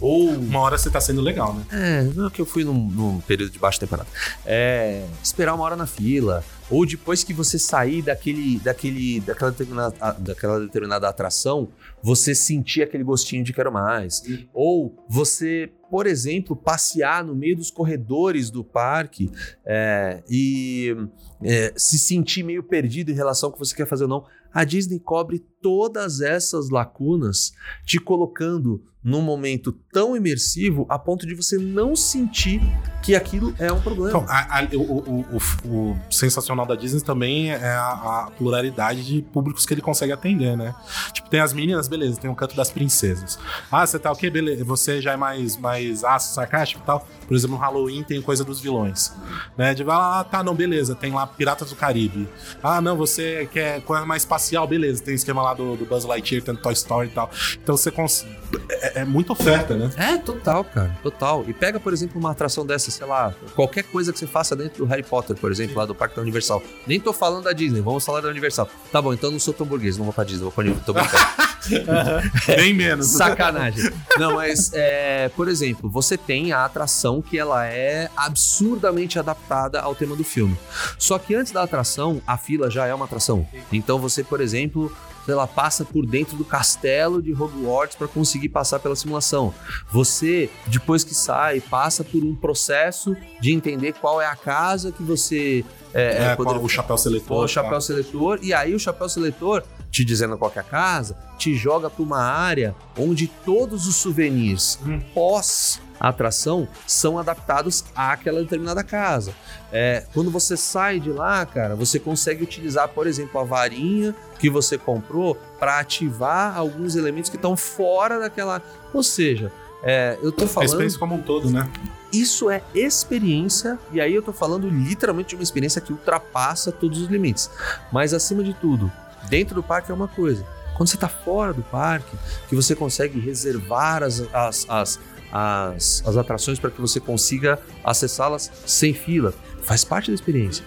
Ou 0.00 0.30
Uma 0.30 0.60
hora 0.60 0.78
você 0.78 0.90
tá 0.90 1.00
sendo 1.00 1.20
legal, 1.20 1.54
né? 1.54 1.64
É, 1.72 2.02
não 2.14 2.26
é 2.26 2.30
que 2.30 2.40
eu 2.40 2.46
fui 2.46 2.64
num, 2.64 2.88
num 2.88 3.20
período 3.20 3.50
de 3.50 3.58
baixa 3.58 3.80
temporada. 3.80 4.08
É, 4.44 5.04
esperar 5.22 5.54
uma 5.54 5.64
hora 5.64 5.76
na 5.76 5.86
fila. 5.86 6.44
Ou 6.70 6.84
depois 6.84 7.24
que 7.24 7.32
você 7.32 7.58
sair 7.58 8.02
daquele, 8.02 8.58
daquele, 8.58 9.20
daquela, 9.20 9.50
determinada, 9.50 10.12
daquela 10.18 10.60
determinada 10.60 11.08
atração, 11.08 11.68
você 12.02 12.34
sentir 12.34 12.82
aquele 12.82 13.02
gostinho 13.02 13.42
de 13.42 13.52
quero 13.52 13.72
mais. 13.72 14.22
Ou 14.52 14.94
você, 15.08 15.70
por 15.90 16.06
exemplo, 16.06 16.54
passear 16.54 17.24
no 17.24 17.34
meio 17.34 17.56
dos 17.56 17.70
corredores 17.70 18.50
do 18.50 18.62
parque 18.62 19.30
é, 19.64 20.22
e 20.28 20.94
é, 21.42 21.72
se 21.74 21.98
sentir 21.98 22.42
meio 22.42 22.62
perdido 22.62 23.10
em 23.10 23.14
relação 23.14 23.48
ao 23.48 23.52
que 23.54 23.58
você 23.58 23.74
quer 23.74 23.86
fazer 23.86 24.04
ou 24.04 24.10
não. 24.10 24.26
A 24.52 24.64
Disney 24.64 24.98
cobre 24.98 25.44
todas 25.62 26.20
essas 26.20 26.70
lacunas, 26.70 27.52
te 27.84 27.98
colocando 27.98 28.82
num 29.08 29.22
momento 29.22 29.72
tão 29.98 30.16
imersivo 30.16 30.86
a 30.88 30.96
ponto 30.96 31.26
de 31.26 31.34
você 31.34 31.58
não 31.58 31.96
sentir 31.96 32.60
que 33.02 33.16
aquilo 33.16 33.52
é 33.58 33.72
um 33.72 33.80
problema. 33.80 34.10
Então, 34.10 34.24
a- 34.28 34.60
a- 34.60 34.68
o, 34.74 34.80
o- 34.80 35.38
o- 35.64 35.68
o 35.90 35.98
sensacional 36.10 36.64
da 36.66 36.76
Disney 36.76 37.00
também 37.00 37.50
é 37.50 37.56
a, 37.70 38.26
a 38.26 38.30
pluralidade 38.36 39.04
de 39.04 39.22
públicos 39.22 39.66
que 39.66 39.74
ele 39.74 39.80
consegue 39.80 40.12
atender, 40.12 40.56
né? 40.56 40.72
Tipo, 41.12 41.28
tem 41.28 41.40
as 41.40 41.52
meninas, 41.52 41.88
beleza, 41.88 42.20
tem 42.20 42.30
o 42.30 42.34
canto 42.34 42.54
das 42.54 42.70
princesas. 42.70 43.38
Ah, 43.72 43.84
você 43.86 43.98
tá 43.98 44.12
o 44.12 44.16
quê? 44.16 44.30
Beleza. 44.30 44.64
Você 44.64 45.00
já 45.02 45.12
é 45.12 45.16
mais, 45.16 45.56
mais 45.56 46.04
ácido, 46.04 46.34
sarcástico 46.34 46.80
e 46.82 46.86
tal. 46.86 47.06
Por 47.26 47.36
exemplo, 47.36 47.56
no 47.56 47.62
Halloween 47.62 48.02
tem 48.04 48.22
coisa 48.22 48.44
dos 48.44 48.60
vilões. 48.60 49.12
Né? 49.56 49.74
De 49.74 49.84
ah, 49.88 50.24
tá, 50.30 50.42
não, 50.44 50.54
beleza, 50.54 50.94
tem 50.94 51.12
lá 51.12 51.26
Piratas 51.26 51.70
do 51.70 51.76
Caribe. 51.76 52.28
Ah, 52.62 52.80
não, 52.80 52.96
você 52.96 53.48
quer 53.52 53.80
coisa 53.82 54.04
mais 54.06 54.22
espacial, 54.22 54.66
beleza, 54.66 55.02
tem 55.02 55.14
esquema 55.14 55.42
lá 55.42 55.54
do, 55.54 55.76
do 55.76 55.84
Buzz 55.84 56.04
Lightyear, 56.04 56.44
tem 56.44 56.54
Toy 56.54 56.72
Story 56.72 57.08
e 57.08 57.10
tal. 57.10 57.30
Então 57.62 57.76
você 57.76 57.90
consegue. 57.90 58.36
É, 58.70 59.00
é 59.00 59.04
muita 59.04 59.32
oferta, 59.32 59.74
né? 59.76 59.87
É, 59.96 60.16
total, 60.18 60.64
cara. 60.64 60.96
Total. 61.02 61.44
E 61.46 61.52
pega, 61.52 61.78
por 61.78 61.92
exemplo, 61.92 62.18
uma 62.18 62.30
atração 62.30 62.64
dessa, 62.66 62.90
sei 62.90 63.06
lá, 63.06 63.34
qualquer 63.54 63.84
coisa 63.84 64.12
que 64.12 64.18
você 64.18 64.26
faça 64.26 64.54
dentro 64.56 64.84
do 64.84 64.86
Harry 64.86 65.02
Potter, 65.02 65.36
por 65.36 65.50
exemplo, 65.50 65.76
lá 65.76 65.84
do 65.84 65.94
Parque 65.94 66.16
da 66.16 66.22
Universal. 66.22 66.62
Nem 66.86 67.00
tô 67.00 67.12
falando 67.12 67.44
da 67.44 67.52
Disney, 67.52 67.80
vamos 67.80 68.04
falar 68.04 68.20
da 68.20 68.28
Universal. 68.28 68.68
Tá 68.90 69.00
bom, 69.00 69.12
então 69.12 69.28
eu 69.28 69.32
não 69.32 69.40
sou 69.40 69.54
tão 69.54 69.66
burguês, 69.66 69.96
não 69.96 70.04
vou 70.04 70.12
pra 70.12 70.24
Disney, 70.24 70.42
vou 70.42 70.52
pra 70.52 70.62
Universal. 70.62 70.86
Tô 70.86 70.92
brincando. 70.92 71.48
Bem 72.46 72.72
menos. 72.72 73.08
Sacanagem. 73.08 73.90
Não, 74.18 74.34
mas, 74.34 74.72
é, 74.72 75.28
por 75.30 75.48
exemplo, 75.48 75.88
você 75.88 76.16
tem 76.16 76.52
a 76.52 76.64
atração 76.64 77.20
que 77.20 77.38
ela 77.38 77.66
é 77.66 78.08
absurdamente 78.16 79.18
adaptada 79.18 79.80
ao 79.80 79.94
tema 79.94 80.16
do 80.16 80.24
filme. 80.24 80.56
Só 80.98 81.18
que 81.18 81.34
antes 81.34 81.52
da 81.52 81.62
atração, 81.62 82.22
a 82.26 82.36
fila 82.36 82.70
já 82.70 82.86
é 82.86 82.94
uma 82.94 83.04
atração. 83.04 83.46
Então 83.72 83.98
você, 83.98 84.22
por 84.22 84.40
exemplo, 84.40 84.94
sei 85.24 85.34
lá, 85.34 85.46
passa 85.46 85.84
por 85.84 86.06
dentro 86.06 86.36
do 86.36 86.44
castelo 86.44 87.20
de 87.22 87.32
Hogwarts 87.32 87.96
para 87.96 88.08
conseguir 88.08 88.48
passar 88.48 88.78
pela 88.78 88.96
simulação. 88.96 89.52
Você, 89.90 90.50
depois 90.66 91.04
que 91.04 91.14
sai, 91.14 91.60
passa 91.60 92.02
por 92.04 92.22
um 92.24 92.34
processo 92.34 93.16
de 93.40 93.52
entender 93.52 93.92
qual 93.94 94.20
é 94.22 94.26
a 94.26 94.36
casa 94.36 94.90
que 94.92 95.02
você 95.02 95.64
é, 95.94 96.02
É, 96.02 96.24
é, 96.32 96.36
poderia- 96.36 96.60
o 96.60 96.68
chapéu 96.68 96.98
seletor. 96.98 97.44
o 97.44 97.48
chapéu 97.48 97.80
seletor, 97.80 98.38
e 98.42 98.52
aí 98.52 98.74
o 98.74 98.78
chapéu 98.78 99.08
seletor, 99.08 99.62
te 99.90 100.04
dizendo 100.04 100.36
qual 100.36 100.52
é 100.54 100.58
a 100.60 100.62
casa, 100.62 101.16
te 101.38 101.54
joga 101.54 101.88
para 101.88 102.02
uma 102.02 102.20
área 102.20 102.74
onde 102.98 103.26
todos 103.26 103.86
os 103.86 103.96
souvenirs 103.96 104.78
Hum. 104.86 105.00
pós 105.14 105.80
atração 106.00 106.68
são 106.86 107.18
adaptados 107.18 107.84
àquela 107.94 108.40
determinada 108.40 108.82
casa. 108.84 109.34
É, 109.72 110.04
quando 110.14 110.30
você 110.30 110.56
sai 110.56 111.00
de 111.00 111.10
lá, 111.10 111.44
cara, 111.44 111.74
você 111.74 111.98
consegue 111.98 112.42
utilizar, 112.42 112.88
por 112.88 113.06
exemplo, 113.06 113.40
a 113.40 113.44
varinha 113.44 114.14
que 114.38 114.48
você 114.48 114.78
comprou 114.78 115.34
para 115.58 115.78
ativar 115.78 116.56
alguns 116.56 116.96
elementos 116.96 117.30
que 117.30 117.36
estão 117.36 117.56
fora 117.56 118.18
daquela. 118.18 118.62
Ou 118.92 119.02
seja, 119.02 119.52
é, 119.82 120.18
eu 120.22 120.32
tô 120.32 120.44
A 120.44 120.48
falando. 120.48 120.68
experiência 120.68 120.98
como 120.98 121.14
um 121.14 121.22
todo, 121.22 121.50
né? 121.50 121.68
Isso 122.12 122.48
é 122.48 122.62
experiência, 122.74 123.78
e 123.92 124.00
aí 124.00 124.14
eu 124.14 124.22
tô 124.22 124.32
falando 124.32 124.68
literalmente 124.68 125.30
de 125.30 125.34
uma 125.34 125.42
experiência 125.42 125.80
que 125.80 125.92
ultrapassa 125.92 126.72
todos 126.72 127.02
os 127.02 127.08
limites. 127.08 127.50
Mas 127.92 128.14
acima 128.14 128.42
de 128.42 128.54
tudo, 128.54 128.90
dentro 129.28 129.54
do 129.54 129.62
parque 129.62 129.90
é 129.90 129.94
uma 129.94 130.08
coisa. 130.08 130.44
Quando 130.74 130.88
você 130.88 130.96
tá 130.96 131.08
fora 131.08 131.52
do 131.52 131.62
parque, 131.62 132.16
que 132.48 132.54
você 132.54 132.74
consegue 132.74 133.18
reservar 133.20 134.02
as, 134.02 134.22
as, 134.32 134.64
as, 134.68 135.00
as, 135.32 136.02
as 136.06 136.16
atrações 136.16 136.58
para 136.58 136.70
que 136.70 136.80
você 136.80 137.00
consiga 137.00 137.58
acessá-las 137.84 138.50
sem 138.66 138.94
fila. 138.94 139.34
Faz 139.62 139.84
parte 139.84 140.10
da 140.10 140.14
experiência. 140.14 140.64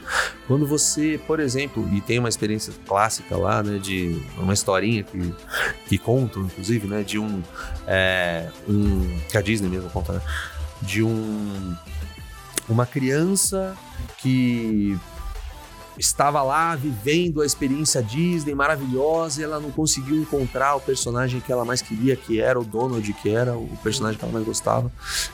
Quando 0.47 0.68
você, 0.68 1.20
por 1.26 1.39
exemplo, 1.39 1.88
e 1.91 2.01
tem 2.01 2.20
uma 2.20 2.30
experiência 2.30 2.72
clássica 2.86 3.36
lá, 3.36 3.64
né, 3.64 3.80
de 3.80 4.22
uma 4.38 4.53
historinha 4.53 5.03
que, 5.03 5.34
que 5.88 5.97
contam, 5.97 6.43
inclusive, 6.43 6.88
né, 6.88 7.01
de 7.01 7.18
um, 7.18 7.41
é, 7.88 8.47
um 8.68 9.20
que 9.30 9.38
a 9.38 9.41
Disney 9.41 9.70
mesmo 9.70 9.89
conta, 9.89 10.14
né, 10.14 10.22
de 10.84 11.01
um 11.01 11.76
uma 12.70 12.86
criança 12.86 13.76
que 14.20 14.97
estava 15.98 16.42
lá 16.42 16.76
vivendo 16.76 17.42
a 17.42 17.46
experiência 17.46 18.02
Disney 18.02 18.56
maravilhosa 18.56 19.42
e 19.42 19.44
ela 19.44 19.60
não 19.60 19.72
conseguiu 19.72 20.16
encontrar 20.16 20.76
o 20.76 20.82
personagem 20.82 21.39
que 21.39 21.52
ela 21.52 21.66
mais 21.66 21.82
queria, 21.82 22.16
que 22.16 22.39
era 22.39 22.60
o 22.60 22.64
Donald, 22.64 23.14
que 23.14 23.30
era 23.30 23.56
o 23.56 23.78
personagem 23.84 24.18
que 24.18 24.24
ela 24.24 24.34
mais 24.34 24.46
gostava, 24.46 24.92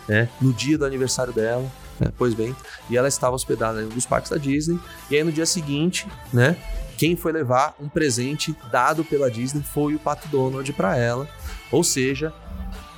né? 0.08 0.30
No 0.41 0.51
dia 0.53 0.78
do 0.78 0.86
aniversário 0.86 1.34
dela, 1.34 1.70
né? 1.99 2.12
Pois 2.18 2.34
bem, 2.34 2.55
e 2.89 2.97
ela 2.97 3.08
estava 3.08 3.36
hospedada 3.36 3.82
em 3.82 3.86
um 3.86 3.89
dos 3.89 4.05
parques 4.05 4.32
da 4.32 4.38
Disney 4.38 4.80
e 5.10 5.16
aí 5.16 5.24
no 5.24 5.32
dia 5.32 5.45
seguinte, 5.45 6.08
né? 6.34 6.58
Quem 6.97 7.16
foi 7.16 7.32
levar 7.32 7.76
um 7.80 7.88
presente 7.88 8.55
dado 8.72 9.03
pela 9.03 9.30
Disney 9.30 9.62
foi 9.62 9.93
o 9.93 9.99
Pato 9.99 10.28
Donald 10.30 10.72
para 10.74 10.97
ela, 10.97 11.30
ou 11.72 11.84
seja, 11.84 12.34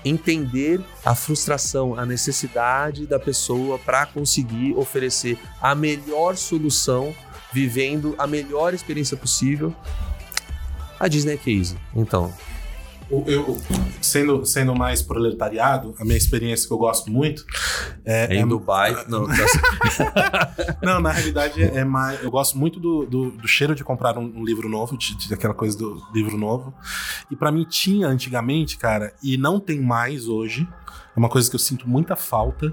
entender 0.06 0.80
a 1.06 1.14
frustração, 1.14 2.00
a 2.00 2.06
necessidade 2.06 3.06
da 3.06 3.20
pessoa 3.20 3.78
para 3.78 4.06
conseguir 4.06 4.74
oferecer 4.76 5.38
a 5.62 5.76
melhor 5.76 6.38
solução, 6.38 7.14
vivendo 7.54 8.16
a 8.18 8.26
melhor 8.28 8.74
experiência 8.74 9.18
possível. 9.18 9.74
A 11.00 11.08
Disney 11.08 11.34
é 11.34 11.38
case. 11.38 11.76
Então, 11.96 12.34
O- 13.12 13.24
Eu, 13.26 13.60
sendo, 14.02 14.46
sendo 14.46 14.76
mais 14.76 15.02
proletariado, 15.02 15.96
a 16.00 16.06
minha 16.06 16.16
experiência 16.18 16.68
que 16.68 16.74
eu 16.74 16.78
gosto 16.78 17.10
muito 17.12 17.44
é. 18.12 18.36
em 18.36 18.42
é- 18.42 18.46
Dubai, 18.46 19.06
não, 19.08 19.26
tá- 19.28 20.54
não, 20.82 21.00
na 21.00 21.12
realidade 21.12 21.62
é 21.62 21.84
mais. 21.84 22.22
Eu 22.24 22.32
gosto 22.32 22.58
muito 22.58 22.80
do, 22.80 23.06
do, 23.06 23.32
do 23.32 23.48
cheiro 23.48 23.76
de 23.76 23.84
comprar 23.84 24.18
um, 24.18 24.32
um 24.36 24.44
livro 24.44 24.68
novo, 24.70 24.98
de, 24.98 25.16
de 25.16 25.34
aquela 25.34 25.54
coisa 25.54 25.78
do 25.78 26.02
livro 26.14 26.38
novo. 26.38 26.74
E 27.30 27.36
pra 27.36 27.52
mim 27.52 27.64
tinha 27.64 28.08
antigamente, 28.08 28.78
cara, 28.78 29.14
e 29.22 29.38
não 29.38 29.60
tem 29.60 29.80
mais 29.82 30.28
hoje. 30.28 30.68
É 31.16 31.20
uma 31.20 31.28
coisa 31.28 31.50
que 31.50 31.56
eu 31.56 31.60
sinto 31.60 31.90
muita 31.90 32.16
falta, 32.16 32.72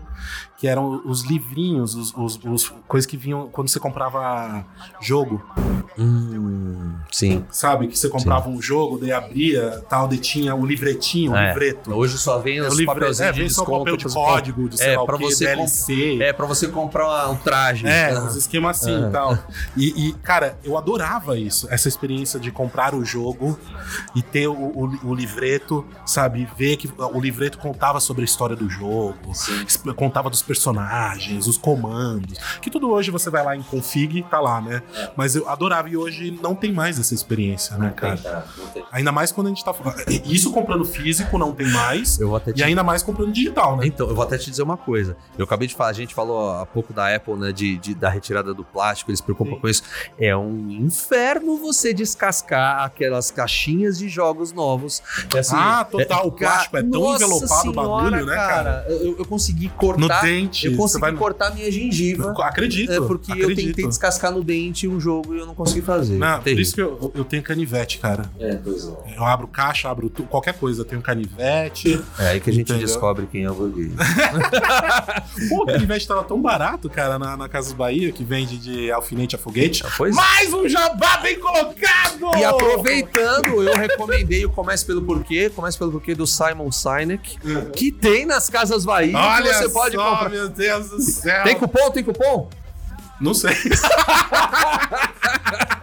que 0.58 0.68
eram 0.68 1.02
os 1.06 1.24
livrinhos, 1.24 1.94
os, 1.94 2.14
os, 2.14 2.38
os 2.44 2.68
coisas 2.86 3.06
que 3.06 3.16
vinham 3.16 3.48
quando 3.48 3.68
você 3.68 3.80
comprava 3.80 4.64
jogo. 5.00 5.42
Hum, 5.98 6.94
sim. 7.10 7.44
Sabe? 7.50 7.88
Que 7.88 7.98
você 7.98 8.08
comprava 8.08 8.48
um 8.48 8.60
jogo, 8.60 8.98
daí 8.98 9.10
abria, 9.10 9.82
tal, 9.88 10.06
daí 10.06 10.18
tinha 10.18 10.54
o 10.54 10.64
livretinho, 10.66 11.32
o 11.32 11.36
É. 11.36 11.48
livreto. 11.48 11.92
Hoje 11.94 12.18
só 12.18 12.38
vem 12.38 12.58
É, 12.58 12.62
os 12.68 12.76
livre, 12.76 12.94
papelzinhos 12.94 13.30
é, 13.30 13.32
de 13.32 13.40
o 13.40 13.44
desconto. 13.46 13.78
papel 13.78 13.96
de 13.96 14.04
código, 14.14 14.68
de 14.68 14.76
sei 14.78 14.88
É, 14.92 14.96
lá 14.96 15.02
o 15.02 15.06
quê, 15.06 15.12
você 15.30 15.44
DLC. 15.46 16.18
É, 16.22 16.32
pra 16.32 16.46
você 16.46 16.68
comprar 16.68 17.28
um 17.30 17.36
traje. 17.36 17.86
É, 17.86 18.12
Ah. 18.14 18.20
uns 18.24 18.36
esquemas 18.36 18.80
assim 18.80 18.94
Ah. 19.04 19.08
e 19.08 19.10
tal. 19.12 19.38
E, 19.76 20.08
e, 20.08 20.12
cara, 20.14 20.58
eu 20.64 20.76
adorava 20.78 21.38
isso, 21.38 21.66
essa 21.70 21.88
experiência 21.88 22.38
de 22.40 22.50
comprar 22.50 22.94
o 22.94 23.04
jogo 23.04 23.58
e 24.14 24.22
ter 24.22 24.46
o, 24.48 24.52
o, 24.54 24.98
o 25.10 25.14
livreto, 25.14 25.84
sabe? 26.04 26.48
Ver 26.56 26.76
que 26.76 26.90
o 26.98 27.20
livreto 27.20 27.58
contava 27.58 28.00
sobre 28.00 28.22
a 28.22 28.24
história 28.24 28.56
do 28.56 28.68
jogo, 28.68 29.32
exp- 29.66 29.92
contava 29.94 30.28
dos 30.30 30.42
personagens, 30.42 31.46
os 31.46 31.56
comandos. 31.56 32.38
Que 32.60 32.70
tudo 32.70 32.90
hoje 32.90 33.10
você 33.10 33.30
vai 33.30 33.44
lá 33.44 33.56
em 33.56 33.62
config, 33.62 34.22
tá 34.30 34.40
lá, 34.40 34.60
né? 34.60 34.82
Mas 35.16 35.34
eu 35.36 35.48
adorava 35.48 35.88
e 35.88 35.96
hoje 35.96 36.38
não 36.42 36.54
tem 36.54 36.72
mais 36.72 36.98
essa 36.98 37.14
experiência, 37.14 37.76
né, 37.76 37.92
cara? 37.94 38.44
Ainda 38.92 39.12
mais 39.12 39.30
quando 39.32 39.46
a 39.48 39.50
gente 39.50 39.64
tá. 39.64 39.74
Isso 40.24 40.50
comprando 40.52 40.84
físico 40.84 41.38
não 41.38 41.52
tem 41.52 41.68
mais. 41.70 42.18
Eu 42.18 42.28
vou 42.28 42.36
até 42.36 42.52
te 42.52 42.60
E 42.60 42.64
ainda 42.64 42.82
mais 42.82 43.02
comprando 43.02 43.32
digital, 43.32 43.76
né? 43.76 43.86
Então, 43.86 44.08
eu 44.08 44.14
vou 44.14 44.24
até 44.24 44.38
te 44.38 44.50
dizer 44.50 44.62
uma 44.62 44.76
coisa. 44.76 45.05
Eu 45.38 45.44
acabei 45.44 45.68
de 45.68 45.74
falar, 45.74 45.90
a 45.90 45.92
gente 45.92 46.14
falou 46.14 46.50
há 46.50 46.64
pouco 46.66 46.92
da 46.92 47.14
Apple, 47.14 47.34
né? 47.34 47.52
De, 47.52 47.76
de- 47.78 47.94
da 47.94 48.08
retirada 48.08 48.52
do 48.54 48.64
plástico, 48.64 49.10
eles 49.10 49.18
se 49.18 49.24
preocupam 49.24 49.54
Sim. 49.54 49.60
com 49.60 49.68
isso. 49.68 49.82
É 50.18 50.36
um 50.36 50.70
inferno 50.70 51.56
você 51.58 51.92
descascar 51.94 52.82
aquelas 52.84 53.30
caixinhas 53.30 53.98
de 53.98 54.08
jogos 54.08 54.52
novos. 54.52 55.02
É 55.34 55.38
assim, 55.38 55.54
ah, 55.56 55.84
total. 55.90 56.24
é- 56.24 56.26
o 56.26 56.32
plástico 56.32 56.76
é 56.76 56.82
tão 56.82 57.00
Nossa 57.00 57.24
envelopado 57.24 57.70
o 57.70 57.72
bagulho, 57.72 58.26
né, 58.26 58.34
cara? 58.34 58.86
Eu, 58.88 59.16
eu 59.18 59.24
consegui 59.26 59.66
No 59.66 59.72
cortar. 59.74 60.22
dente. 60.22 60.66
eu 60.66 60.76
consegui 60.76 61.00
vai... 61.00 61.12
cortar 61.14 61.54
minha 61.54 61.70
gengiva. 61.70 62.32
Acredito. 62.42 62.92
É 62.92 63.00
porque 63.00 63.32
eu 63.32 63.36
acredito. 63.36 63.66
tentei 63.68 63.86
descascar 63.86 64.32
no 64.32 64.42
dente 64.42 64.86
um 64.88 64.98
jogo 65.00 65.34
e 65.34 65.38
eu 65.38 65.46
não 65.46 65.54
consegui 65.54 65.82
fazer. 65.82 66.16
Não, 66.18 66.40
por 66.40 66.48
isso 66.58 66.74
que 66.74 66.80
eu, 66.82 67.12
eu 67.14 67.24
tenho 67.24 67.42
canivete, 67.42 67.98
cara. 67.98 68.30
É, 68.38 68.54
pois 68.56 68.86
é. 68.86 69.16
Eu 69.16 69.24
abro 69.24 69.46
caixa, 69.46 69.88
abro 69.90 70.10
qualquer 70.28 70.54
coisa. 70.54 70.84
Tem 70.84 70.98
um 70.98 71.02
canivete. 71.02 72.02
É 72.18 72.28
aí 72.28 72.40
que 72.40 72.50
a 72.50 72.52
gente 72.52 72.70
Entendeu? 72.70 72.86
descobre 72.86 73.26
quem 73.26 73.44
é 73.44 73.50
o 73.50 73.54
burguês. 73.54 73.92
Pô, 75.48 75.62
o 75.62 75.66
canivete 75.66 76.06
tava 76.06 76.24
tão 76.24 76.40
barato, 76.40 76.88
cara, 76.88 77.18
na, 77.18 77.36
na 77.36 77.48
Casas 77.48 77.72
Bahia, 77.72 78.10
que 78.12 78.24
vende 78.24 78.58
de 78.58 78.90
alfinete 78.90 79.36
a 79.36 79.38
foguete. 79.38 79.84
Pois 79.96 80.14
é. 80.14 80.16
Mais 80.16 80.52
um 80.52 80.68
jabá 80.68 81.18
bem 81.18 81.38
colocado! 81.38 82.36
E 82.38 82.44
aproveitando, 82.44 83.62
eu 83.62 83.76
recomendei 83.76 84.44
o 84.44 84.50
Comece 84.50 84.84
Pelo 84.84 85.02
Porquê, 85.02 85.50
Comece 85.50 85.78
Pelo 85.78 85.92
Porquê 85.92 86.14
do 86.14 86.26
Simon 86.26 86.70
Sinek, 86.72 87.38
que 87.74 87.92
tem 87.92 88.26
nas 88.26 88.48
Casas 88.48 88.84
Bahia, 88.84 89.16
Olha 89.16 89.50
que 89.50 89.54
você 89.54 89.68
pode 89.68 89.96
só, 89.96 90.10
comprar. 90.10 90.30
meu 90.30 90.48
Deus 90.48 90.90
do 90.90 91.00
céu. 91.00 91.44
Tem 91.44 91.56
cupom? 91.56 91.90
Tem 91.90 92.04
cupom? 92.04 92.48
Não 93.20 93.34
sei. 93.34 93.54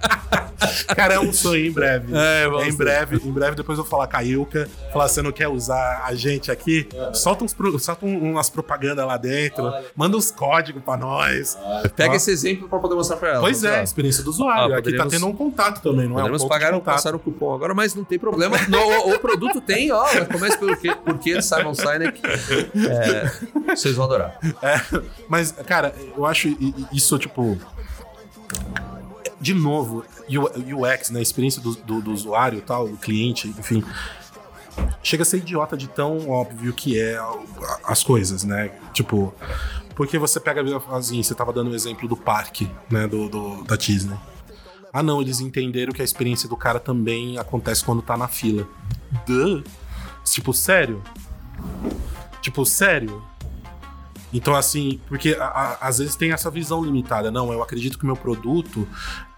Cara, 0.95 1.15
é 1.15 1.19
um 1.19 1.33
sonho 1.33 1.65
em 1.65 1.71
breve. 1.71 2.13
É, 2.15 2.45
em 2.67 2.73
breve, 2.73 3.17
em 3.17 3.31
breve 3.31 3.55
depois 3.55 3.77
eu 3.77 3.83
vou 3.83 3.89
falar 3.91 4.07
com 4.07 4.17
a 4.17 4.23
Ilka, 4.23 4.69
falar, 4.91 5.07
você 5.07 5.21
não 5.21 5.31
quer 5.31 5.47
usar 5.47 6.03
a 6.05 6.13
gente 6.15 6.51
aqui? 6.51 6.87
Solta, 7.13 7.43
uns, 7.43 7.55
solta 7.79 8.05
um- 8.05 8.31
umas 8.31 8.49
propagandas 8.49 9.05
lá 9.05 9.17
dentro, 9.17 9.71
manda 9.95 10.15
uns 10.15 10.31
códigos 10.31 10.81
pra 10.83 10.95
nós. 10.95 11.57
Pega 11.95 12.13
Ó. 12.13 12.15
esse 12.15 12.31
exemplo 12.31 12.69
pra 12.69 12.79
poder 12.79 12.95
mostrar 12.95 13.17
pra 13.17 13.29
ela. 13.31 13.39
Pois 13.41 13.63
é, 13.63 13.83
experiência 13.83 14.23
do 14.23 14.29
usuário. 14.29 14.73
Ah, 14.73 14.77
aqui 14.79 14.95
tá 14.95 15.05
tendo 15.07 15.27
um 15.27 15.33
contato 15.35 15.81
também, 15.81 16.07
não 16.07 16.15
é 16.17 16.21
um 16.23 16.25
Podemos 16.25 16.41
ponto 16.43 16.49
pagar 16.49 16.79
passar 16.79 17.13
o 17.15 17.19
cupom 17.19 17.53
agora, 17.53 17.73
mas 17.73 17.93
não 17.93 18.03
tem 18.03 18.17
problema. 18.17 18.57
No, 18.69 18.79
o, 18.79 19.13
o 19.15 19.19
produto 19.19 19.59
tem, 19.59 19.91
ó. 19.91 20.05
Comece 20.31 20.57
pelo 20.57 20.77
quê? 20.77 20.95
Porquê 20.95 21.35
de 21.37 21.41
Simon 21.45 21.73
Sinek. 21.73 22.21
É, 22.25 23.31
vocês 23.75 23.95
vão 23.95 24.05
adorar. 24.05 24.37
É, 24.61 24.79
mas, 25.27 25.51
cara, 25.51 25.93
eu 26.15 26.25
acho 26.25 26.47
isso, 26.91 27.17
tipo. 27.19 27.57
De 29.43 29.53
novo, 29.53 30.05
UX, 30.29 31.09
né? 31.09 31.21
Experiência 31.21 31.61
do, 31.61 31.75
do, 31.75 32.01
do 32.01 32.11
usuário 32.13 32.61
tal, 32.61 32.87
do 32.87 32.95
cliente, 32.95 33.49
enfim. 33.49 33.83
Chega 35.03 35.23
a 35.23 35.25
ser 35.25 35.37
idiota 35.37 35.75
de 35.75 35.87
tão 35.89 36.29
óbvio 36.29 36.71
que 36.73 36.97
é 36.99 37.19
as 37.83 38.01
coisas, 38.01 38.45
né? 38.45 38.71
Tipo, 38.93 39.33
porque 39.95 40.17
você 40.17 40.39
pega 40.39 40.63
assim, 40.91 41.21
você 41.21 41.35
tava 41.35 41.51
dando 41.51 41.71
o 41.71 41.75
exemplo 41.75 42.07
do 42.07 42.15
parque, 42.15 42.71
né? 42.89 43.05
Do, 43.05 43.27
do- 43.27 43.63
da 43.65 43.75
Disney. 43.75 44.15
Ah, 44.93 45.03
não, 45.03 45.21
eles 45.21 45.41
entenderam 45.41 45.91
que 45.91 46.01
a 46.01 46.05
experiência 46.05 46.47
do 46.47 46.55
cara 46.55 46.79
também 46.79 47.37
acontece 47.37 47.83
quando 47.83 48.01
tá 48.01 48.15
na 48.15 48.29
fila. 48.29 48.65
Duh. 49.27 49.61
Tipo, 50.23 50.53
sério? 50.53 51.03
Tipo, 52.41 52.65
sério? 52.65 53.21
Então, 54.33 54.55
assim, 54.55 54.99
porque 55.07 55.37
a- 55.39 55.45
a- 55.45 55.77
às 55.87 55.99
vezes 55.99 56.15
tem 56.15 56.31
essa 56.31 56.49
visão 56.49 56.83
limitada. 56.83 57.29
Não, 57.31 57.53
eu 57.53 57.61
acredito 57.61 57.97
que 57.97 58.03
o 58.03 58.07
meu 58.07 58.15
produto 58.15 58.87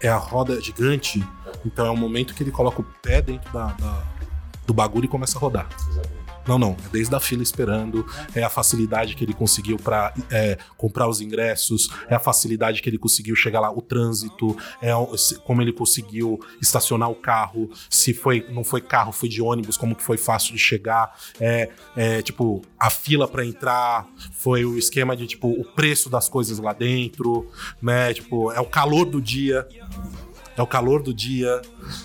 é 0.00 0.08
a 0.08 0.16
roda 0.16 0.60
gigante, 0.60 1.22
então 1.64 1.84
é 1.86 1.90
o 1.90 1.96
momento 1.96 2.34
que 2.34 2.42
ele 2.42 2.50
coloca 2.50 2.80
o 2.80 2.84
pé 3.02 3.20
dentro 3.20 3.52
da, 3.52 3.66
da- 3.66 4.02
do 4.66 4.72
bagulho 4.72 5.04
e 5.04 5.08
começa 5.08 5.36
a 5.38 5.40
rodar. 5.40 5.68
Não, 6.46 6.58
não. 6.58 6.76
É 6.84 6.88
desde 6.92 7.14
a 7.14 7.20
fila 7.20 7.42
esperando, 7.42 8.06
é 8.34 8.42
a 8.42 8.50
facilidade 8.50 9.14
que 9.14 9.24
ele 9.24 9.34
conseguiu 9.34 9.76
para 9.76 10.12
comprar 10.76 11.08
os 11.08 11.20
ingressos, 11.20 11.88
é 12.08 12.14
a 12.14 12.20
facilidade 12.20 12.80
que 12.82 12.88
ele 12.88 12.98
conseguiu 12.98 13.34
chegar 13.34 13.60
lá, 13.60 13.70
o 13.70 13.80
trânsito, 13.82 14.56
é 14.80 14.92
como 15.44 15.62
ele 15.62 15.72
conseguiu 15.72 16.38
estacionar 16.60 17.10
o 17.10 17.14
carro, 17.14 17.70
se 17.90 18.14
foi 18.14 18.46
não 18.50 18.64
foi 18.64 18.80
carro, 18.80 19.12
foi 19.12 19.28
de 19.28 19.42
ônibus, 19.42 19.76
como 19.76 19.94
que 19.94 20.02
foi 20.02 20.16
fácil 20.16 20.52
de 20.52 20.58
chegar, 20.58 21.16
é, 21.40 21.70
é, 21.96 22.22
tipo 22.22 22.62
a 22.78 22.90
fila 22.90 23.26
para 23.26 23.44
entrar, 23.44 24.06
foi 24.32 24.64
o 24.64 24.78
esquema 24.78 25.16
de 25.16 25.26
tipo 25.26 25.48
o 25.48 25.64
preço 25.64 26.08
das 26.08 26.28
coisas 26.28 26.58
lá 26.58 26.72
dentro, 26.72 27.50
né? 27.80 28.12
Tipo 28.14 28.52
é 28.52 28.60
o 28.60 28.66
calor 28.66 29.06
do 29.06 29.20
dia. 29.20 29.66
É 30.56 30.62
o 30.62 30.66
calor 30.66 31.02
do 31.02 31.12
dia, 31.12 31.60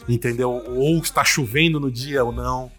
entendeu? 0.10 0.52
Ou 0.52 0.98
está 0.98 1.24
chovendo 1.24 1.80
no 1.80 1.90
dia 1.90 2.22
ou 2.22 2.34
não. 2.34 2.70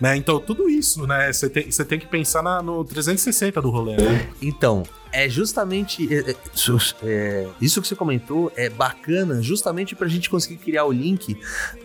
Né? 0.00 0.16
Então, 0.16 0.40
tudo 0.40 0.68
isso, 0.68 1.06
né? 1.06 1.30
Você 1.32 1.48
tem, 1.50 1.70
tem 1.84 1.98
que 1.98 2.06
pensar 2.06 2.42
na- 2.42 2.62
no 2.62 2.82
360 2.84 3.60
do 3.60 3.68
rolê, 3.70 3.96
né? 3.96 4.30
Então, 4.40 4.82
é 5.12 5.28
justamente. 5.28 6.08
é, 6.12 6.30
é, 6.30 6.36
isso- 6.54 6.96
é, 7.02 7.46
que 7.60 7.68
você 7.88 7.94
comentou 7.94 8.50
é 8.56 8.70
bacana, 8.70 9.42
justamente 9.42 9.94
pra 9.94 10.08
gente 10.08 10.30
conseguir 10.30 10.56
criar 10.56 10.84
o 10.86 10.92
link 10.92 11.36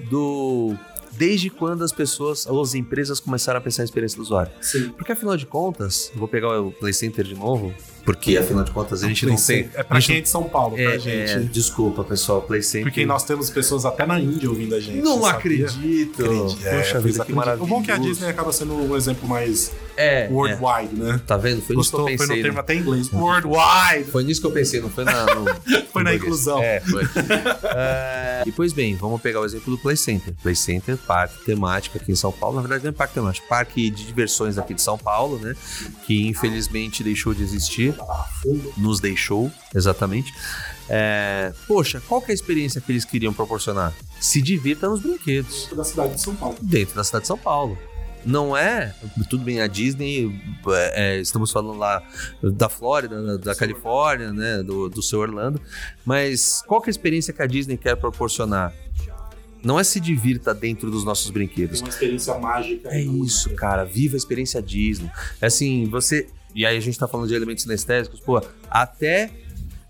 do. 0.09 0.75
Desde 1.11 1.49
quando 1.49 1.81
as 1.83 1.93
pessoas, 1.93 2.45
ou 2.45 2.61
as 2.61 2.73
empresas 2.75 3.21
começaram 3.21 3.57
a 3.57 3.61
pensar 3.61 3.83
na 3.83 3.85
experiência 3.85 4.17
do 4.17 4.21
usuário. 4.23 4.51
Sim. 4.61 4.89
Porque 4.89 5.13
afinal 5.13 5.37
de 5.37 5.45
contas, 5.45 6.11
vou 6.13 6.27
pegar 6.27 6.59
o 6.59 6.73
Play 6.73 6.91
Center 6.91 7.23
de 7.23 7.35
novo, 7.35 7.73
porque 8.05 8.37
afinal 8.37 8.63
de 8.63 8.71
contas 8.71 9.03
a 9.03 9.07
gente 9.07 9.25
não 9.25 9.35
tem. 9.35 9.69
É 9.73 9.83
pra 9.83 9.99
gente 9.99 10.07
quem 10.07 10.17
é 10.17 10.21
de 10.21 10.29
São 10.29 10.43
Paulo, 10.43 10.77
É, 10.77 10.91
tá, 10.91 10.97
gente? 10.99 11.31
é, 11.31 11.39
desculpa, 11.39 12.03
pessoal, 12.03 12.41
Play 12.43 12.61
Center. 12.61 12.83
Porque 12.85 13.05
nós 13.05 13.23
temos 13.23 13.49
pessoas 13.49 13.83
até 13.85 14.05
na 14.05 14.19
Índia 14.19 14.47
ouvindo 14.49 14.75
a 14.75 14.79
gente. 14.79 15.01
não 15.01 15.25
acredito. 15.25 16.23
Acredito. 16.23 16.67
É, 16.67 16.77
Poxa 16.77 16.99
vida, 17.01 17.25
que 17.25 17.33
maravilha. 17.33 17.63
O 17.63 17.67
bom 17.67 17.81
é 17.81 17.85
que 17.85 17.91
a 17.91 17.97
Disney 17.97 18.29
acaba 18.29 18.53
sendo 18.53 18.73
um 18.75 18.95
exemplo 18.95 19.27
mais 19.27 19.71
É, 19.97 20.25
é, 20.25 20.29
worldwide, 20.29 20.95
né? 20.95 21.19
tá 21.25 21.35
vendo? 21.37 21.61
Foi 21.61 21.75
nisso 21.75 21.89
que 21.89 21.95
eu 21.95 21.99
Gostou? 22.01 22.01
Foi 22.05 22.17
pensei. 22.17 22.35
no 22.37 22.41
termo 22.43 22.55
né? 22.55 22.59
até 22.61 22.75
em 22.75 22.79
inglês. 22.79 23.09
Worldwide! 23.11 24.11
Foi 24.11 24.23
nisso 24.23 24.41
que 24.41 24.47
eu 24.47 24.51
pensei, 24.51 24.79
não 24.81 24.89
foi 24.89 25.03
na. 25.03 25.25
no- 25.35 25.45
Foi 25.95 26.03
na 26.03 26.13
inclusão. 26.13 26.61
É, 26.61 26.81
foi. 26.81 27.03
É, 27.73 28.43
e 28.45 28.51
pois 28.51 28.73
bem, 28.73 28.95
vamos 28.95 29.21
pegar 29.21 29.39
o 29.39 29.45
exemplo 29.45 29.71
do 29.75 29.77
Play 29.81 29.95
Center. 29.95 30.33
Play 30.43 30.55
Center, 30.55 30.97
parque 30.97 31.43
temático 31.45 31.97
aqui 31.97 32.11
em 32.11 32.15
São 32.15 32.33
Paulo. 32.33 32.57
Na 32.57 32.61
verdade, 32.61 32.83
não 32.83 32.89
é 32.89 32.93
parque 32.93 33.13
temático, 33.13 33.47
parque 33.47 33.89
de 33.89 34.05
diversões 34.05 34.57
aqui 34.57 34.73
de 34.73 34.81
São 34.81 34.97
Paulo, 34.97 35.39
né? 35.39 35.55
Que 36.05 36.27
infelizmente 36.27 37.01
deixou 37.01 37.33
de 37.33 37.43
existir. 37.43 37.94
Nos 38.77 38.99
deixou, 38.99 39.51
exatamente. 39.73 40.33
É, 40.89 41.53
poxa, 41.67 42.01
qual 42.07 42.21
que 42.21 42.31
é 42.31 42.33
a 42.33 42.35
experiência 42.35 42.79
que 42.81 42.91
eles 42.91 43.05
queriam 43.05 43.33
proporcionar? 43.33 43.93
Se 44.19 44.41
divirta 44.41 44.87
nos 44.87 45.01
brinquedos 45.01 45.69
Da 45.75 45.83
cidade 45.83 46.13
de 46.15 46.21
São 46.21 46.35
Paulo. 46.35 46.57
dentro 46.61 46.95
da 46.95 47.03
cidade 47.03 47.23
de 47.23 47.27
São 47.27 47.37
Paulo. 47.37 47.77
Não 48.25 48.57
é, 48.57 48.95
tudo 49.29 49.43
bem, 49.43 49.61
a 49.61 49.67
Disney, 49.67 50.31
é, 50.67 51.17
é, 51.17 51.19
estamos 51.19 51.51
falando 51.51 51.77
lá 51.77 52.01
da 52.41 52.67
Flórida, 52.67 53.21
da- 53.21 53.37
da 53.37 53.55
Califórnia, 53.55 54.33
né, 54.33 54.63
do, 54.63 54.89
do 54.89 55.01
seu 55.03 55.19
Orlando, 55.19 55.61
mas 56.03 56.63
qual 56.65 56.81
que 56.81 56.89
é 56.89 56.89
a 56.89 56.91
experiência 56.91 57.31
que 57.31 57.41
a 57.43 57.45
Disney 57.45 57.77
quer 57.77 57.95
proporcionar? 57.95 58.73
Não 59.63 59.79
é 59.79 59.83
se 59.83 59.99
divirta 59.99 60.53
dentro 60.53 60.89
dos 60.91 61.03
nossos 61.03 61.25
Tem 61.25 61.33
brinquedos. 61.33 61.81
uma 61.81 61.89
experiência 61.89 62.37
mágica. 62.37 62.89
É 62.89 63.01
isso, 63.01 63.49
cara, 63.55 63.83
viva 63.83 64.15
a 64.15 64.17
experiência 64.17 64.61
Disney. 64.61 65.09
É 65.41 65.47
assim, 65.47 65.85
você. 65.89 66.27
E 66.55 66.65
aí 66.65 66.77
a 66.77 66.79
gente 66.79 66.97
tá 66.97 67.05
falando 67.05 67.27
de 67.27 67.35
elementos 67.35 67.63
sinestésicos, 67.63 68.21
pô, 68.21 68.41
até 68.69 69.29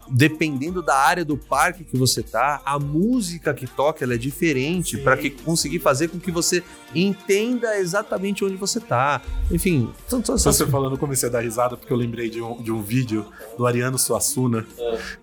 dependendo 0.07 0.81
da 0.81 0.95
área 0.95 1.25
do 1.25 1.37
parque 1.37 1.83
que 1.83 1.97
você 1.97 2.21
tá, 2.21 2.61
a 2.65 2.79
música 2.79 3.53
que 3.53 3.67
toca 3.67 4.03
ela 4.03 4.15
é 4.15 4.17
diferente 4.17 4.97
para 4.97 5.17
que 5.17 5.29
conseguir 5.29 5.79
fazer 5.79 6.09
com 6.09 6.19
que 6.19 6.31
você 6.31 6.63
entenda 6.93 7.77
exatamente 7.77 8.43
onde 8.43 8.55
você 8.55 8.79
tá. 8.79 9.21
Enfim, 9.51 9.89
todas 10.09 10.29
essas 10.29 10.55
Você 10.55 10.67
falando, 10.67 10.93
eu 10.93 10.97
comecei 10.97 11.29
a 11.29 11.31
dar 11.31 11.41
risada 11.41 11.75
porque 11.75 11.91
eu 11.91 11.97
lembrei 11.97 12.29
de 12.29 12.41
um, 12.41 12.61
de 12.61 12.71
um 12.71 12.81
vídeo 12.81 13.25
do 13.57 13.65
Ariano 13.65 13.97
Suassuna. 13.97 14.65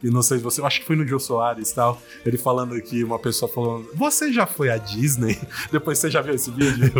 E 0.02 0.10
não 0.10 0.22
sei 0.22 0.38
se 0.38 0.44
você. 0.44 0.60
eu 0.60 0.66
Acho 0.66 0.80
que 0.80 0.86
foi 0.86 0.96
no 0.96 1.06
Gil 1.06 1.18
Soares 1.18 1.70
e 1.70 1.74
tal. 1.74 2.00
Ele 2.24 2.36
falando 2.36 2.74
aqui, 2.74 3.02
uma 3.02 3.18
pessoa 3.18 3.50
falando: 3.50 3.88
Você 3.94 4.32
já 4.32 4.46
foi 4.46 4.70
à 4.70 4.76
Disney? 4.76 5.38
Depois 5.70 5.98
você 5.98 6.10
já 6.10 6.20
viu 6.20 6.34
esse 6.34 6.50
vídeo? 6.50 6.92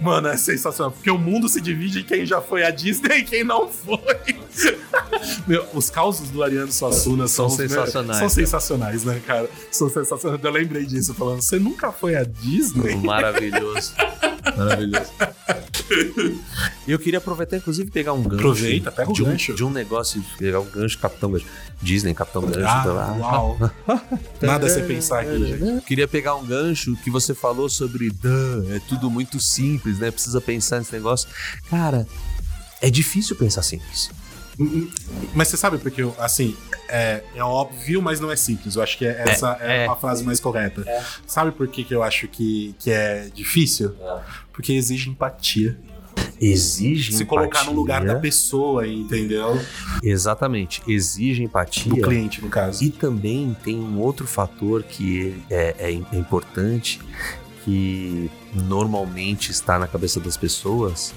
Mano, 0.00 0.28
é 0.28 0.36
sensacional. 0.36 0.92
Porque 0.92 1.10
o 1.10 1.18
mundo 1.18 1.48
se 1.48 1.60
divide 1.60 2.00
em 2.00 2.04
quem 2.04 2.24
já 2.24 2.40
foi 2.40 2.64
à 2.64 2.70
Disney 2.70 3.18
e 3.18 3.24
quem 3.24 3.44
não 3.44 3.68
foi. 3.68 3.98
Meu, 5.46 5.66
os 5.74 5.90
causos 5.90 6.30
do 6.30 6.42
Ariano 6.42 6.70
Suassuna 6.70 7.26
são, 7.26 7.48
São 7.48 7.56
sensacionais, 7.56 8.18
São 8.18 8.28
sensacionais, 8.28 9.04
né, 9.04 9.20
cara? 9.26 9.48
São 9.70 9.88
sensacionais. 9.88 10.42
Eu 10.42 10.50
lembrei 10.50 10.84
disso, 10.86 11.14
falando: 11.14 11.42
Você 11.42 11.58
nunca 11.58 11.92
foi 11.92 12.16
à 12.16 12.24
Disney? 12.24 12.96
Maravilhoso. 12.96 13.92
Maravilhoso. 14.56 15.10
E 16.86 16.92
eu 16.92 16.98
queria 16.98 17.18
aproveitar, 17.18 17.56
inclusive, 17.56 17.90
pegar 17.90 18.12
um 18.12 18.22
gancho. 18.22 18.36
Aproveita, 18.36 18.92
pega 18.92 19.10
o 19.10 19.14
de 19.14 19.22
um, 19.22 19.26
gancho. 19.26 19.54
De 19.54 19.64
um 19.64 19.70
negócio, 19.70 20.22
pegar 20.38 20.60
um 20.60 20.68
gancho, 20.68 20.98
Capitão 20.98 21.30
Gancho. 21.30 21.46
Disney, 21.80 22.14
Capitão 22.14 22.42
Gancho. 22.42 22.66
Ah, 22.66 22.82
tá 22.84 23.12
uau. 23.12 23.58
Nada 24.40 24.66
a 24.66 24.70
se 24.70 24.82
pensar 24.82 25.20
aqui, 25.20 25.46
gente. 25.46 25.84
Queria 25.84 26.06
pegar 26.08 26.36
um 26.36 26.44
gancho 26.44 26.96
que 27.02 27.10
você 27.10 27.34
falou 27.34 27.68
sobre 27.68 28.10
"Duh, 28.10 28.72
é 28.74 28.80
tudo 28.88 29.10
muito 29.10 29.40
simples, 29.40 29.98
né? 29.98 30.10
Precisa 30.10 30.40
pensar 30.40 30.78
nesse 30.78 30.92
negócio. 30.92 31.28
Cara, 31.70 32.06
é 32.80 32.90
difícil 32.90 33.36
pensar 33.36 33.62
simples. 33.62 34.10
Mas 35.34 35.48
você 35.48 35.56
sabe 35.56 35.78
porque, 35.78 36.02
assim, 36.18 36.56
é, 36.88 37.22
é 37.34 37.42
óbvio, 37.42 38.00
mas 38.00 38.20
não 38.20 38.30
é 38.30 38.36
simples. 38.36 38.76
Eu 38.76 38.82
acho 38.82 38.96
que 38.96 39.04
é- 39.06 39.22
essa 39.26 39.56
é, 39.60 39.84
é. 39.84 39.86
a 39.86 39.96
frase 39.96 40.22
mais 40.24 40.38
correta. 40.40 40.84
Sabe 41.26 41.50
por 41.52 41.66
que, 41.68 41.82
que 41.84 41.94
eu 41.94 42.02
acho 42.02 42.28
que, 42.28 42.74
que 42.78 42.90
é 42.90 43.28
difícil? 43.34 43.94
Porque 44.52 44.72
exige 44.72 45.10
empatia. 45.10 45.78
Exige 46.40 47.12
Se 47.12 47.22
empatia. 47.22 47.26
colocar 47.26 47.64
no 47.64 47.72
lugar 47.72 48.04
da 48.04 48.16
pessoa, 48.16 48.86
entendeu? 48.86 49.58
Exatamente. 50.02 50.82
Exige 50.86 51.42
empatia. 51.42 51.92
Do 51.92 52.00
cliente, 52.00 52.42
no 52.42 52.48
caso. 52.48 52.82
E 52.84 52.90
também 52.90 53.56
tem 53.64 53.76
um 53.76 53.98
outro 53.98 54.26
fator 54.26 54.82
que 54.82 55.34
é, 55.50 55.74
é 55.78 55.92
é 55.92 56.16
importante, 56.16 57.00
que 57.64 58.30
normalmente 58.52 59.50
está 59.50 59.78
na 59.78 59.88
cabeça 59.88 60.20
das 60.20 60.36
pessoas, 60.36 61.14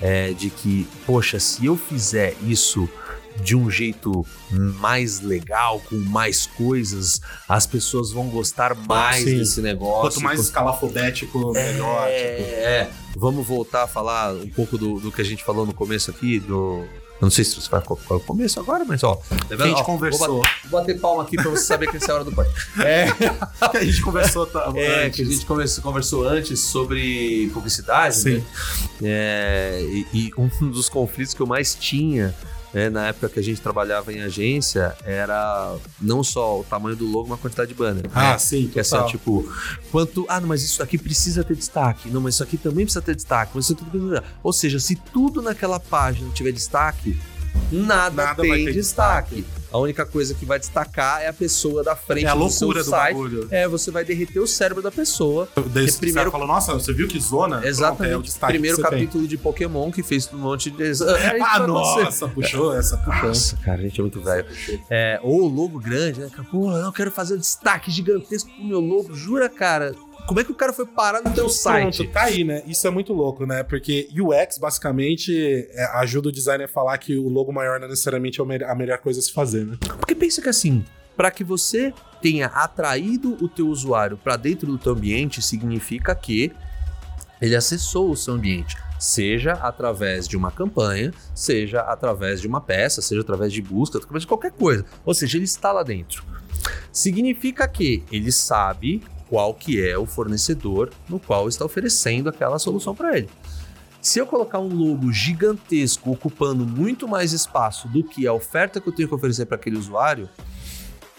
é 0.00 0.32
de 0.32 0.50
que, 0.50 0.86
poxa, 1.06 1.40
se 1.40 1.64
eu 1.66 1.76
fizer 1.76 2.34
isso 2.46 2.88
de 3.42 3.54
um 3.54 3.70
jeito 3.70 4.24
mais 4.50 5.20
legal, 5.20 5.80
com 5.80 5.96
mais 5.96 6.46
coisas, 6.46 7.20
as 7.48 7.66
pessoas 7.66 8.10
vão 8.10 8.28
gostar 8.28 8.74
mais 8.74 9.24
Sim. 9.24 9.38
desse 9.38 9.60
negócio. 9.60 10.00
Quanto 10.00 10.20
mais 10.22 10.40
escalafobético, 10.40 11.52
melhor. 11.52 12.08
É, 12.08 12.36
tipo. 12.36 12.50
é. 12.50 12.90
Vamos 13.16 13.46
voltar 13.46 13.84
a 13.84 13.86
falar 13.86 14.34
um 14.34 14.48
pouco 14.48 14.76
do, 14.76 15.00
do 15.00 15.12
que 15.12 15.20
a 15.20 15.24
gente 15.24 15.44
falou 15.44 15.66
no 15.66 15.74
começo 15.74 16.10
aqui, 16.10 16.38
do. 16.38 16.84
Não 17.20 17.30
sei 17.30 17.44
se 17.44 17.54
você 17.60 17.68
vai 17.70 17.80
colocar 17.80 18.14
o 18.16 18.20
começo 18.20 18.60
agora, 18.60 18.84
mas 18.84 19.02
ó. 19.02 19.14
tá 19.14 19.64
a 19.64 19.66
gente 19.68 19.80
Ó, 19.80 19.84
conversou. 19.84 20.26
Vou 20.28 20.40
bater, 20.42 20.68
vou 20.68 20.80
bater 20.80 21.00
palma 21.00 21.22
aqui 21.22 21.36
pra 21.36 21.50
você 21.50 21.64
saber 21.64 21.90
que 21.90 21.96
essa 21.96 22.06
é 22.06 22.12
a 22.12 22.14
hora 22.16 22.24
do 22.24 22.32
pai. 22.32 22.46
É, 22.78 23.06
que 23.70 23.76
a 23.78 23.84
gente 23.84 24.02
conversou 24.02 24.46
tá, 24.46 24.70
É, 24.76 25.06
antes. 25.06 25.16
que 25.16 25.22
a 25.22 25.24
gente 25.24 25.46
conversou, 25.46 25.82
conversou 25.82 26.28
antes 26.28 26.60
sobre 26.60 27.50
publicidade, 27.54 28.16
Sim. 28.16 28.34
né? 28.38 28.44
É, 29.02 29.80
e, 29.82 30.06
e 30.12 30.30
um 30.36 30.48
dos 30.70 30.88
conflitos 30.88 31.32
que 31.32 31.40
eu 31.40 31.46
mais 31.46 31.74
tinha 31.74 32.34
né, 32.76 32.90
na 32.90 33.06
época 33.06 33.30
que 33.30 33.40
a 33.40 33.42
gente 33.42 33.58
trabalhava 33.58 34.12
em 34.12 34.20
agência 34.20 34.94
era 35.02 35.74
não 35.98 36.22
só 36.22 36.60
o 36.60 36.64
tamanho 36.64 36.94
do 36.94 37.06
logo, 37.06 37.26
mas 37.26 37.38
a 37.38 37.40
quantidade 37.40 37.68
de 37.70 37.74
banner. 37.74 38.04
Ah, 38.14 38.32
né? 38.32 38.38
sim, 38.38 38.68
Que 38.68 38.78
é 38.78 38.84
só, 38.84 39.04
tipo, 39.04 39.50
quanto. 39.90 40.26
Ah, 40.28 40.38
não, 40.38 40.48
mas 40.48 40.62
isso 40.62 40.82
aqui 40.82 40.98
precisa 40.98 41.42
ter 41.42 41.56
destaque. 41.56 42.10
Não, 42.10 42.20
mas 42.20 42.34
isso 42.34 42.42
aqui 42.42 42.58
também 42.58 42.84
precisa 42.84 43.00
ter 43.00 43.14
destaque. 43.14 43.52
Mas 43.54 43.64
isso 43.64 43.76
tudo... 43.76 44.22
Ou 44.42 44.52
seja, 44.52 44.78
se 44.78 44.94
tudo 44.94 45.40
naquela 45.40 45.80
página 45.80 46.30
tiver 46.34 46.52
destaque, 46.52 47.18
nada, 47.72 48.24
Nada 48.24 48.42
vai 48.42 48.58
tem 48.58 48.66
ter 48.66 48.74
destaque. 48.74 49.42
A 49.72 49.78
única 49.78 50.06
coisa 50.06 50.34
que 50.34 50.44
vai 50.46 50.58
destacar 50.58 51.20
é 51.22 51.28
a 51.28 51.32
pessoa 51.32 51.82
da 51.82 51.94
frente 51.96 52.24
É 52.24 52.28
a 52.28 52.34
loucura 52.34 52.82
do 52.84 52.90
site. 52.90 53.12
bagulho. 53.14 53.48
É, 53.50 53.66
você 53.68 53.90
vai 53.90 54.04
derreter 54.04 54.38
o 54.40 54.46
cérebro 54.46 54.82
da 54.82 54.90
pessoa. 54.90 55.48
Desse, 55.56 55.70
primeiro- 55.72 55.98
primeiro 55.98 56.30
falou, 56.30 56.46
nossa, 56.46 56.72
você 56.74 56.92
viu 56.92 57.08
que 57.08 57.18
zona? 57.20 57.56
Pronto, 57.56 57.68
Exatamente. 57.68 58.12
é 58.12 58.16
o 58.16 58.22
destaque 58.22 58.52
Primeiro 58.54 58.76
você 58.76 58.82
tem. 58.82 58.90
capítulo 58.90 59.26
de 59.28 59.36
Pokémon 59.36 59.90
que 59.90 60.02
fez 60.02 60.32
um 60.32 60.38
monte 60.38 60.70
de. 60.70 60.82
Aí 60.82 60.90
Ah, 61.42 61.58
você- 61.58 61.66
nossa, 61.66 62.28
puxou 62.28 62.76
essa, 62.76 62.96
puxou. 62.98 63.28
Nossa, 63.28 63.56
cara, 63.58 63.78
a 63.80 63.82
gente 63.82 64.00
é 64.00 64.02
muito 64.02 64.20
velho. 64.22 64.46
É, 64.90 65.20
ou 65.22 65.42
o 65.42 65.48
logo 65.48 65.78
grande, 65.78 66.20
né? 66.20 66.30
Porra, 66.50 66.78
eu 66.78 66.92
quero 66.92 67.10
fazer 67.10 67.34
um 67.34 67.38
destaque 67.38 67.90
gigantesco 67.90 68.48
pro 68.50 68.64
meu 68.64 68.80
logo. 68.80 69.14
Jura, 69.14 69.48
cara? 69.48 69.94
Como 70.26 70.40
é 70.40 70.44
que 70.44 70.50
o 70.50 70.54
cara 70.54 70.72
foi 70.72 70.84
parar 70.84 71.22
no 71.22 71.32
teu 71.32 71.48
site? 71.48 71.98
Pronto, 71.98 72.12
tá 72.12 72.22
aí, 72.24 72.42
né? 72.42 72.62
Isso 72.66 72.84
é 72.86 72.90
muito 72.90 73.12
louco, 73.12 73.46
né? 73.46 73.62
Porque 73.62 74.08
UX, 74.12 74.58
basicamente, 74.58 75.68
é, 75.70 75.84
ajuda 75.98 76.30
o 76.30 76.32
designer 76.32 76.64
a 76.64 76.68
falar 76.68 76.98
que 76.98 77.16
o 77.16 77.28
logo 77.28 77.52
maior 77.52 77.78
não 77.78 77.88
necessariamente 77.88 78.40
é 78.40 78.64
a 78.64 78.74
melhor 78.74 78.98
coisa 78.98 79.20
a 79.20 79.22
se 79.22 79.32
fazer, 79.32 79.64
né? 79.64 79.76
Porque 79.80 80.16
pensa 80.16 80.42
que 80.42 80.48
assim, 80.48 80.84
para 81.16 81.30
que 81.30 81.44
você 81.44 81.94
tenha 82.20 82.46
atraído 82.46 83.36
o 83.40 83.48
teu 83.48 83.68
usuário 83.68 84.16
para 84.16 84.36
dentro 84.36 84.66
do 84.66 84.78
teu 84.78 84.92
ambiente, 84.92 85.40
significa 85.40 86.12
que 86.12 86.52
ele 87.40 87.54
acessou 87.54 88.10
o 88.10 88.16
seu 88.16 88.34
ambiente, 88.34 88.76
seja 88.98 89.52
através 89.52 90.26
de 90.26 90.36
uma 90.36 90.50
campanha, 90.50 91.12
seja 91.34 91.82
através 91.82 92.40
de 92.40 92.48
uma 92.48 92.60
peça, 92.60 93.00
seja 93.00 93.20
através 93.20 93.52
de 93.52 93.62
busca, 93.62 93.98
através 93.98 94.22
de 94.22 94.26
qualquer 94.26 94.50
coisa. 94.50 94.84
Ou 95.04 95.14
seja, 95.14 95.38
ele 95.38 95.44
está 95.44 95.70
lá 95.70 95.84
dentro. 95.84 96.24
Significa 96.90 97.68
que 97.68 98.02
ele 98.10 98.32
sabe 98.32 99.02
qual 99.28 99.52
que 99.54 99.80
é 99.80 99.96
o 99.98 100.06
fornecedor 100.06 100.90
no 101.08 101.18
qual 101.18 101.48
está 101.48 101.64
oferecendo 101.64 102.28
aquela 102.28 102.58
solução 102.58 102.94
para 102.94 103.18
ele. 103.18 103.28
Se 104.00 104.18
eu 104.20 104.26
colocar 104.26 104.60
um 104.60 104.68
logo 104.72 105.12
gigantesco 105.12 106.12
ocupando 106.12 106.64
muito 106.64 107.08
mais 107.08 107.32
espaço 107.32 107.88
do 107.88 108.04
que 108.04 108.26
a 108.26 108.32
oferta 108.32 108.80
que 108.80 108.88
eu 108.88 108.92
tenho 108.92 109.08
que 109.08 109.14
oferecer 109.14 109.46
para 109.46 109.56
aquele 109.56 109.76
usuário, 109.76 110.28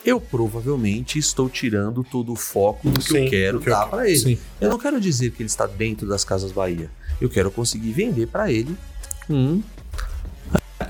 eu 0.05 0.21
provavelmente 0.21 1.19
estou 1.19 1.49
tirando 1.49 2.01
todo 2.01 2.31
o 2.31 2.35
foco 2.35 2.89
do 2.89 2.99
que 3.01 3.09
Sim, 3.09 3.17
eu 3.25 3.29
quero 3.29 3.59
que 3.59 3.67
eu- 3.69 3.73
dar 3.73 3.87
para 3.89 4.07
ele. 4.07 4.17
Sim. 4.17 4.37
Eu 4.61 4.69
não 4.69 4.77
quero 4.79 5.01
dizer 5.01 5.31
que 5.31 5.41
ele 5.43 5.49
está 5.49 5.65
dentro 5.67 6.07
das 6.07 6.23
Casas 6.23 6.53
Bahia. 6.53 6.89
Eu 7.19 7.29
quero 7.29 7.51
conseguir 7.51 7.91
vender 7.91 8.27
para 8.27 8.49
ele 8.49 8.73
um 9.29 9.61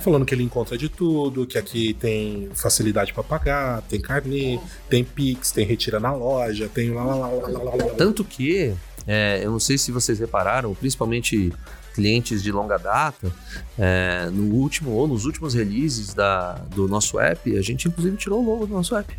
Falando 0.01 0.25
que 0.25 0.33
ele 0.33 0.43
encontra 0.43 0.77
de 0.77 0.89
tudo, 0.89 1.45
que 1.45 1.57
aqui 1.57 1.93
tem 1.93 2.49
facilidade 2.53 3.13
pra 3.13 3.23
pagar, 3.23 3.81
tem 3.83 3.99
carnê, 4.01 4.59
tem 4.89 5.03
Pix, 5.03 5.51
tem 5.51 5.65
retira 5.65 5.99
na 5.99 6.13
loja, 6.13 6.69
tem 6.73 6.91
lá, 6.91 7.03
lá, 7.03 7.15
lá, 7.15 7.27
lá, 7.27 7.47
lá, 7.47 7.75
lá. 7.75 7.93
Tanto 7.95 8.23
que, 8.23 8.73
é, 9.05 9.39
eu 9.43 9.51
não 9.51 9.59
sei 9.59 9.77
se 9.77 9.91
vocês 9.91 10.19
repararam, 10.19 10.73
principalmente 10.75 11.53
clientes 11.93 12.43
de 12.43 12.51
longa 12.51 12.77
data, 12.77 13.31
é, 13.77 14.29
no 14.31 14.53
último 14.53 14.91
ou 14.91 15.07
nos 15.07 15.25
últimos 15.25 15.55
releases 15.55 16.13
da, 16.13 16.53
do 16.69 16.87
nosso 16.87 17.19
app, 17.19 17.57
a 17.57 17.61
gente 17.61 17.87
inclusive 17.87 18.15
tirou 18.17 18.43
o 18.43 18.45
logo 18.45 18.67
do 18.67 18.73
nosso 18.73 18.95
app. 18.95 19.17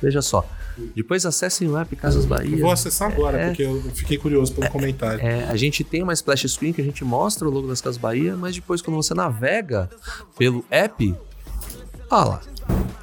Veja 0.00 0.20
só. 0.22 0.46
Depois 0.96 1.26
acessem 1.26 1.68
o 1.68 1.76
app 1.76 1.94
Casas 1.96 2.24
Bahia. 2.24 2.56
Eu 2.56 2.60
vou 2.62 2.70
acessar 2.72 3.12
agora, 3.12 3.38
É. 3.38 3.46
porque 3.48 3.62
eu 3.62 3.80
fiquei 3.94 4.16
curioso 4.16 4.54
pelo 4.54 4.70
comentário. 4.70 5.20
É, 5.24 5.44
a 5.44 5.56
gente 5.56 5.84
tem 5.84 6.02
uma 6.02 6.14
splash 6.14 6.48
screen 6.48 6.72
que 6.72 6.80
a 6.80 6.84
gente 6.84 7.04
mostra 7.04 7.46
o 7.46 7.50
logo 7.50 7.68
das 7.68 7.80
Casas 7.80 7.98
Bahia, 7.98 8.36
mas 8.36 8.54
depois 8.54 8.80
quando 8.80 8.96
você 8.96 9.12
navega 9.12 9.90
pelo 10.38 10.64
app, 10.70 11.14
olha 12.10 12.24
lá, 12.24 12.40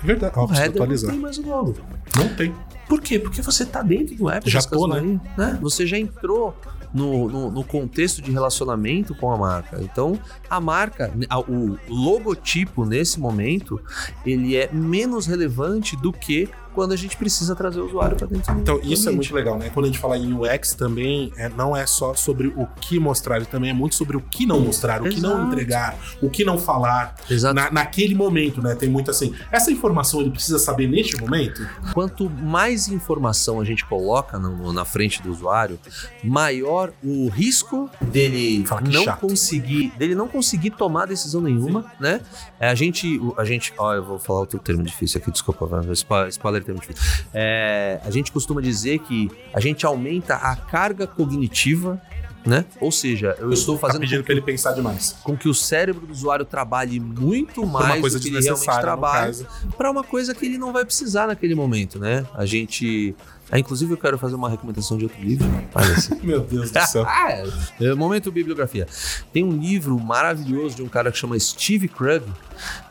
Verdade. 0.02 0.34
Ó, 0.38 0.48
preciso 0.48 1.06
não 1.08 1.12
tem 1.14 1.20
mais 1.20 1.38
o 1.38 1.42
logo. 1.48 1.76
Não 2.16 2.28
tem. 2.36 2.54
Por 2.88 3.00
quê? 3.02 3.20
Porque 3.20 3.42
você 3.42 3.66
tá 3.66 3.82
dentro 3.84 4.16
do 4.16 4.30
app 4.30 4.50
Já 4.50 4.60
das 4.60 4.66
tô, 4.66 4.88
né? 4.88 5.20
Né? 5.38 5.60
Você 5.62 5.86
já 5.86 5.98
entrou 5.98 6.56
no, 6.92 7.30
no, 7.30 7.52
no 7.52 7.64
contexto 7.64 8.20
de 8.20 8.32
relacionamento 8.32 9.14
com 9.14 9.32
a 9.32 9.38
marca. 9.38 9.80
Então, 9.80 10.20
a 10.50 10.60
marca, 10.60 11.14
a- 11.30 11.40
o 11.40 11.78
logotipo 11.88 12.84
nesse 12.86 13.20
momento, 13.20 13.80
ele 14.26 14.56
é 14.56 14.72
menos 14.74 15.28
relevante 15.28 15.96
do 15.98 16.12
que 16.12 16.50
quando 16.74 16.92
a 16.92 16.96
gente 16.96 17.16
precisa 17.18 17.56
trazer 17.56 17.80
o 17.80 17.86
usuário 17.88 18.16
para 18.16 18.28
dentro 18.28 18.54
do 18.54 18.62
Então, 18.62 18.76
do 18.80 18.82
isso 18.86 19.08
é 19.08 19.12
ambiente. 19.12 19.16
muito 19.16 19.36
legal, 19.36 19.58
né? 19.58 19.70
Quando 19.74 19.86
a 19.86 19.88
gente 19.90 20.00
fala 20.00 20.18
em 20.18 20.34
UX 20.34 20.74
também, 20.74 21.32
é, 21.38 21.50
não 21.50 21.76
é 21.76 21.86
só 21.86 22.14
sobre 22.14 22.48
o 22.48 22.68
que 22.80 23.00
mostrar, 23.00 23.46
também 23.46 23.70
é 23.70 23.74
muito 23.74 23.96
sobre 23.96 24.16
o 24.18 24.22
que 24.22 24.46
não 24.46 24.60
mostrar, 24.60 25.02
o 25.02 25.10
que 25.10 25.20
não 25.20 25.32
Exato. 25.38 25.48
entregar, 25.54 25.96
o 26.22 26.30
que 26.30 26.44
não 26.46 26.58
falar 26.58 27.16
Exato. 27.30 27.54
na- 27.56 27.72
naquele 27.72 28.16
momento, 28.16 28.62
né? 28.62 28.76
Tem 28.76 28.90
muito 28.90 29.10
assim. 29.12 29.34
Essa 29.52 29.72
informação 29.72 30.22
ele 30.22 30.32
precisa 30.32 30.60
saber 30.60 30.88
neste 30.88 31.18
momento? 31.18 31.68
Quanto 31.94 32.30
mais 32.30 32.88
informação 32.88 33.60
a 33.60 33.66
gente 33.66 33.86
coloca 33.86 34.38
no- 34.40 34.72
na 34.74 34.86
frente 34.86 35.22
do 35.22 35.30
usuário, 35.32 35.80
maior 36.24 36.92
o 37.04 37.30
risco 37.30 37.90
dele 38.02 38.64
não 38.92 39.04
chato. 39.04 39.20
conseguir, 39.22 39.92
dele 39.98 40.16
não 40.16 40.28
conseguir 40.28 40.72
tomar 40.72 41.06
decisão 41.06 41.42
nenhuma, 41.42 41.86
né? 42.00 42.22
É, 42.60 42.70
a 42.70 42.76
gente, 42.76 43.20
a 43.38 43.44
gente, 43.46 43.74
ó, 43.78 43.94
eu 43.94 44.04
vou 44.04 44.20
falar 44.20 44.42
outro 44.42 44.60
termo 44.60 44.84
difícil 44.84 45.20
aqui, 45.20 45.32
desculpa, 45.32 45.66
vai, 45.66 45.82
spo- 45.96 46.28
spoiler 46.60 46.96
é. 47.34 48.00
É, 48.02 48.08
a 48.08 48.12
gente 48.12 48.32
costuma 48.32 48.62
dizer 48.62 49.00
que 49.00 49.30
a 49.54 49.60
gente 49.60 49.86
aumenta 49.86 50.36
a 50.36 50.56
carga 50.56 51.08
cognitiva, 51.08 52.02
né? 52.46 52.66
Ou 52.80 52.92
seja, 52.92 53.36
eu 53.40 53.52
estou 53.52 53.76
Tá 53.76 53.82
fazendo 53.82 54.02
pedindo 54.02 54.20
com 54.20 54.26
pra 54.26 54.34
ele 54.34 54.42
pensar 54.42 54.72
demais. 54.74 55.16
com 55.24 55.38
que 55.38 55.50
o 55.50 55.54
cérebro 55.54 56.06
do 56.08 56.12
usuário 56.12 56.46
trabalhe 56.46 57.00
muito 57.00 57.66
mais 57.66 58.14
do 58.14 58.20
que 58.20 58.30
ele 58.30 58.40
realmente 58.42 58.80
trabalha 58.82 59.34
para 59.78 59.92
uma 59.92 60.04
coisa 60.04 60.34
que 60.34 60.46
ele 60.46 60.58
não 60.58 60.72
vai 60.72 60.86
precisar 60.86 61.28
naquele 61.28 61.54
momento, 61.54 62.00
né? 62.00 62.26
A 62.34 62.46
gente. 62.46 63.16
Ah, 63.52 63.58
inclusive, 63.58 63.92
eu 63.92 63.98
quero 63.98 64.18
fazer 64.18 64.36
uma 64.36 64.48
recomendação 64.48 64.96
de 64.98 65.06
outro 65.06 65.20
livro. 65.22 65.48
Meu 66.22 66.40
Deus 66.40 66.70
do 66.72 66.80
céu. 66.86 67.04
Ah, 67.08 67.44
é. 67.82 67.94
Momento 67.96 68.32
bibliografia. 68.32 68.88
Tem 69.34 69.44
um 69.44 69.58
livro 69.58 70.00
maravilhoso 70.00 70.76
de 70.76 70.84
um 70.84 70.88
cara 70.88 71.12
que 71.12 71.18
chama 71.18 71.38
Steve 71.40 71.88
Krug, 71.88 72.24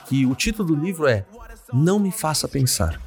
que 0.08 0.26
o 0.26 0.34
título 0.34 0.74
do 0.74 0.84
livro 0.84 1.06
é 1.06 1.24
Não 1.72 1.98
Me 1.98 2.10
Faça 2.10 2.48
Pensar 2.48 3.00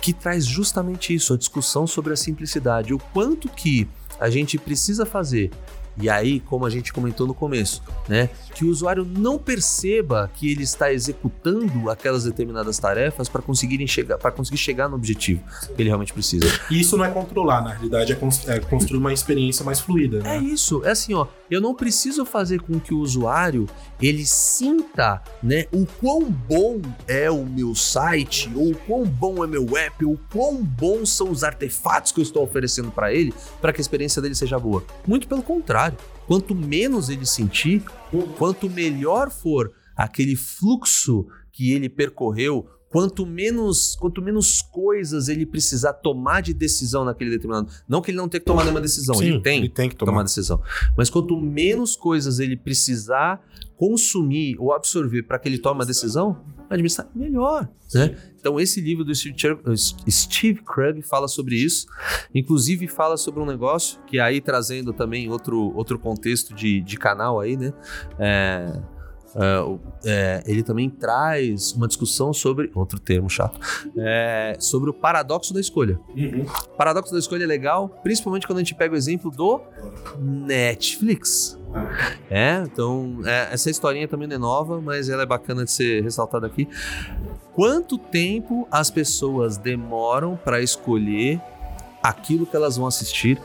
que 0.00 0.12
traz 0.12 0.46
justamente 0.46 1.14
isso, 1.14 1.34
a 1.34 1.36
discussão 1.36 1.86
sobre 1.86 2.12
a 2.12 2.16
simplicidade, 2.16 2.94
o 2.94 2.98
quanto 2.98 3.48
que 3.48 3.86
a 4.18 4.30
gente 4.30 4.58
precisa 4.58 5.04
fazer. 5.04 5.50
E 6.00 6.08
aí, 6.08 6.40
como 6.40 6.64
a 6.66 6.70
gente 6.70 6.92
comentou 6.92 7.26
no 7.26 7.34
começo, 7.34 7.82
né, 8.08 8.30
que 8.54 8.64
o 8.64 8.68
usuário 8.70 9.04
não 9.04 9.38
perceba 9.38 10.30
que 10.34 10.50
ele 10.50 10.62
está 10.62 10.92
executando 10.92 11.90
aquelas 11.90 12.24
determinadas 12.24 12.78
tarefas 12.78 13.28
para 13.28 13.42
conseguirem 13.42 13.86
chegar, 13.86 14.18
para 14.18 14.30
conseguir 14.30 14.58
chegar 14.58 14.88
no 14.88 14.96
objetivo 14.96 15.42
que 15.74 15.82
ele 15.82 15.88
realmente 15.88 16.12
precisa. 16.12 16.46
E 16.70 16.80
isso 16.80 16.96
não 16.96 17.04
é 17.04 17.10
controlar, 17.10 17.60
na 17.62 17.70
realidade 17.72 18.12
é, 18.12 18.16
cons- 18.16 18.48
é 18.48 18.58
construir 18.60 18.98
uma 18.98 19.12
experiência 19.12 19.64
mais 19.64 19.80
fluida, 19.80 20.18
É 20.18 20.22
né? 20.22 20.38
isso, 20.38 20.82
é 20.84 20.90
assim, 20.90 21.14
ó. 21.14 21.26
Eu 21.50 21.60
não 21.60 21.74
preciso 21.74 22.24
fazer 22.24 22.60
com 22.60 22.78
que 22.78 22.94
o 22.94 22.98
usuário 23.00 23.68
ele 24.00 24.24
sinta, 24.24 25.20
né, 25.42 25.66
o 25.72 25.84
quão 26.00 26.22
bom 26.22 26.80
é 27.08 27.30
o 27.30 27.44
meu 27.44 27.74
site, 27.74 28.50
ou 28.54 28.70
o 28.70 28.76
quão 28.76 29.04
bom 29.04 29.42
é 29.42 29.46
meu 29.46 29.76
app, 29.76 30.04
ou 30.04 30.12
o 30.14 30.20
quão 30.32 30.62
bons 30.62 31.10
são 31.10 31.30
os 31.30 31.42
artefatos 31.42 32.12
que 32.12 32.20
eu 32.20 32.22
estou 32.22 32.42
oferecendo 32.44 32.90
para 32.90 33.12
ele, 33.12 33.34
para 33.60 33.72
que 33.72 33.80
a 33.80 33.82
experiência 33.82 34.22
dele 34.22 34.34
seja 34.34 34.58
boa. 34.58 34.84
Muito 35.06 35.26
pelo 35.26 35.42
contrário. 35.42 35.89
Quanto 36.26 36.54
menos 36.54 37.08
ele 37.08 37.26
sentir, 37.26 37.82
quanto 38.38 38.68
melhor 38.70 39.30
for 39.30 39.72
aquele 39.96 40.36
fluxo 40.36 41.26
que 41.52 41.72
ele 41.72 41.88
percorreu, 41.88 42.66
quanto 42.88 43.24
menos, 43.26 43.96
quanto 43.96 44.20
menos 44.20 44.62
coisas 44.62 45.28
ele 45.28 45.46
precisar 45.46 45.92
tomar 45.94 46.40
de 46.40 46.52
decisão 46.54 47.04
naquele 47.04 47.30
determinado. 47.30 47.68
Não 47.88 48.00
que 48.00 48.10
ele 48.10 48.18
não 48.18 48.28
tenha 48.28 48.40
que 48.40 48.46
tomar 48.46 48.62
nenhuma 48.62 48.80
decisão, 48.80 49.14
Sim, 49.14 49.26
ele 49.26 49.40
tem 49.40 49.58
ele 49.58 49.68
tem 49.68 49.88
que 49.88 49.96
tomar 49.96 50.12
tomar. 50.12 50.22
decisão. 50.24 50.60
Mas 50.96 51.10
quanto 51.10 51.40
menos 51.40 51.96
coisas 51.96 52.38
ele 52.38 52.56
precisar 52.56 53.40
consumir 53.76 54.56
ou 54.58 54.72
absorver 54.72 55.22
para 55.22 55.38
que 55.38 55.48
ele 55.48 55.58
tome 55.58 55.80
uma 55.80 55.86
decisão, 55.86 56.38
administrar 56.70 57.08
melhor, 57.14 57.68
né? 57.92 58.16
Então 58.38 58.58
esse 58.60 58.80
livro 58.80 59.04
do 59.04 59.12
Steve, 59.14 60.62
Krug 60.62 61.02
fala 61.02 61.28
sobre 61.28 61.56
isso, 61.56 61.86
inclusive 62.34 62.86
fala 62.86 63.16
sobre 63.16 63.40
um 63.40 63.46
negócio 63.46 64.00
que 64.06 64.18
aí 64.20 64.40
trazendo 64.40 64.92
também 64.92 65.28
outro, 65.28 65.74
outro 65.76 65.98
contexto 65.98 66.54
de, 66.54 66.80
de 66.80 66.96
canal 66.96 67.40
aí, 67.40 67.56
né? 67.56 67.72
É, 68.18 68.80
é, 69.36 69.78
é, 70.04 70.42
ele 70.46 70.62
também 70.62 70.88
traz 70.90 71.72
uma 71.72 71.86
discussão 71.86 72.32
sobre 72.32 72.70
outro 72.74 72.98
termo 72.98 73.28
chato, 73.28 73.60
é, 73.96 74.56
sobre 74.58 74.90
o 74.90 74.94
paradoxo 74.94 75.52
da 75.54 75.60
escolha. 75.60 76.00
O 76.72 76.76
paradoxo 76.76 77.12
da 77.12 77.18
escolha 77.18 77.44
é 77.44 77.46
legal, 77.46 77.88
principalmente 78.02 78.46
quando 78.46 78.58
a 78.58 78.62
gente 78.62 78.74
pega 78.74 78.94
o 78.94 78.96
exemplo 78.96 79.30
do 79.30 79.60
Netflix. 80.18 81.59
É, 82.28 82.62
então 82.64 83.20
é, 83.24 83.48
essa 83.52 83.70
historinha 83.70 84.08
também 84.08 84.26
não 84.28 84.36
é 84.36 84.38
nova, 84.38 84.80
mas 84.80 85.08
ela 85.08 85.22
é 85.22 85.26
bacana 85.26 85.64
de 85.64 85.70
ser 85.70 86.02
ressaltada 86.02 86.46
aqui. 86.46 86.68
Quanto 87.52 87.98
tempo 87.98 88.66
as 88.70 88.90
pessoas 88.90 89.56
demoram 89.56 90.36
para 90.36 90.60
escolher 90.60 91.40
aquilo 92.02 92.46
que 92.46 92.56
elas 92.56 92.76
vão 92.76 92.86
assistir, 92.86 93.40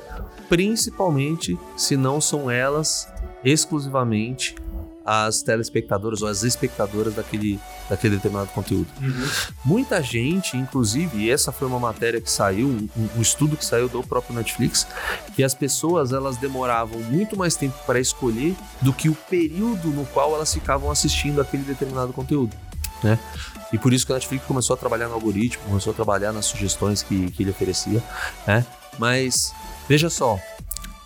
principalmente 0.47 1.57
se 1.75 1.97
não 1.97 2.21
são 2.21 2.49
elas 2.49 3.07
exclusivamente 3.43 4.55
as 5.05 5.43
telespectadoras 5.43 6.23
ou 6.23 6.27
as 6.27 6.43
espectadoras 6.43 7.13
daquele, 7.13 7.59
daquele 7.87 8.15
determinado 8.15 8.49
conteúdo. 8.51 8.87
Muita 9.63 10.01
gente, 10.01 10.57
inclusive, 10.57 11.17
e 11.17 11.29
essa 11.29 11.51
foi 11.51 11.67
uma 11.67 11.79
matéria 11.79 12.19
que 12.19 12.29
saiu, 12.29 12.67
um, 12.67 12.89
um 13.15 13.21
estudo 13.21 13.55
que 13.55 13.63
saiu 13.63 13.87
do 13.87 14.01
próprio 14.03 14.35
Netflix, 14.35 14.87
que 15.35 15.43
as 15.43 15.53
pessoas 15.53 16.11
elas 16.11 16.37
demoravam 16.37 16.99
muito 17.01 17.37
mais 17.37 17.55
tempo 17.55 17.77
para 17.85 17.99
escolher 17.99 18.55
do 18.81 18.91
que 18.91 19.07
o 19.07 19.15
período 19.15 19.89
no 19.89 20.05
qual 20.07 20.33
elas 20.33 20.51
ficavam 20.51 20.89
assistindo 20.89 21.39
aquele 21.39 21.63
determinado 21.63 22.11
conteúdo. 22.11 22.55
Né? 23.03 23.19
E 23.71 23.77
por 23.77 23.93
isso 23.93 24.05
que 24.05 24.11
a 24.11 24.15
Netflix 24.15 24.45
começou 24.45 24.73
a 24.73 24.77
trabalhar 24.77 25.07
no 25.07 25.13
algoritmo, 25.13 25.63
começou 25.65 25.91
a 25.91 25.95
trabalhar 25.95 26.31
nas 26.31 26.45
sugestões 26.45 27.03
que, 27.03 27.29
que 27.31 27.43
ele 27.43 27.51
oferecia. 27.51 28.01
Né? 28.47 28.65
Mas 28.97 29.53
veja 29.87 30.09
só, 30.09 30.39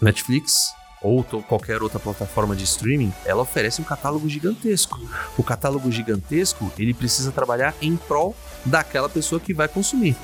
Netflix 0.01 0.73
ou 1.01 1.23
qualquer 1.23 1.81
outra 1.81 1.99
plataforma 1.99 2.55
de 2.55 2.63
streaming, 2.63 3.13
ela 3.25 3.41
oferece 3.41 3.81
um 3.81 3.85
catálogo 3.85 4.27
gigantesco. 4.27 4.99
O 5.37 5.43
catálogo 5.43 5.91
gigantesco, 5.91 6.71
ele 6.77 6.93
precisa 6.93 7.31
trabalhar 7.31 7.73
em 7.81 7.95
prol 7.95 8.35
daquela 8.65 9.07
pessoa 9.07 9.39
que 9.39 9.53
vai 9.53 9.67
consumir. 9.67 10.15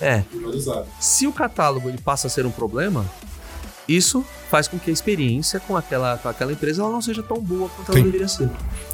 É, 0.00 0.22
se 0.98 1.26
o 1.26 1.32
catálogo 1.32 1.88
ele 1.88 1.98
passa 1.98 2.26
a 2.26 2.30
ser 2.30 2.44
um 2.44 2.50
problema, 2.50 3.06
isso 3.88 4.24
faz 4.50 4.68
com 4.68 4.78
que 4.78 4.90
a 4.90 4.92
experiência 4.92 5.58
com 5.60 5.76
aquela, 5.76 6.18
com 6.18 6.28
aquela 6.28 6.52
empresa 6.52 6.82
ela 6.82 6.90
não 6.90 7.02
seja 7.02 7.22
tão 7.22 7.40
boa 7.40 7.68
quanto 7.70 7.90
ela 7.90 7.98
Sim. 7.98 8.04
deveria 8.04 8.28
ser. 8.28 8.50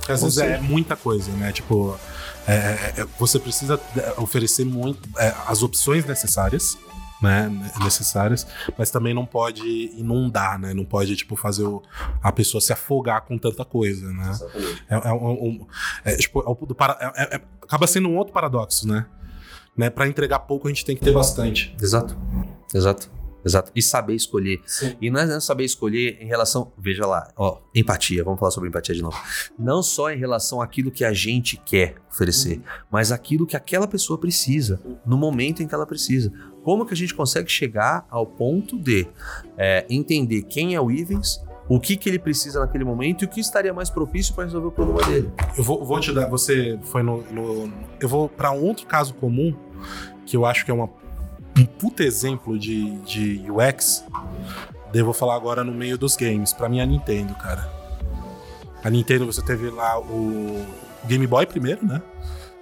Às 0.08 0.22
vezes 0.22 0.38
é 0.38 0.58
muita 0.60 0.96
coisa, 0.96 1.30
né? 1.32 1.52
Tipo, 1.52 1.98
é, 2.46 2.54
é, 2.54 2.94
é, 2.98 3.06
você 3.18 3.38
precisa 3.38 3.80
é, 3.96 4.14
oferecer 4.18 4.64
muito 4.64 5.08
é, 5.18 5.34
as 5.46 5.62
opções 5.62 6.04
necessárias, 6.04 6.78
né? 7.22 7.50
Necessárias, 7.82 8.46
mas 8.76 8.90
também 8.90 9.14
não 9.14 9.24
pode 9.26 9.62
inundar, 9.96 10.58
né? 10.58 10.74
Não 10.74 10.84
pode, 10.84 11.16
tipo, 11.16 11.36
fazer 11.36 11.64
o- 11.64 11.82
a 12.22 12.30
pessoa 12.32 12.60
se 12.60 12.72
afogar 12.72 13.22
com 13.22 13.38
tanta 13.38 13.64
coisa, 13.64 14.12
né? 14.12 14.38
É, 14.88 15.08
é 15.08 15.12
um, 15.12 15.32
um- 15.32 15.66
é, 16.04 16.16
tipo, 16.16 16.40
é 16.40 16.44
o 16.48 16.54
do 16.66 16.74
para- 16.74 16.98
é- 17.16 17.36
é- 17.36 17.40
acaba 17.62 17.86
sendo 17.86 18.08
um 18.08 18.16
outro 18.16 18.32
paradoxo, 18.32 18.86
né? 18.86 19.06
né? 19.76 19.90
Para 19.90 20.08
entregar 20.08 20.38
pouco, 20.40 20.68
a 20.68 20.70
gente 20.70 20.84
tem 20.84 20.96
que 20.96 21.04
ter 21.04 21.12
bastante. 21.12 21.74
Exato. 21.80 22.16
Exato. 22.74 23.10
Exato. 23.44 23.70
E 23.76 23.80
saber 23.80 24.14
escolher. 24.14 24.60
Sim. 24.66 24.96
E 25.00 25.08
não 25.08 25.20
é 25.20 25.38
saber 25.38 25.62
escolher 25.64 26.18
em 26.20 26.26
relação. 26.26 26.72
Veja 26.76 27.06
lá, 27.06 27.30
ó, 27.36 27.60
empatia. 27.72 28.24
Vamos 28.24 28.40
falar 28.40 28.50
sobre 28.50 28.68
empatia 28.68 28.92
de 28.92 29.02
novo. 29.02 29.16
Não 29.56 29.84
só 29.84 30.10
em 30.10 30.18
relação 30.18 30.60
àquilo 30.60 30.90
que 30.90 31.04
a 31.04 31.12
gente 31.12 31.56
quer 31.58 31.94
oferecer, 32.10 32.60
mas 32.90 33.12
aquilo 33.12 33.46
que 33.46 33.54
aquela 33.56 33.86
pessoa 33.86 34.18
precisa, 34.18 34.80
no 35.06 35.16
momento 35.16 35.62
em 35.62 35.68
que 35.68 35.74
ela 35.74 35.86
precisa. 35.86 36.32
Como 36.66 36.84
que 36.84 36.92
a 36.92 36.96
gente 36.96 37.14
consegue 37.14 37.48
chegar 37.48 38.04
ao 38.10 38.26
ponto 38.26 38.76
de 38.76 39.06
é, 39.56 39.86
entender 39.88 40.42
quem 40.42 40.74
é 40.74 40.80
o 40.80 40.90
Ivens, 40.90 41.40
o 41.68 41.78
que, 41.78 41.96
que 41.96 42.08
ele 42.08 42.18
precisa 42.18 42.58
naquele 42.58 42.82
momento 42.82 43.22
e 43.22 43.24
o 43.24 43.28
que 43.28 43.38
estaria 43.38 43.72
mais 43.72 43.88
propício 43.88 44.34
para 44.34 44.42
resolver 44.42 44.66
o 44.66 44.72
problema 44.72 45.00
dele. 45.08 45.30
Eu 45.56 45.62
vou, 45.62 45.84
vou 45.84 46.00
te 46.00 46.12
dar. 46.12 46.28
Você 46.28 46.76
foi 46.82 47.04
no. 47.04 47.22
no- 47.30 47.72
eu 48.00 48.08
vou 48.08 48.28
para 48.28 48.50
um 48.50 48.64
outro 48.64 48.84
caso 48.84 49.14
comum, 49.14 49.54
que 50.26 50.36
eu 50.36 50.44
acho 50.44 50.64
que 50.64 50.72
é 50.72 50.74
uma, 50.74 50.90
um 51.56 51.64
puta 51.64 52.02
exemplo 52.02 52.58
de, 52.58 52.96
de 53.02 53.44
UX. 53.48 54.04
Daí 54.92 55.02
eu 55.02 55.04
vou 55.04 55.14
falar 55.14 55.36
agora 55.36 55.62
no 55.62 55.70
meio 55.70 55.96
dos 55.96 56.16
games. 56.16 56.52
Pra 56.52 56.68
mim, 56.68 56.80
é 56.80 56.82
a 56.82 56.86
Nintendo, 56.86 57.32
cara. 57.36 57.70
A 58.82 58.90
Nintendo, 58.90 59.24
você 59.24 59.40
teve 59.40 59.70
lá 59.70 60.00
o 60.00 60.66
Game 61.04 61.28
Boy 61.28 61.46
primeiro, 61.46 61.86
né? 61.86 62.02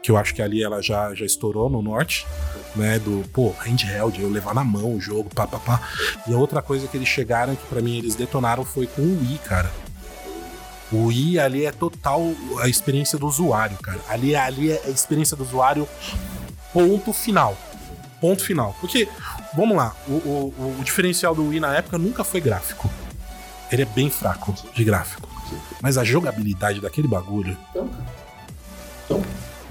Que 0.05 0.11
eu 0.11 0.18
acho 0.18 0.34
que 0.34 0.42
ali 0.42 0.62
ela 0.62 0.82
já, 0.82 1.14
já 1.14 1.24
estourou 1.24 1.70
no 1.70 1.80
norte, 1.80 2.26
né? 2.76 2.98
Do, 2.98 3.24
pô, 3.32 3.55
handheld, 3.64 4.20
eu 4.20 4.28
levar 4.28 4.55
na 4.55 4.62
mão 4.62 4.94
o 4.94 5.00
jogo, 5.00 5.30
pá, 5.34 5.46
pá, 5.46 5.59
pá. 5.59 5.80
E 6.28 6.34
a 6.34 6.36
outra 6.36 6.61
coisa 6.61 6.86
que 6.86 6.94
eles 6.94 7.09
chegaram, 7.09 7.57
que 7.57 7.66
pra 7.68 7.80
mim 7.80 7.96
eles 7.96 8.14
detonaram, 8.14 8.66
foi 8.66 8.86
com 8.86 9.00
o 9.00 9.20
Wii, 9.22 9.38
cara. 9.38 9.70
O 10.92 11.07
Wii 11.07 11.38
ali 11.38 11.64
é 11.64 11.72
total 11.72 12.20
a 12.61 12.68
experiência 12.68 13.18
do 13.18 13.26
usuário, 13.26 13.78
cara. 13.78 13.98
Ali, 14.07 14.36
ali 14.36 14.72
é 14.72 14.82
a 14.84 14.90
experiência 14.90 15.34
do 15.38 15.42
usuário, 15.42 15.88
ponto 16.70 17.14
final. 17.14 17.57
Ponto 18.20 18.44
final. 18.44 18.76
Porque, 18.82 19.09
vamos 19.57 19.74
lá, 19.74 19.96
o, 20.07 20.12
o- 20.12 20.76
o 20.80 20.84
diferencial 20.84 21.34
do 21.34 21.48
Wii 21.48 21.61
na 21.61 21.74
época 21.76 21.96
nunca 21.96 22.22
foi 22.22 22.42
gráfico. 22.42 22.90
Ele 23.72 23.80
é 23.80 23.86
bem 23.86 24.11
fraco 24.11 24.55
de 24.74 24.84
gráfico. 24.84 25.26
Mas 25.80 25.96
a 25.96 26.05
jogabilidade 26.05 26.78
daquele 26.82 27.09
bagulho. 27.09 27.57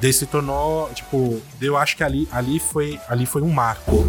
Daí 0.04 0.12
se 0.12 0.26
tornou, 0.26 0.90
tipo, 0.94 1.42
eu 1.62 1.78
acho 1.78 1.96
que 1.96 2.04
ali, 2.04 2.28
ali, 2.30 2.60
foi, 2.60 3.00
ali 3.08 3.26
foi 3.26 3.42
um 3.42 3.50
marco. 3.50 4.06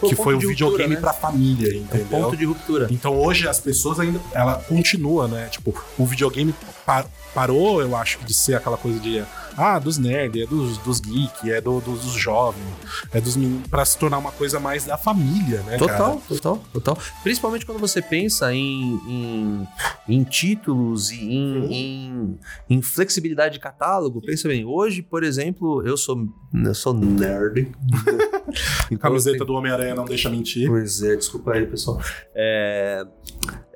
que 0.00 0.16
foi 0.16 0.34
um 0.34 0.38
videogame 0.38 0.96
pra 0.96 1.12
família, 1.12 1.68
É 1.72 1.76
um 1.76 1.82
entendeu? 1.82 2.06
ponto 2.22 2.36
de 2.38 2.44
ruptura. 2.46 2.86
Então 2.90 3.14
hoje 3.18 3.46
as 3.46 3.60
pessoas 3.60 4.00
ainda. 4.00 4.18
Ela 4.32 4.54
continua, 4.66 5.28
né? 5.28 5.48
Tipo, 5.50 5.74
o 5.98 6.06
videogame 6.06 6.54
pa- 6.86 7.04
parou, 7.34 7.82
eu 7.82 7.94
acho, 7.94 8.18
de 8.24 8.32
ser 8.32 8.54
aquela 8.54 8.78
coisa 8.78 8.98
de. 8.98 9.22
Ah, 9.56 9.78
dos 9.78 9.98
nerds, 9.98 10.42
é 10.42 10.46
dos, 10.46 10.78
dos 10.78 11.00
geeks, 11.00 11.44
é 11.44 11.60
do- 11.60 11.80
dos 11.80 12.02
jovens, 12.12 12.64
é 13.12 13.20
dos 13.20 13.36
meninos. 13.36 13.66
Pra 13.68 13.84
se 13.84 13.96
tornar 13.98 14.18
uma 14.18 14.32
coisa 14.32 14.58
mais 14.60 14.84
da 14.84 14.96
família, 14.98 15.62
né? 15.62 15.76
Total, 15.76 15.96
cara? 16.18 16.20
total, 16.28 16.62
total. 16.72 16.98
Principalmente 17.22 17.64
quando 17.64 17.78
você 17.78 18.00
pensa 18.02 18.52
em, 18.54 18.94
em, 19.08 19.68
em 20.08 20.24
títulos 20.24 21.10
e 21.10 21.20
em, 21.22 21.72
em, 21.72 22.38
em 22.70 22.82
flexibilidade 22.82 23.54
de 23.54 23.60
catálogo. 23.60 24.20
Pensa 24.20 24.48
bem, 24.48 24.64
hoje, 24.64 25.02
por 25.02 25.22
exemplo, 25.24 25.86
eu 25.86 25.96
sou, 25.96 26.28
eu 26.52 26.74
sou 26.74 26.94
nerd. 26.94 27.70
então, 28.90 28.98
Camiseta 29.10 29.44
do 29.44 29.52
Homem-Aranha 29.54 29.94
não 29.94 30.04
deixa 30.04 30.28
mentir. 30.30 30.68
Pois 30.68 31.02
é, 31.02 31.16
desculpa 31.16 31.52
aí, 31.52 31.66
pessoal. 31.66 32.00
É, 32.34 33.06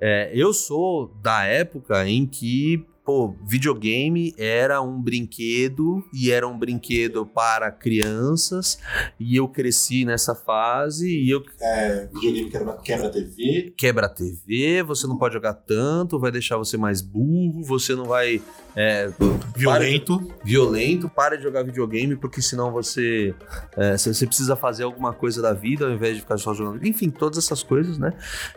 é, 0.00 0.30
eu 0.34 0.52
sou 0.52 1.14
da 1.22 1.44
época 1.44 2.08
em 2.08 2.26
que, 2.26 2.84
pô, 3.08 3.34
videogame 3.46 4.34
era 4.36 4.82
um 4.82 5.00
brinquedo 5.00 6.04
e 6.12 6.30
era 6.30 6.46
um 6.46 6.58
brinquedo 6.58 7.24
para 7.24 7.70
crianças 7.72 8.78
e 9.18 9.34
eu 9.34 9.48
cresci 9.48 10.04
nessa 10.04 10.34
fase 10.34 11.08
e 11.08 11.30
eu 11.30 11.42
É, 11.58 12.06
videogame 12.12 12.50
quebra, 12.50 12.76
quebra 12.84 13.08
TV. 13.10 13.72
quebra 13.78 14.08
TV, 14.10 14.82
você 14.82 15.06
não 15.06 15.16
pode 15.16 15.32
jogar 15.32 15.54
tanto, 15.54 16.18
vai 16.18 16.30
deixar 16.30 16.58
você 16.58 16.76
mais 16.76 17.00
burro, 17.00 17.62
você 17.64 17.94
não 17.94 18.04
vai 18.04 18.42
é, 18.76 19.10
Violento. 19.56 20.18
para- 20.18 20.36
violento, 20.44 21.08
para 21.08 21.36
de 21.36 21.42
jogar 21.42 21.62
videogame, 21.64 22.14
porque 22.16 22.40
senão 22.40 22.70
você, 22.70 23.34
é, 23.76 23.96
você 23.96 24.14
você 24.14 24.26
precisa 24.26 24.54
fazer 24.54 24.84
alguma 24.84 25.12
coisa 25.12 25.42
da 25.42 25.52
vida 25.52 25.86
ao 25.86 25.90
invés 25.92 26.14
de 26.14 26.20
ficar 26.22 26.38
só 26.38 26.54
jogando. 26.54 26.86
Enfim, 26.86 27.10
todas 27.10 27.38
essas 27.38 27.62
coisas, 27.62 27.98
né? 27.98 28.12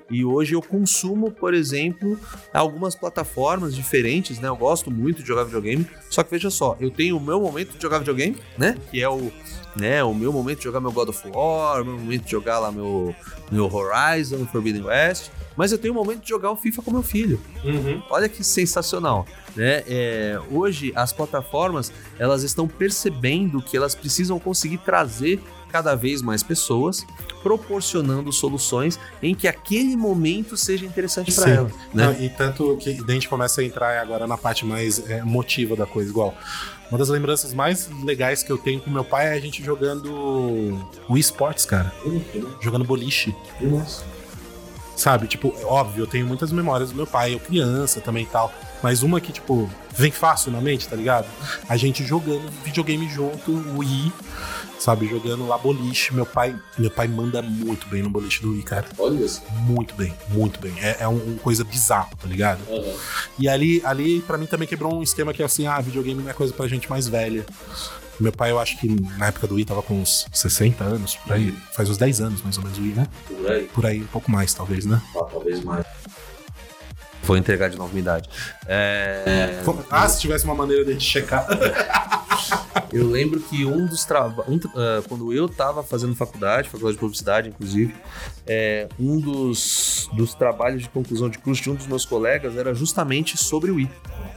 E 0.09 0.23
hoje 0.23 0.53
eu 0.53 0.61
consumo, 0.61 1.31
por 1.31 1.53
exemplo, 1.53 2.19
algumas 2.53 2.95
plataformas 2.95 3.73
diferentes, 3.75 4.39
né? 4.39 4.47
Eu 4.47 4.55
gosto 4.55 4.91
muito 4.91 5.21
de 5.21 5.27
jogar 5.27 5.43
videogame, 5.45 5.87
só 6.09 6.21
que 6.23 6.31
veja 6.31 6.49
só, 6.49 6.75
eu 6.79 6.91
tenho 6.91 7.17
o 7.17 7.21
meu 7.21 7.39
momento 7.41 7.75
de 7.75 7.81
jogar 7.81 7.99
videogame, 7.99 8.37
né? 8.57 8.77
Que 8.91 9.01
é 9.01 9.09
o, 9.09 9.31
né, 9.75 10.03
o 10.03 10.13
meu 10.13 10.31
momento 10.33 10.59
de 10.59 10.63
jogar 10.65 10.79
meu 10.81 10.91
God 10.91 11.09
of 11.09 11.27
War, 11.29 11.81
o 11.81 11.85
meu 11.85 11.97
momento 11.97 12.25
de 12.25 12.31
jogar 12.31 12.59
lá 12.59 12.71
meu, 12.71 13.15
meu 13.51 13.73
Horizon, 13.73 14.45
Forbidden 14.47 14.83
West, 14.83 15.29
mas 15.61 15.71
eu 15.71 15.77
tenho 15.77 15.93
o 15.93 15.95
momento 15.95 16.23
de 16.23 16.29
jogar 16.29 16.49
o 16.49 16.55
FIFA 16.55 16.81
com 16.81 16.89
meu 16.89 17.03
filho. 17.03 17.39
Uhum. 17.63 18.01
Olha 18.09 18.27
que 18.27 18.43
sensacional, 18.43 19.27
né? 19.55 19.83
É, 19.87 20.39
hoje 20.49 20.91
as 20.95 21.13
plataformas 21.13 21.93
elas 22.17 22.41
estão 22.41 22.67
percebendo 22.67 23.61
que 23.61 23.77
elas 23.77 23.93
precisam 23.93 24.39
conseguir 24.39 24.79
trazer 24.79 25.39
cada 25.71 25.93
vez 25.93 26.23
mais 26.23 26.41
pessoas, 26.41 27.05
proporcionando 27.43 28.33
soluções 28.33 28.99
em 29.21 29.35
que 29.35 29.47
aquele 29.47 29.95
momento 29.95 30.57
seja 30.57 30.83
interessante 30.83 31.31
para 31.31 31.51
elas, 31.51 31.71
né? 31.93 32.07
Não, 32.07 32.13
e 32.19 32.27
tanto 32.27 32.75
que 32.77 32.99
a 33.07 33.11
gente 33.11 33.29
começa 33.29 33.61
a 33.61 33.63
entrar 33.63 34.01
agora 34.01 34.25
na 34.25 34.39
parte 34.39 34.65
mais 34.65 35.07
é, 35.11 35.19
emotiva 35.19 35.75
da 35.75 35.85
coisa, 35.85 36.09
igual. 36.09 36.33
Uma 36.89 36.97
das 36.97 37.09
lembranças 37.09 37.53
mais 37.53 37.87
legais 38.03 38.41
que 38.41 38.51
eu 38.51 38.57
tenho 38.57 38.81
com 38.81 38.89
meu 38.89 39.03
pai 39.03 39.27
é 39.27 39.33
a 39.33 39.39
gente 39.39 39.63
jogando 39.63 40.75
Wii 41.07 41.21
Sports, 41.21 41.67
cara. 41.67 41.93
Jogando 42.59 42.83
boliche. 42.83 43.35
Sabe? 45.01 45.25
Tipo, 45.25 45.51
óbvio, 45.65 46.03
eu 46.03 46.07
tenho 46.07 46.27
muitas 46.27 46.51
memórias 46.51 46.91
do 46.91 46.95
meu 46.95 47.07
pai, 47.07 47.33
eu 47.33 47.39
criança 47.39 47.99
também 47.99 48.21
e 48.21 48.27
tal. 48.27 48.53
Mas 48.83 49.01
uma 49.01 49.19
que, 49.19 49.31
tipo, 49.31 49.67
vem 49.95 50.11
fácil 50.11 50.51
na 50.51 50.61
mente, 50.61 50.87
tá 50.87 50.95
ligado? 50.95 51.25
A 51.67 51.75
gente 51.75 52.03
jogando 52.03 52.47
videogame 52.63 53.09
junto, 53.09 53.51
Wii, 53.79 54.13
sabe? 54.77 55.07
Jogando 55.07 55.47
lá 55.47 55.57
boliche. 55.57 56.13
Meu 56.13 56.23
pai, 56.23 56.55
meu 56.77 56.91
pai 56.91 57.07
manda 57.07 57.41
muito 57.41 57.87
bem 57.87 58.03
no 58.03 58.11
boliche 58.11 58.43
do 58.43 58.51
Wii, 58.51 58.61
cara. 58.61 58.85
Olha 58.95 59.25
isso. 59.25 59.41
Muito 59.49 59.95
bem, 59.95 60.13
muito 60.27 60.59
bem. 60.59 60.73
É, 60.79 60.97
é 60.99 61.07
um, 61.07 61.17
uma 61.17 61.39
coisa 61.39 61.63
bizarra, 61.63 62.11
tá 62.21 62.27
ligado? 62.27 62.59
E 63.39 63.49
ali, 63.49 63.81
ali 63.83 64.21
para 64.21 64.37
mim 64.37 64.45
também 64.45 64.67
quebrou 64.67 64.93
um 64.93 65.01
esquema 65.01 65.33
que 65.33 65.41
é 65.41 65.45
assim, 65.45 65.65
ah, 65.65 65.81
videogame 65.81 66.21
não 66.21 66.29
é 66.29 66.33
coisa 66.33 66.53
pra 66.53 66.67
gente 66.67 66.87
mais 66.87 67.07
velha. 67.07 67.43
Meu 68.21 68.31
pai, 68.31 68.51
eu 68.51 68.59
acho 68.59 68.77
que 68.77 68.87
na 69.17 69.27
época 69.27 69.47
do 69.47 69.55
Wii 69.55 69.65
tava 69.65 69.81
com 69.81 69.99
uns 69.99 70.27
60 70.31 70.83
anos, 70.83 71.15
por 71.15 71.33
aí. 71.33 71.51
Faz 71.73 71.89
uns 71.89 71.97
10 71.97 72.21
anos 72.21 72.41
mais 72.43 72.57
ou 72.57 72.63
menos 72.63 72.77
o 72.77 72.81
Wii, 72.81 72.93
né? 72.93 73.07
Por 73.27 73.51
aí. 73.51 73.63
Por 73.73 73.85
aí, 73.85 74.01
um 74.01 74.07
pouco 74.07 74.29
mais, 74.29 74.53
talvez, 74.53 74.85
né? 74.85 75.01
Ah, 75.15 75.23
talvez 75.23 75.63
mais. 75.63 75.85
Vou 77.23 77.37
entregar 77.37 77.69
de 77.69 77.77
novo 77.77 77.89
minha 77.89 78.01
idade. 78.01 78.29
É... 78.67 79.61
Ah, 79.89 80.07
se 80.07 80.19
tivesse 80.19 80.45
uma 80.45 80.55
maneira 80.55 80.83
de 80.85 80.99
checar. 80.99 81.47
Eu 82.91 83.07
lembro 83.09 83.39
que 83.39 83.65
um 83.65 83.85
dos 83.85 84.03
trabalhos. 84.03 84.49
Um, 84.49 84.57
uh, 84.57 85.01
quando 85.07 85.33
eu 85.33 85.47
tava 85.47 85.81
fazendo 85.81 86.13
faculdade, 86.13 86.67
faculdade 86.67 86.95
de 86.95 86.99
publicidade, 86.99 87.49
inclusive, 87.49 87.95
é, 88.45 88.89
um 88.99 89.17
dos, 89.17 90.09
dos 90.13 90.33
trabalhos 90.33 90.83
de 90.83 90.89
conclusão 90.89 91.29
de 91.29 91.37
curso 91.37 91.63
de 91.63 91.69
um 91.69 91.75
dos 91.75 91.87
meus 91.87 92.03
colegas 92.03 92.57
era 92.57 92.73
justamente 92.73 93.37
sobre 93.37 93.71
o 93.71 93.79
I, 93.79 93.89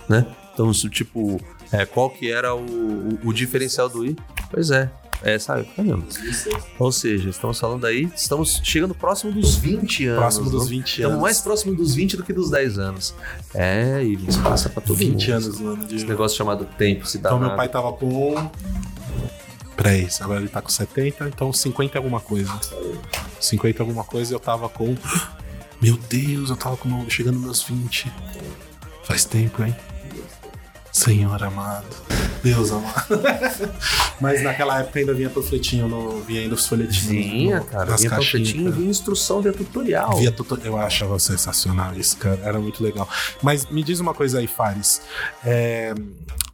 né? 0.09 0.24
Então, 0.53 0.70
isso, 0.70 0.89
tipo, 0.89 1.41
é, 1.81 1.87
qual 1.87 2.11
que 2.11 2.31
era 2.31 2.55
o, 2.55 2.61
o, 2.61 3.18
o 3.25 3.33
diferencial 3.33 3.89
do 3.89 4.05
I? 4.05 4.16
Pois 4.51 4.70
é, 4.70 4.91
é, 5.25 5.39
sabe? 5.39 5.64
Caramba. 5.75 6.05
Ou 6.79 6.93
seja, 6.93 7.31
estamos 7.31 7.59
falando 7.59 7.87
aí, 7.87 8.11
estamos 8.14 8.61
chegando 8.62 8.95
próximo 8.95 9.33
dos 9.33 9.57
20 9.57 10.07
anos. 10.07 10.20
Próximo 10.20 10.51
dos 10.51 10.62
não? 10.64 10.68
20 10.68 10.87
Estamos 10.87 11.11
anos. 11.12 11.22
mais 11.22 11.41
próximo 11.41 11.75
dos 11.75 11.95
20 11.95 12.16
do 12.18 12.22
que 12.22 12.33
dos 12.35 12.51
10 12.51 12.79
anos. 12.79 13.14
É, 13.55 14.05
e 14.05 14.12
isso 14.29 14.43
passa 14.43 14.68
pra 14.68 14.83
todo 14.83 14.99
20 14.99 15.11
mundo. 15.11 15.33
anos 15.33 15.61
no 15.61 15.72
ano 15.72 15.87
de. 15.87 15.97
Esse 15.97 16.05
negócio 16.05 16.37
chamado 16.37 16.66
tempo 16.77 17.07
se 17.07 17.16
dá 17.16 17.31
Então 17.31 17.41
meu 17.41 17.57
pai 17.57 17.70
tava 17.70 17.91
com. 17.95 18.51
Peraí, 19.75 20.07
agora 20.20 20.41
ele 20.41 20.49
tá 20.49 20.61
com 20.61 20.68
70, 20.68 21.27
então 21.29 21.51
50 21.53 21.97
e 21.97 21.99
alguma 21.99 22.20
coisa. 22.20 22.53
50 23.41 23.79
e 23.79 23.81
alguma 23.81 24.05
coisa 24.05 24.35
eu 24.35 24.39
tava 24.39 24.68
com. 24.68 24.95
Meu 25.81 25.97
Deus, 25.97 26.51
eu 26.51 26.57
tava 26.57 26.77
com, 26.77 27.09
chegando 27.09 27.37
nos 27.37 27.45
meus 27.45 27.62
20. 27.62 28.12
Faz 29.05 29.25
tempo, 29.25 29.64
hein? 29.64 29.75
Senhor 30.95 31.43
amado. 31.43 31.87
Deus 32.43 32.71
amado. 32.71 33.21
Mas 34.21 34.43
naquela 34.43 34.79
época 34.81 35.01
ainda 35.01 35.13
vinha 35.13 35.29
panfletinho, 35.29 35.89
no, 35.89 36.21
vinha 36.21 36.43
ainda 36.43 36.55
os 36.55 36.67
folhetinhos. 36.69 37.07
Vinha, 37.09 37.59
no- 37.59 37.65
cara. 37.65 37.97
Vinha 37.97 38.11
caixinhas, 38.11 38.17
panfletinho, 38.53 38.73
vinha 38.73 38.91
instrução, 38.91 39.43
via 39.43 39.53
tutorial. 39.53 40.17
Via 40.19 40.31
tudo, 40.31 40.61
eu 40.65 40.77
achava 40.79 41.19
sensacional 41.19 41.95
isso, 41.97 42.17
cara. 42.19 42.39
Era 42.45 42.61
muito 42.61 42.81
legal. 42.83 43.09
Mas 43.43 43.67
me 43.67 43.83
diz 43.83 43.99
uma 43.99 44.15
coisa 44.15 44.39
aí, 44.39 44.47
Fares. 44.47 45.03
É, 45.45 45.95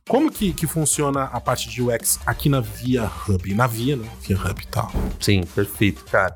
como 0.09 0.33
que, 0.33 0.53
que 0.55 0.67
funciona 0.67 1.25
a 1.25 1.41
parte 1.41 1.69
de 1.69 1.83
UX 1.83 2.19
aqui 2.25 2.49
na 2.49 2.61
Via 2.61 3.11
Hub? 3.29 3.55
Na 3.55 3.67
Via, 3.67 3.95
né? 3.97 4.09
Via 4.23 4.37
Hub 4.39 4.61
e 4.63 4.67
tal. 4.67 4.91
Sim, 5.21 5.43
perfeito, 5.55 6.03
cara. 6.05 6.35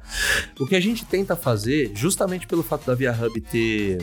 O 0.60 0.66
que 0.66 0.76
a 0.76 0.80
gente 0.80 1.04
tenta 1.06 1.34
fazer, 1.34 1.90
justamente 1.94 2.46
pelo 2.46 2.62
fato 2.62 2.86
da 2.86 2.94
Via 2.94 3.12
Hub 3.12 3.40
ter 3.40 3.98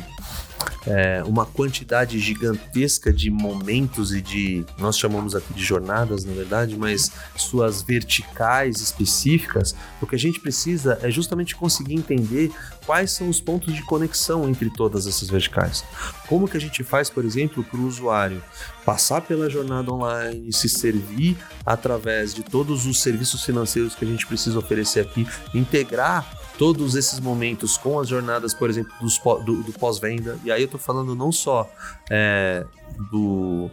é, 0.86 1.23
uma 1.25 1.45
quantidade 1.45 2.19
gigantesca 2.19 3.13
de 3.13 3.29
momentos 3.29 4.13
e 4.13 4.21
de. 4.21 4.65
Nós 4.77 4.97
chamamos 4.97 5.36
aqui 5.36 5.53
de 5.53 5.63
jornadas, 5.63 6.25
na 6.25 6.34
verdade, 6.34 6.75
mas 6.77 7.11
suas 7.36 7.82
verticais 7.82 8.82
específicas, 8.82 9.75
o 10.01 10.07
que 10.07 10.15
a 10.15 10.19
gente 10.19 10.39
precisa 10.39 10.97
é 11.01 11.11
justamente 11.11 11.55
conseguir 11.55 11.93
entender 11.93 12.51
quais 12.86 13.11
são 13.11 13.29
os 13.29 13.39
pontos 13.39 13.73
de 13.73 13.84
conexão 13.84 14.49
entre 14.49 14.69
todas 14.69 15.05
essas 15.05 15.29
verticais. 15.29 15.84
Como 16.27 16.47
que 16.47 16.57
a 16.57 16.61
gente 16.61 16.84
faz, 16.84 17.09
por 17.09 17.25
exemplo, 17.25 17.63
para 17.63 17.79
o 17.79 17.86
usuário 17.86 18.41
passar 18.86 19.21
pela 19.21 19.49
jornada 19.49 19.91
online, 19.91 20.51
se 20.51 20.67
servir 20.67 21.38
através 21.65 22.34
de 22.34 22.43
todos 22.43 22.86
os 22.88 23.01
serviços 23.01 23.43
financeiros 23.43 23.93
que 23.93 24.03
a 24.03 24.07
gente 24.07 24.25
precisa 24.25 24.57
oferecer 24.57 25.01
aqui, 25.01 25.27
integrar 25.53 26.25
todos 26.62 26.93
esses 26.93 27.20
momentos 27.20 27.76
com 27.76 27.99
as 27.99 28.07
jornadas, 28.07 28.53
por 28.53 28.70
exemplo, 28.70 28.93
dos 29.01 29.18
do, 29.43 29.64
do 29.64 29.74
pós-venda. 29.80 30.38
E 30.45 30.51
aí 30.51 30.62
eu 30.62 30.68
tô 30.68 30.78
falando 30.78 31.16
não 31.16 31.32
só 31.32 31.68
é, 32.07 32.64
do 33.12 33.68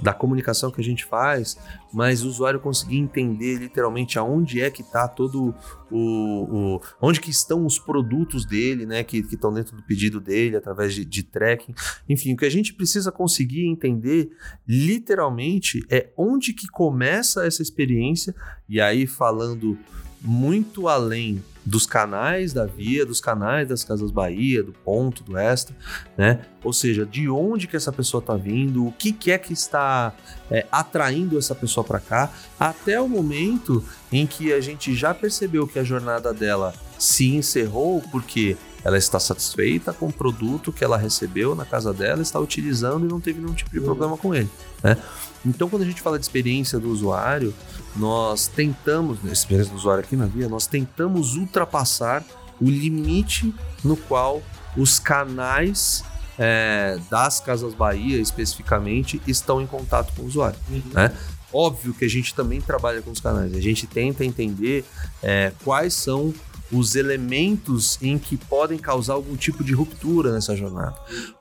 da 0.00 0.14
comunicação 0.14 0.70
que 0.70 0.80
a 0.80 0.84
gente 0.84 1.04
faz, 1.04 1.58
mas 1.92 2.24
o 2.24 2.28
usuário 2.28 2.58
conseguir 2.58 2.96
entender 2.96 3.56
literalmente 3.58 4.18
aonde 4.18 4.58
é 4.62 4.70
que 4.70 4.80
está 4.80 5.06
todo 5.06 5.54
o, 5.90 6.76
o- 6.76 6.80
onde 7.02 7.20
que 7.20 7.28
estão 7.28 7.66
os 7.66 7.78
produtos 7.78 8.46
dele, 8.46 8.86
né, 8.86 9.04
que 9.04 9.22
que 9.22 9.34
estão 9.34 9.52
dentro 9.52 9.76
do 9.76 9.82
pedido 9.82 10.18
dele 10.18 10.56
através 10.56 10.94
de, 10.94 11.04
de 11.04 11.22
tracking. 11.22 11.74
Enfim, 12.08 12.32
o 12.32 12.36
que 12.38 12.46
a 12.46 12.50
gente 12.50 12.72
precisa 12.72 13.12
conseguir 13.12 13.66
entender 13.66 14.30
literalmente 14.66 15.84
é 15.90 16.08
onde 16.16 16.54
que 16.54 16.66
começa 16.68 17.44
essa 17.44 17.60
experiência 17.60 18.34
e 18.66 18.80
aí 18.80 19.06
falando 19.06 19.76
muito 20.22 20.88
além 20.88 21.42
dos 21.64 21.86
canais 21.86 22.52
da 22.52 22.64
Via, 22.64 23.04
dos 23.04 23.20
canais 23.20 23.68
das 23.68 23.84
Casas 23.84 24.10
Bahia, 24.10 24.62
do 24.62 24.72
Ponto, 24.72 25.22
do 25.22 25.36
Extra, 25.36 25.76
né? 26.16 26.40
Ou 26.62 26.72
seja, 26.72 27.04
de 27.04 27.28
onde 27.28 27.66
que 27.66 27.76
essa 27.76 27.92
pessoa 27.92 28.20
está 28.20 28.36
vindo, 28.36 28.86
o 28.86 28.92
que, 28.92 29.12
que 29.12 29.30
é 29.30 29.38
que 29.38 29.52
está 29.52 30.12
é, 30.50 30.66
atraindo 30.70 31.38
essa 31.38 31.54
pessoa 31.54 31.84
para 31.84 32.00
cá, 32.00 32.30
até 32.58 33.00
o 33.00 33.08
momento 33.08 33.84
em 34.10 34.26
que 34.26 34.52
a 34.52 34.60
gente 34.60 34.94
já 34.94 35.14
percebeu 35.14 35.66
que 35.66 35.78
a 35.78 35.84
jornada 35.84 36.32
dela 36.32 36.74
se 36.98 37.34
encerrou 37.34 38.02
porque 38.10 38.56
ela 38.84 38.96
está 38.96 39.20
satisfeita 39.20 39.92
com 39.92 40.06
o 40.06 40.12
produto 40.12 40.72
que 40.72 40.82
ela 40.82 40.96
recebeu 40.96 41.54
na 41.54 41.64
casa 41.64 41.92
dela, 41.92 42.22
está 42.22 42.38
utilizando 42.38 43.06
e 43.06 43.08
não 43.08 43.20
teve 43.20 43.40
nenhum 43.40 43.54
tipo 43.54 43.70
de 43.70 43.80
problema 43.80 44.16
com 44.16 44.34
ele, 44.34 44.48
né? 44.82 44.96
Então, 45.44 45.68
quando 45.68 45.82
a 45.82 45.86
gente 45.86 46.02
fala 46.02 46.18
de 46.18 46.24
experiência 46.24 46.78
do 46.78 46.90
usuário, 46.90 47.54
nós 47.96 48.46
tentamos, 48.46 49.22
na 49.22 49.32
experiência 49.32 49.72
do 49.72 49.78
usuário 49.78 50.04
aqui 50.04 50.16
na 50.16 50.26
Via, 50.26 50.48
nós 50.48 50.66
tentamos 50.66 51.36
ultrapassar 51.36 52.24
o 52.60 52.68
limite 52.68 53.54
no 53.82 53.96
qual 53.96 54.42
os 54.76 54.98
canais 54.98 56.04
é, 56.38 56.98
das 57.10 57.40
Casas 57.40 57.74
Bahia, 57.74 58.20
especificamente, 58.20 59.20
estão 59.26 59.60
em 59.60 59.66
contato 59.66 60.12
com 60.14 60.22
o 60.22 60.26
usuário. 60.26 60.58
Né? 60.92 61.12
Óbvio 61.52 61.92
que 61.94 62.04
a 62.04 62.08
gente 62.08 62.34
também 62.34 62.60
trabalha 62.60 63.02
com 63.02 63.10
os 63.10 63.20
canais, 63.20 63.54
a 63.54 63.60
gente 63.60 63.86
tenta 63.86 64.24
entender 64.24 64.84
é, 65.22 65.52
quais 65.64 65.94
são 65.94 66.32
os 66.72 66.94
elementos 66.94 67.98
em 68.00 68.16
que 68.16 68.36
podem 68.36 68.78
causar 68.78 69.14
algum 69.14 69.36
tipo 69.36 69.64
de 69.64 69.72
ruptura 69.72 70.32
nessa 70.32 70.54
jornada. 70.54 70.94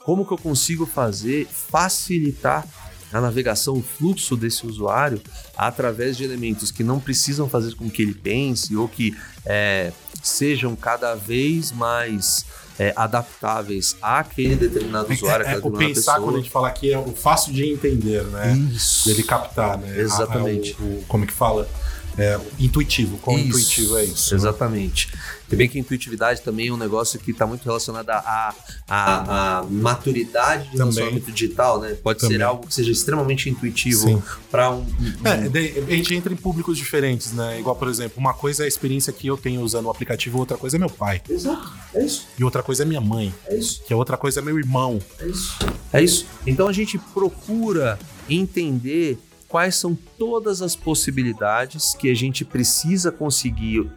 Como 0.04 0.26
que 0.26 0.34
eu 0.34 0.38
consigo 0.38 0.86
fazer, 0.86 1.48
facilitar 1.48 2.66
a 3.12 3.20
navegação, 3.22 3.76
o 3.76 3.82
fluxo 3.82 4.36
desse 4.38 4.66
usuário 4.66 5.22
através 5.58 6.16
de 6.18 6.24
elementos 6.24 6.72
que 6.72 6.84
não 6.84 7.00
precisam 7.00 7.50
fazer 7.50 7.76
com 7.76 7.90
que 7.90 8.02
ele 8.02 8.14
pense 8.14 8.76
ou 8.76 8.88
que 8.88 9.16
é, 9.46 9.92
sejam 10.22 10.76
cada 10.76 11.16
vez 11.16 11.72
mais 11.72 12.46
é, 12.78 12.94
adaptáveis 12.96 13.96
àquele 14.02 14.56
determinado 14.56 15.12
usuário, 15.12 15.46
É, 15.46 15.54
é, 15.56 15.58
o 15.58 15.72
pensar, 15.72 16.14
pessoa. 16.14 16.20
quando 16.22 16.36
a 16.36 16.40
gente 16.40 16.50
fala 16.52 16.68
aqui, 16.70 16.94
é 16.94 16.98
o 16.98 17.12
fácil 17.14 17.52
de 17.54 17.66
entender, 17.74 18.24
né? 18.26 18.54
Isso. 18.74 19.10
Dele 19.10 19.24
captar, 19.24 19.78
né? 19.78 20.00
Exatamente. 20.00 20.78
A- 20.80 20.84
a- 20.84 20.86
o- 20.88 21.00
o- 21.00 21.04
como 21.08 21.26
que 21.28 21.34
fala? 21.34 21.68
É, 22.18 22.40
intuitivo. 22.60 23.18
Qual 23.20 23.38
Isso, 23.38 23.48
intuitivo 23.48 23.98
é 23.98 24.04
isso? 24.04 24.36
Exatamente. 24.36 25.08
Se 25.50 25.56
bem 25.56 25.68
que 25.70 25.78
a 25.78 25.82
intuitividade 25.82 26.42
também 26.42 26.68
é 26.68 26.72
um 26.72 26.78
negócio 26.78 27.18
que 27.20 27.32
está 27.32 27.48
muito 27.48 27.64
relacionado 27.64 28.10
à, 28.10 28.54
à, 28.88 29.60
à 29.60 29.64
maturidade 29.64 30.66
de 30.66 30.78
Também. 30.78 30.94
relacionamento 30.94 31.32
digital, 31.32 31.80
né? 31.80 31.96
Pode 32.04 32.20
ser 32.20 32.28
Também. 32.28 32.42
algo 32.44 32.68
que 32.68 32.74
seja 32.74 32.92
extremamente 32.92 33.50
intuitivo 33.50 34.22
para 34.52 34.70
um, 34.70 34.82
um- 34.82 34.86
É, 35.24 35.92
a 35.92 35.96
gente 35.96 36.14
entra 36.14 36.32
em 36.32 36.36
públicos 36.36 36.78
diferentes, 36.78 37.32
né? 37.32 37.60
Igual, 37.60 37.76
por 37.76 37.88
exemplo, 37.88 38.14
uma 38.18 38.34
coisa 38.34 38.64
é 38.64 38.66
a 38.66 38.68
experiência 38.68 39.12
que 39.14 39.26
eu 39.28 39.38
tenho 39.38 39.62
usando 39.62 39.86
o 39.86 39.90
aplicativo, 39.90 40.38
outra 40.38 40.58
coisa 40.58 40.76
é 40.76 40.80
meu 40.80 40.90
pai. 40.90 41.22
Exato. 41.28 41.72
É 41.94 42.04
isso. 42.06 42.28
E 42.38 42.44
outra 42.44 42.62
coisa 42.62 42.84
é 42.84 42.86
minha 42.86 43.02
mãe. 43.02 43.34
É 43.48 43.56
isso. 43.58 43.82
Que 43.88 43.94
a 43.94 43.98
outra 43.98 44.18
coisa 44.18 44.40
é 44.40 44.44
meu 44.44 44.58
irmão. 44.60 45.00
É 45.20 45.26
isso. 45.28 45.58
É 45.94 46.04
isso. 46.04 46.26
Então 46.46 46.68
a 46.68 46.74
gente 46.74 46.98
procura 47.14 47.98
entender 48.30 49.18
quais 49.50 49.76
são 49.76 49.98
todas 50.18 50.62
as 50.62 50.76
possibilidades 50.76 51.96
que 51.96 52.10
a 52.10 52.16
gente 52.16 52.46
precisa 52.46 53.12
conseguir 53.12 53.90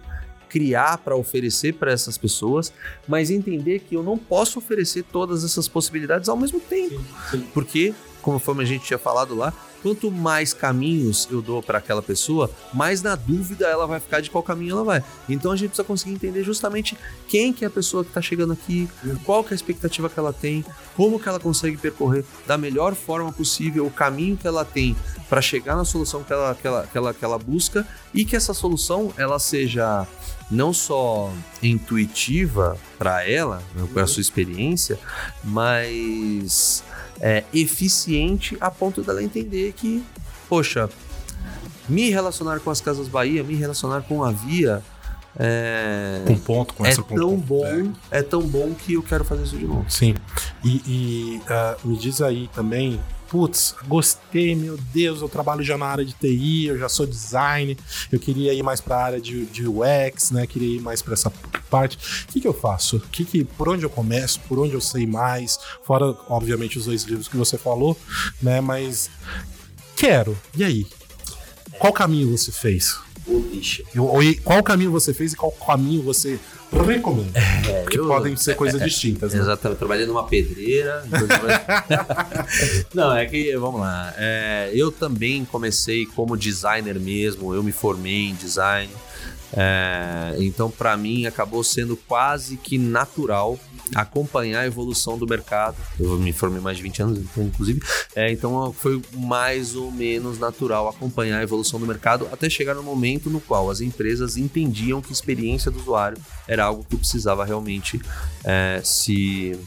criar 0.49 0.99
para 0.99 1.15
oferecer 1.15 1.75
para 1.75 1.93
essas 1.93 2.19
pessoas, 2.19 2.73
mas 3.07 3.31
entender 3.31 3.81
que 3.81 3.95
eu 3.95 4.03
não 4.03 4.19
posso 4.19 4.59
oferecer 4.59 5.05
todas 5.05 5.45
essas 5.45 5.69
possibilidades 5.69 6.29
ao 6.29 6.37
mesmo 6.37 6.59
tempo. 6.61 7.01
Porque, 7.55 7.95
conforme 8.21 8.63
a 8.63 8.67
gente 8.67 8.85
tinha 8.85 8.99
falado 8.99 9.35
lá, 9.35 9.53
quanto 9.83 10.11
mais 10.11 10.55
caminhos 10.55 11.29
eu 11.31 11.43
dou 11.43 11.63
para 11.63 11.79
aquela 11.79 12.03
pessoa, 12.03 12.51
mais 12.73 13.03
na 13.03 13.15
dúvida 13.15 13.67
ela 13.67 13.87
vai 13.87 14.01
ficar 14.01 14.21
de 14.21 14.31
qual 14.31 14.43
caminho 14.43 14.73
ela 14.73 14.85
vai. 14.85 15.05
Então 15.29 15.51
a 15.51 15.57
gente 15.57 15.71
precisa 15.71 15.85
conseguir 15.85 16.15
entender 16.15 16.43
justamente 16.43 16.97
quem 17.29 17.53
que 17.53 17.65
é 17.65 17.69
a 17.69 17.71
pessoa 17.71 18.05
que 18.05 18.11
está 18.11 18.23
chegando 18.23 18.53
aqui, 18.53 18.89
qual 19.25 19.43
que 19.43 19.51
é 19.51 19.55
a 19.55 19.57
expectativa 19.57 20.09
que 20.09 20.19
ela 20.19 20.33
tem, 20.33 20.65
como 20.97 21.19
que 21.19 21.29
ela 21.29 21.41
consegue 21.41 21.77
percorrer 21.77 22.25
da 22.47 22.57
melhor 22.57 22.95
forma 22.95 23.33
possível 23.33 23.87
o 23.87 23.91
caminho 23.91 24.37
que 24.37 24.47
ela 24.47 24.65
tem 24.65 24.97
para 25.29 25.41
chegar 25.41 25.77
na 25.77 25.85
solução 25.85 26.23
que 26.23 26.33
ela, 26.33 26.55
que, 26.55 26.67
ela, 26.67 26.87
que, 26.87 26.99
ela, 26.99 27.15
que 27.15 27.25
ela 27.25 27.39
busca 27.39 27.87
e 28.15 28.25
que 28.25 28.37
essa 28.37 28.55
solução 28.55 29.13
ela 29.17 29.39
seja 29.39 30.07
não 30.51 30.73
só 30.73 31.33
intuitiva 31.63 32.77
para 32.99 33.27
ela, 33.27 33.63
né, 33.75 33.89
para 33.93 34.03
a 34.03 34.07
sua 34.07 34.21
experiência, 34.21 34.99
mas 35.43 36.85
é, 37.23 37.45
eficiente 37.55 38.57
a 38.61 38.71
ponto 38.71 39.01
dela 39.03 39.23
entender 39.23 39.73
que, 39.75 40.03
poxa, 40.49 40.91
me 41.89 42.11
relacionar 42.11 42.59
com 42.61 42.71
as 42.71 42.81
Casas 42.81 43.07
Bahia, 43.09 43.43
me 43.45 43.55
relacionar 43.55 44.03
com 44.03 44.23
a 44.25 44.31
Via, 44.33 44.83
é, 45.39 46.23
Com 46.27 46.37
ponto, 46.37 46.75
com 46.75 46.85
é 46.85 46.95
tão 46.95 47.05
com- 47.05 47.37
bom, 47.39 47.93
é. 48.11 48.21
tão 48.23 48.43
bom 48.43 48.75
que 48.75 48.95
eu 48.95 49.03
quero 49.03 49.25
fazer 49.25 49.45
isso 49.45 49.57
de 49.57 49.65
novo. 49.67 49.87
Sim. 49.89 50.15
E, 50.63 50.83
e, 50.87 51.43
ah, 51.49 51.77
me 51.85 51.97
diz 51.97 52.21
aí 52.21 52.51
também. 52.55 53.01
Putz, 53.33 53.75
gostei, 53.89 54.55
meu 54.55 54.77
Deus, 54.93 55.23
eu 55.23 55.29
trabalho 55.29 55.63
já 55.63 55.79
na 55.79 55.87
área 55.87 56.05
de 56.05 56.13
TI, 56.13 56.67
eu 56.67 56.79
já 56.79 56.87
sou 56.87 57.07
design, 57.07 57.79
eu 58.13 58.21
queria 58.21 58.53
ir 58.53 58.63
mais 58.63 58.79
para 58.79 58.95
a 58.95 59.05
área 59.05 59.19
de, 59.19 59.47
de 59.47 59.67
UX, 59.67 60.33
né? 60.33 60.47
Queria 60.47 60.77
ir 60.77 60.83
mais 60.83 61.01
para 61.01 61.15
essa 61.15 61.33
parte. 61.71 61.97
O 62.25 62.33
que, 62.35 62.43
que 62.43 62.47
eu 62.47 62.53
faço? 62.53 63.01
Que 63.11 63.25
que, 63.25 63.43
por 63.43 63.71
onde 63.71 63.87
eu 63.87 63.89
começo? 63.89 64.39
Por 64.41 64.59
onde 64.59 64.75
eu 64.75 64.83
sei 64.83 65.07
mais? 65.07 65.59
Fora, 65.83 66.15
obviamente, 66.29 66.77
os 66.77 66.85
dois 66.85 67.05
livros 67.05 67.27
que 67.27 67.39
você 67.39 67.57
falou, 67.57 67.97
né? 68.43 68.61
Mas 68.61 69.09
quero. 69.97 70.39
E 70.55 70.63
aí? 70.63 70.87
Qual 71.79 71.91
caminho 71.91 72.37
você 72.37 72.53
fez? 72.53 72.99
Ou 73.97 74.21
qual 74.45 74.63
caminho 74.63 74.91
você 74.91 75.15
fez 75.15 75.33
e 75.33 75.37
qual 75.37 75.53
caminho 75.53 76.03
você 76.03 76.39
recomenda? 76.81 77.41
Porque 77.83 77.99
eu- 77.99 78.07
podem 78.09 78.37
ser 78.37 78.55
coisas 78.57 78.81
distintas, 78.83 79.33
né? 79.35 79.41
Exatamente, 79.41 79.75
eu 79.75 79.79
trabalhei 79.79 80.07
numa 80.07 80.27
pedreira. 80.27 81.03
inclusive- 81.07 81.33
Não, 82.95 83.15
é 83.15 83.27
que, 83.27 83.57
vamos 83.57 83.81
lá. 83.81 84.13
é, 84.17 84.71
eu 84.75 84.91
também 84.91 85.45
comecei 85.45 86.07
como 86.07 86.37
designer 86.37 86.99
mesmo, 86.99 87.55
eu 87.55 87.63
me 87.63 87.73
formei 87.73 88.29
em 88.31 88.35
design. 88.35 88.91
é, 89.55 90.35
então, 90.39 90.71
para 90.71 90.97
mim, 90.97 91.27
acabou 91.27 91.63
sendo 91.63 91.95
quase 91.97 92.57
que 92.57 92.79
natural 92.79 93.59
acompanhar 93.95 94.61
a 94.61 94.67
evolução 94.67 95.19
do 95.19 95.27
mercado. 95.27 95.77
Eu 95.99 96.19
me 96.19 96.33
formei 96.33 96.61
mais 96.61 96.77
de 96.77 96.83
20 96.83 97.03
anos, 97.03 97.19
inclusive. 97.37 97.81
É, 98.15 98.31
então, 98.31 98.73
foi 98.73 99.01
mais 99.15 99.75
ou 99.75 99.91
menos 99.91 100.39
natural 100.39 100.89
acompanhar 100.89 101.39
a 101.39 101.43
evolução 101.43 101.79
do 101.79 101.87
mercado 101.87 102.29
até 102.33 102.49
chegar 102.49 102.75
no 102.75 102.83
momento 102.83 103.31
no 103.31 103.41
qual 103.41 103.71
as 103.71 103.81
empresas 103.81 104.37
entendiam 104.37 105.01
que 105.01 105.11
a 105.11 105.13
experiência 105.13 105.71
do 105.71 105.79
usuário 105.79 106.19
era 106.47 106.65
algo 106.65 106.85
que 106.85 106.97
precisava 106.97 107.45
realmente 107.45 108.01
é, 108.45 108.81
se 108.85 109.59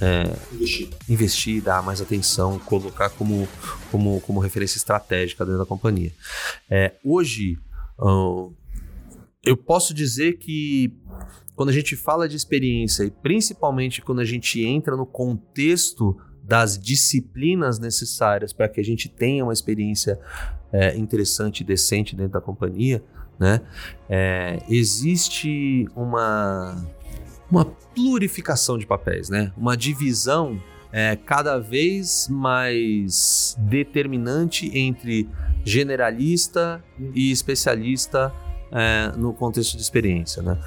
é, 0.00 0.36
investir, 1.08 1.62
dar 1.62 1.82
mais 1.82 2.00
atenção, 2.00 2.58
colocar 2.58 3.10
como, 3.10 3.48
como, 3.90 4.20
como 4.22 4.40
referência 4.40 4.76
estratégica 4.76 5.44
dentro 5.44 5.60
da 5.60 5.66
companhia. 5.66 6.12
É, 6.68 6.92
hoje, 7.04 7.58
eu 9.44 9.56
posso 9.56 9.92
dizer 9.92 10.38
que 10.38 10.92
quando 11.54 11.68
a 11.68 11.72
gente 11.72 11.96
fala 11.96 12.28
de 12.28 12.36
experiência, 12.36 13.04
e 13.04 13.10
principalmente 13.10 14.00
quando 14.00 14.20
a 14.20 14.24
gente 14.24 14.64
entra 14.64 14.96
no 14.96 15.04
contexto 15.04 16.16
das 16.42 16.78
disciplinas 16.78 17.78
necessárias 17.78 18.52
para 18.52 18.68
que 18.68 18.80
a 18.80 18.84
gente 18.84 19.08
tenha 19.08 19.44
uma 19.44 19.52
experiência 19.52 20.18
é, 20.72 20.96
interessante 20.96 21.60
e 21.60 21.64
decente 21.64 22.16
dentro 22.16 22.32
da 22.32 22.40
companhia, 22.40 23.02
né? 23.38 23.60
É, 24.08 24.62
existe 24.68 25.86
uma, 25.94 26.84
uma 27.50 27.64
plurificação 27.64 28.78
de 28.78 28.86
papéis, 28.86 29.28
né? 29.28 29.52
Uma 29.56 29.76
divisão 29.76 30.60
é, 30.92 31.16
cada 31.16 31.58
vez 31.58 32.28
mais 32.28 33.56
determinante 33.58 34.70
entre 34.76 35.28
generalista 35.64 36.82
e 37.14 37.30
especialista 37.30 38.32
é, 38.72 39.12
no 39.16 39.34
contexto 39.34 39.76
de 39.76 39.82
experiência, 39.82 40.42
né? 40.42 40.58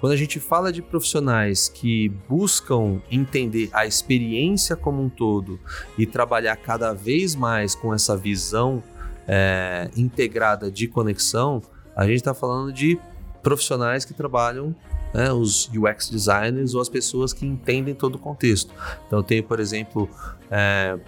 Quando 0.00 0.12
a 0.12 0.16
gente 0.16 0.40
fala 0.40 0.72
de 0.72 0.80
profissionais 0.80 1.68
que 1.68 2.08
buscam 2.28 3.02
entender 3.10 3.68
a 3.72 3.86
experiência 3.86 4.74
como 4.74 5.02
um 5.02 5.10
todo 5.10 5.60
e 5.98 6.06
trabalhar 6.06 6.56
cada 6.56 6.94
vez 6.94 7.34
mais 7.34 7.74
com 7.74 7.92
essa 7.92 8.16
visão 8.16 8.82
é, 9.28 9.90
integrada 9.94 10.70
de 10.70 10.88
conexão, 10.88 11.62
a 11.94 12.06
gente 12.06 12.16
está 12.16 12.32
falando 12.32 12.72
de 12.72 12.98
profissionais 13.42 14.04
que 14.04 14.14
trabalham, 14.14 14.74
né, 15.12 15.32
os 15.32 15.68
UX 15.68 16.08
designers 16.08 16.74
ou 16.74 16.80
as 16.80 16.88
pessoas 16.88 17.32
que 17.32 17.44
entendem 17.44 17.94
todo 17.94 18.14
o 18.14 18.18
contexto. 18.18 18.72
Então, 19.06 19.18
eu 19.18 19.22
tenho, 19.22 19.42
por 19.44 19.60
exemplo, 19.60 20.08
é, 20.50 20.98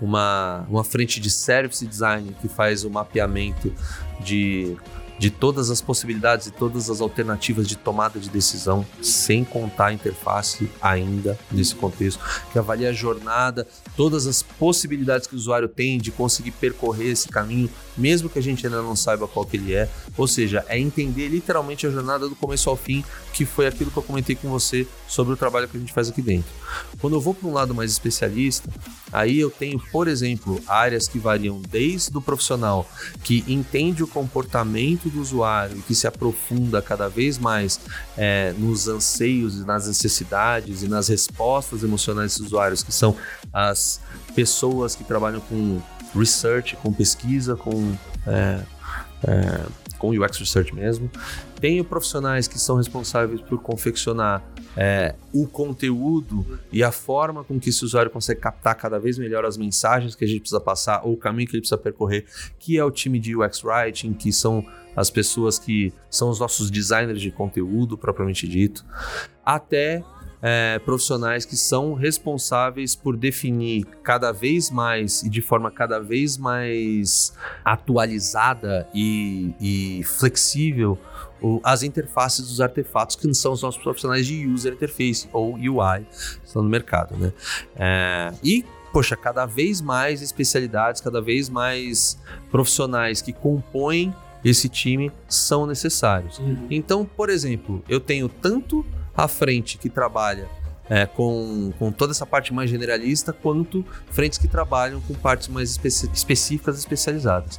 uma, 0.00 0.66
uma 0.68 0.84
frente 0.84 1.20
de 1.20 1.30
service 1.30 1.86
design 1.86 2.34
que 2.40 2.48
faz 2.48 2.84
o 2.84 2.90
mapeamento 2.90 3.72
de 4.20 4.76
de 5.24 5.30
todas 5.30 5.70
as 5.70 5.80
possibilidades 5.80 6.48
e 6.48 6.50
todas 6.50 6.90
as 6.90 7.00
alternativas 7.00 7.66
de 7.66 7.76
tomada 7.76 8.20
de 8.20 8.28
decisão, 8.28 8.84
sem 9.00 9.42
contar 9.42 9.86
a 9.86 9.92
interface 9.94 10.70
ainda 10.82 11.38
nesse 11.50 11.74
contexto, 11.74 12.22
que 12.52 12.58
avalia 12.58 12.90
a 12.90 12.92
jornada, 12.92 13.66
todas 13.96 14.26
as 14.26 14.42
possibilidades 14.42 15.26
que 15.26 15.34
o 15.34 15.38
usuário 15.38 15.66
tem 15.66 15.96
de 15.96 16.10
conseguir 16.10 16.50
percorrer 16.50 17.10
esse 17.10 17.26
caminho, 17.26 17.70
mesmo 17.96 18.28
que 18.28 18.38
a 18.38 18.42
gente 18.42 18.66
ainda 18.66 18.82
não 18.82 18.96
saiba 18.96 19.26
qual 19.28 19.44
que 19.44 19.56
ele 19.56 19.74
é. 19.74 19.88
Ou 20.16 20.26
seja, 20.26 20.64
é 20.68 20.78
entender 20.78 21.28
literalmente 21.28 21.86
a 21.86 21.90
jornada 21.90 22.28
do 22.28 22.34
começo 22.34 22.68
ao 22.68 22.76
fim, 22.76 23.04
que 23.32 23.44
foi 23.44 23.66
aquilo 23.66 23.90
que 23.90 23.96
eu 23.96 24.02
comentei 24.02 24.34
com 24.34 24.48
você 24.48 24.86
sobre 25.08 25.32
o 25.32 25.36
trabalho 25.36 25.68
que 25.68 25.76
a 25.76 25.80
gente 25.80 25.92
faz 25.92 26.08
aqui 26.08 26.22
dentro. 26.22 26.50
Quando 27.00 27.14
eu 27.14 27.20
vou 27.20 27.34
para 27.34 27.48
um 27.48 27.52
lado 27.52 27.74
mais 27.74 27.90
especialista, 27.90 28.68
aí 29.12 29.38
eu 29.38 29.50
tenho, 29.50 29.78
por 29.92 30.08
exemplo, 30.08 30.60
áreas 30.66 31.06
que 31.06 31.18
variam 31.18 31.60
desde 31.70 32.16
o 32.16 32.20
profissional 32.20 32.88
que 33.22 33.44
entende 33.46 34.02
o 34.02 34.06
comportamento 34.06 35.08
do 35.08 35.20
usuário 35.20 35.78
e 35.78 35.82
que 35.82 35.94
se 35.94 36.06
aprofunda 36.06 36.82
cada 36.82 37.08
vez 37.08 37.38
mais 37.38 37.80
é, 38.16 38.54
nos 38.58 38.88
anseios 38.88 39.56
e 39.56 39.64
nas 39.64 39.86
necessidades 39.86 40.82
e 40.82 40.88
nas 40.88 41.08
respostas 41.08 41.82
emocionais 41.82 42.32
desses 42.32 42.46
usuários, 42.46 42.82
que 42.82 42.92
são 42.92 43.16
as 43.52 44.00
pessoas 44.34 44.94
que 44.94 45.04
trabalham 45.04 45.40
com 45.40 45.80
research, 46.14 46.76
com 46.76 46.92
pesquisa, 46.92 47.56
com 47.56 47.94
é, 48.26 48.60
é, 49.26 49.66
com 49.98 50.10
UX 50.10 50.38
Research 50.38 50.74
mesmo. 50.74 51.10
Tenho 51.60 51.84
profissionais 51.84 52.46
que 52.46 52.58
são 52.58 52.76
responsáveis 52.76 53.40
por 53.40 53.60
confeccionar 53.62 54.42
é, 54.76 55.14
o 55.32 55.46
conteúdo 55.46 56.58
e 56.70 56.82
a 56.82 56.92
forma 56.92 57.42
com 57.42 57.58
que 57.58 57.70
esse 57.70 57.84
usuário 57.84 58.10
consegue 58.10 58.40
captar 58.40 58.74
cada 58.74 58.98
vez 58.98 59.16
melhor 59.16 59.44
as 59.44 59.56
mensagens 59.56 60.14
que 60.14 60.24
a 60.24 60.28
gente 60.28 60.40
precisa 60.40 60.60
passar 60.60 61.02
ou 61.04 61.14
o 61.14 61.16
caminho 61.16 61.48
que 61.48 61.54
ele 61.54 61.62
precisa 61.62 61.78
percorrer, 61.78 62.26
que 62.58 62.76
é 62.76 62.84
o 62.84 62.90
time 62.90 63.18
de 63.18 63.34
UX 63.34 63.64
Writing, 63.64 64.12
que 64.12 64.32
são 64.32 64.64
as 64.96 65.10
pessoas 65.10 65.58
que 65.58 65.92
são 66.10 66.28
os 66.28 66.38
nossos 66.38 66.70
designers 66.70 67.20
de 67.20 67.30
conteúdo, 67.30 67.96
propriamente 67.96 68.46
dito, 68.46 68.84
até 69.44 70.04
é, 70.46 70.78
profissionais 70.78 71.46
que 71.46 71.56
são 71.56 71.94
responsáveis 71.94 72.94
por 72.94 73.16
definir 73.16 73.86
cada 74.02 74.30
vez 74.30 74.70
mais 74.70 75.22
e 75.22 75.30
de 75.30 75.40
forma 75.40 75.70
cada 75.70 75.98
vez 75.98 76.36
mais 76.36 77.32
atualizada 77.64 78.86
e, 78.94 79.54
e 79.58 80.04
flexível 80.04 80.98
as 81.62 81.82
interfaces 81.82 82.46
dos 82.46 82.60
artefatos 82.60 83.16
que 83.16 83.32
são 83.34 83.52
os 83.52 83.62
nossos 83.62 83.82
profissionais 83.82 84.26
de 84.26 84.46
user 84.46 84.74
interface 84.74 85.28
ou 85.32 85.54
UI 85.54 86.06
estão 86.44 86.62
no 86.62 86.68
mercado, 86.68 87.16
né? 87.16 87.32
É, 87.76 88.32
e 88.42 88.64
poxa, 88.92 89.16
cada 89.16 89.46
vez 89.46 89.80
mais 89.80 90.20
especialidades, 90.20 91.00
cada 91.00 91.22
vez 91.22 91.48
mais 91.48 92.18
profissionais 92.50 93.22
que 93.22 93.32
compõem 93.32 94.14
esse 94.44 94.68
time 94.68 95.10
são 95.26 95.66
necessários. 95.66 96.40
Então, 96.70 97.04
por 97.04 97.30
exemplo, 97.30 97.82
eu 97.88 97.98
tenho 97.98 98.28
tanto 98.28 98.84
a 99.16 99.28
frente 99.28 99.78
que 99.78 99.88
trabalha 99.88 100.48
é, 100.88 101.06
com, 101.06 101.72
com 101.78 101.90
toda 101.90 102.12
essa 102.12 102.26
parte 102.26 102.52
mais 102.52 102.68
generalista, 102.68 103.32
quanto 103.32 103.84
frentes 104.10 104.38
que 104.38 104.46
trabalham 104.48 105.00
com 105.00 105.14
partes 105.14 105.48
mais 105.48 105.78
específicas 106.12 106.76
e 106.76 106.80
especializadas. 106.80 107.58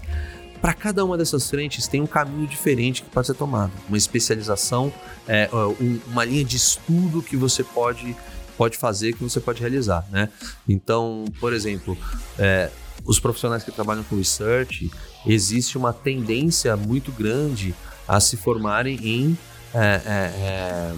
Para 0.61 0.73
cada 0.73 1.03
uma 1.03 1.17
dessas 1.17 1.49
frentes 1.49 1.87
tem 1.87 2.01
um 2.01 2.07
caminho 2.07 2.47
diferente 2.47 3.03
que 3.03 3.09
pode 3.09 3.27
ser 3.27 3.33
tomado, 3.35 3.71
uma 3.87 3.97
especialização, 3.97 4.91
é, 5.27 5.49
um- 5.79 5.99
uma 6.07 6.23
linha 6.25 6.43
de 6.43 6.57
estudo 6.57 7.21
que 7.21 7.35
você 7.37 7.63
pode, 7.63 8.15
pode 8.57 8.77
fazer, 8.77 9.13
que 9.13 9.23
você 9.23 9.39
pode 9.39 9.59
realizar. 9.61 10.05
Né? 10.11 10.29
Então, 10.67 11.25
por 11.39 11.53
exemplo, 11.53 11.97
é, 12.37 12.69
os 13.05 13.19
profissionais 13.19 13.63
que 13.63 13.71
trabalham 13.71 14.03
com 14.03 14.15
research, 14.15 14.89
existe 15.25 15.77
uma 15.77 15.93
tendência 15.93 16.75
muito 16.77 17.11
grande 17.11 17.75
a 18.07 18.19
se 18.19 18.37
formarem 18.37 18.97
em 19.03 19.37
é, 19.73 19.77
é, 19.77 20.01
é, 20.07 20.93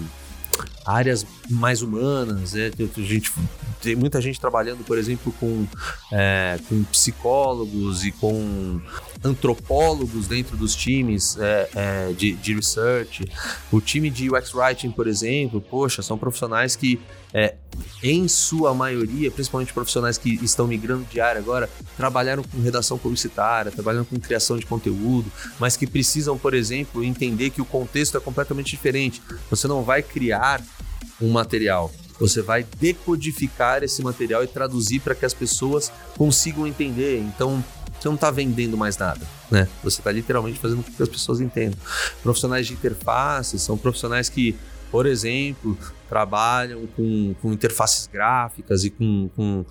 áreas 0.84 1.26
mais 1.48 1.82
humanas, 1.82 2.52
tem, 2.76 2.86
tem 2.88 3.04
gente, 3.04 3.32
tem 3.80 3.94
muita 3.96 4.20
gente 4.20 4.40
trabalhando, 4.40 4.84
por 4.84 4.98
exemplo, 4.98 5.32
com, 5.38 5.66
é, 6.12 6.58
com 6.68 6.82
psicólogos 6.84 8.04
e 8.04 8.12
com 8.12 8.80
antropólogos 9.24 10.26
dentro 10.26 10.56
dos 10.56 10.74
times 10.74 11.36
é, 11.38 11.68
é, 11.74 12.12
de, 12.12 12.32
de 12.34 12.54
research. 12.54 13.24
O 13.70 13.80
time 13.80 14.10
de 14.10 14.30
UX 14.30 14.54
Writing, 14.54 14.90
por 14.90 15.06
exemplo, 15.06 15.60
poxa, 15.60 16.02
são 16.02 16.16
profissionais 16.16 16.76
que, 16.76 17.00
é, 17.32 17.54
em 18.02 18.28
sua 18.28 18.74
maioria, 18.74 19.30
principalmente 19.30 19.72
profissionais 19.72 20.18
que 20.18 20.30
estão 20.44 20.66
migrando 20.66 21.04
de 21.04 21.20
área 21.20 21.40
agora, 21.40 21.68
trabalharam 21.96 22.42
com 22.42 22.60
redação 22.60 22.98
publicitária, 22.98 23.72
trabalham 23.72 24.04
com 24.04 24.18
criação 24.18 24.56
de 24.56 24.66
conteúdo, 24.66 25.30
mas 25.58 25.76
que 25.76 25.86
precisam, 25.86 26.38
por 26.38 26.54
exemplo, 26.54 27.02
entender 27.02 27.50
que 27.50 27.60
o 27.60 27.64
contexto 27.64 28.16
é 28.16 28.20
completamente 28.20 28.70
diferente. 28.70 29.20
Você 29.50 29.66
não 29.66 29.82
vai 29.82 30.02
criar 30.02 30.62
um 31.20 31.30
material. 31.30 31.92
Você 32.18 32.42
vai 32.42 32.66
decodificar 32.80 33.84
esse 33.84 34.02
material 34.02 34.42
e 34.42 34.46
traduzir 34.46 35.00
para 35.00 35.14
que 35.14 35.24
as 35.24 35.32
pessoas 35.32 35.92
consigam 36.16 36.66
entender. 36.66 37.20
Então, 37.20 37.62
você 37.98 38.08
não 38.08 38.14
está 38.14 38.30
vendendo 38.30 38.76
mais 38.76 38.96
nada, 38.96 39.26
né? 39.50 39.68
Você 39.82 40.00
está 40.00 40.12
literalmente 40.12 40.58
fazendo 40.58 40.84
com 40.84 40.92
que 40.92 41.02
as 41.02 41.08
pessoas 41.08 41.40
entendam. 41.40 41.78
Profissionais 42.22 42.66
de 42.66 42.72
interface 42.72 43.58
são 43.58 43.76
profissionais 43.76 44.28
que, 44.28 44.54
por 44.90 45.06
exemplo, 45.06 45.76
trabalham 46.08 46.86
com, 46.88 47.34
com 47.42 47.52
interfaces 47.52 48.06
gráficas 48.06 48.84
e 48.84 48.90
com, 48.90 49.28
com, 49.34 49.64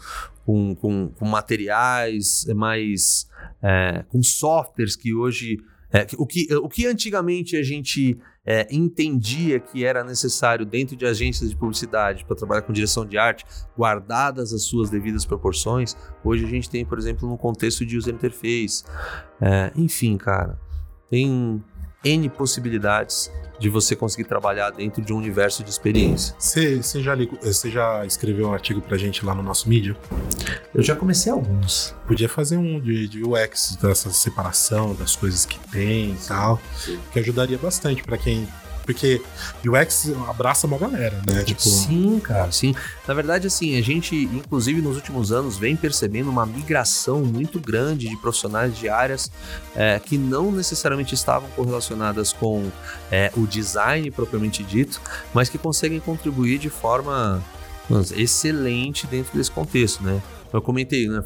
com, 0.45 1.11
com, 1.15 1.25
materiais 1.25 2.45
mais. 2.55 3.27
É, 3.61 4.03
com 4.09 4.21
softwares 4.21 4.95
que 4.95 5.13
hoje. 5.13 5.59
É, 5.91 6.05
o, 6.17 6.25
que, 6.25 6.47
o 6.55 6.67
que 6.67 6.85
antigamente 6.85 7.55
a 7.55 7.63
gente 7.63 8.17
é, 8.45 8.67
entendia 8.69 9.59
que 9.59 9.85
era 9.85 10.03
necessário 10.03 10.65
dentro 10.65 10.95
de 10.95 11.05
agências 11.05 11.49
de 11.49 11.55
publicidade 11.55 12.25
para 12.25 12.35
trabalhar 12.35 12.61
com 12.61 12.73
direção 12.73 13.05
de 13.05 13.17
arte, 13.17 13.45
guardadas 13.77 14.53
as 14.53 14.63
suas 14.63 14.89
devidas 14.89 15.25
proporções, 15.25 15.95
hoje 16.23 16.45
a 16.45 16.47
gente 16.47 16.69
tem, 16.69 16.85
por 16.85 16.97
exemplo, 16.97 17.27
no 17.27 17.37
contexto 17.37 17.85
de 17.85 17.97
user 17.97 18.13
interface. 18.13 18.83
É, 19.41 19.71
enfim, 19.75 20.17
cara, 20.17 20.59
tem 21.09 21.63
N 22.07 22.29
possibilidades 22.29 23.31
de 23.59 23.69
você 23.69 23.95
conseguir 23.95 24.25
trabalhar 24.27 24.69
dentro 24.69 25.01
de 25.01 25.11
um 25.11 25.17
universo 25.17 25.63
de 25.63 25.69
experiência. 25.69 26.35
Você, 26.37 26.81
você, 26.81 27.01
já, 27.01 27.15
você 27.41 27.71
já 27.71 28.05
escreveu 28.05 28.49
um 28.49 28.53
artigo 28.53 28.81
pra 28.81 28.97
gente 28.97 29.25
lá 29.25 29.33
no 29.33 29.41
nosso 29.41 29.67
mídia? 29.67 29.95
Eu 30.73 30.83
já 30.83 30.95
comecei 30.95 31.31
alguns. 31.31 31.95
Podia 32.05 32.29
fazer 32.29 32.57
um 32.57 32.79
de, 32.79 33.07
de 33.07 33.23
UX, 33.23 33.77
dessa 33.81 34.11
separação 34.11 34.93
das 34.93 35.15
coisas 35.15 35.45
que 35.45 35.59
tem 35.71 36.11
e 36.11 36.27
tal, 36.27 36.59
que 37.11 37.19
ajudaria 37.19 37.57
bastante 37.57 38.03
para 38.03 38.17
quem 38.17 38.47
porque 38.87 39.21
UX 39.65 40.13
abraça 40.29 40.65
uma 40.65 40.77
galera, 40.77 41.21
né? 41.27 41.43
Tipo... 41.43 41.61
Sim, 41.61 42.21
cara, 42.23 42.49
sim. 42.53 42.73
Na 43.05 43.13
verdade, 43.13 43.45
assim, 43.45 43.77
a 43.77 43.81
gente, 43.83 44.15
inclusive 44.15 44.81
nos 44.81 44.95
últimos 44.95 45.33
anos, 45.33 45.57
vem 45.57 45.75
percebendo 45.75 46.29
uma 46.29 46.45
migração 46.45 47.19
muito 47.19 47.59
grande 47.59 48.07
de 48.07 48.15
profissionais 48.15 48.77
de 48.77 48.87
áreas 48.87 49.29
é, 49.75 49.99
que 49.99 50.17
não 50.17 50.53
necessariamente 50.53 51.13
estavam 51.13 51.49
correlacionadas 51.49 52.31
com 52.31 52.71
é, 53.11 53.29
o 53.35 53.45
design 53.45 54.09
propriamente 54.09 54.63
dito, 54.63 55.01
mas 55.33 55.49
que 55.49 55.57
conseguem 55.57 55.99
contribuir 55.99 56.57
de 56.57 56.69
forma 56.69 57.43
excelente 58.15 59.05
dentro 59.05 59.37
desse 59.37 59.51
contexto, 59.51 60.01
né? 60.01 60.21
Eu 60.51 60.61
comentei, 60.61 61.07
né? 61.07 61.23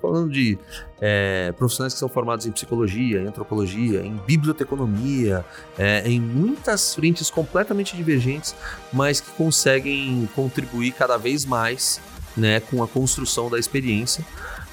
Falando 0.00 0.30
de 0.30 0.58
é, 1.00 1.52
profissionais 1.52 1.92
que 1.92 1.98
são 1.98 2.08
formados 2.08 2.46
em 2.46 2.52
psicologia, 2.52 3.20
em 3.20 3.26
antropologia, 3.26 4.02
em 4.04 4.16
biblioteconomia, 4.26 5.44
é, 5.78 6.02
em 6.08 6.20
muitas 6.20 6.94
frentes 6.94 7.30
completamente 7.30 7.96
divergentes, 7.96 8.54
mas 8.92 9.20
que 9.20 9.30
conseguem 9.32 10.28
contribuir 10.34 10.92
cada 10.92 11.16
vez 11.16 11.44
mais 11.44 12.00
né, 12.36 12.60
com 12.60 12.82
a 12.82 12.88
construção 12.88 13.48
da 13.48 13.58
experiência. 13.58 14.24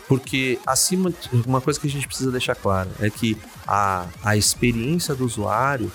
Porque, 0.08 0.58
acima, 0.66 1.14
uma 1.46 1.60
coisa 1.60 1.80
que 1.80 1.88
a 1.88 1.90
gente 1.90 2.08
precisa 2.08 2.32
deixar 2.32 2.56
claro 2.56 2.90
é 3.00 3.10
que 3.10 3.38
a, 3.68 4.06
a 4.24 4.38
experiência 4.38 5.14
do 5.14 5.26
usuário 5.26 5.92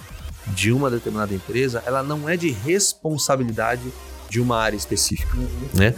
de 0.49 0.72
uma 0.72 0.90
determinada 0.90 1.32
empresa, 1.32 1.82
ela 1.86 2.03
não 2.03 2.28
é 2.28 2.36
de 2.36 2.51
responsabilidade 2.51 3.82
de 4.28 4.40
uma 4.40 4.59
área 4.59 4.76
específica, 4.76 5.36
né? 5.74 5.95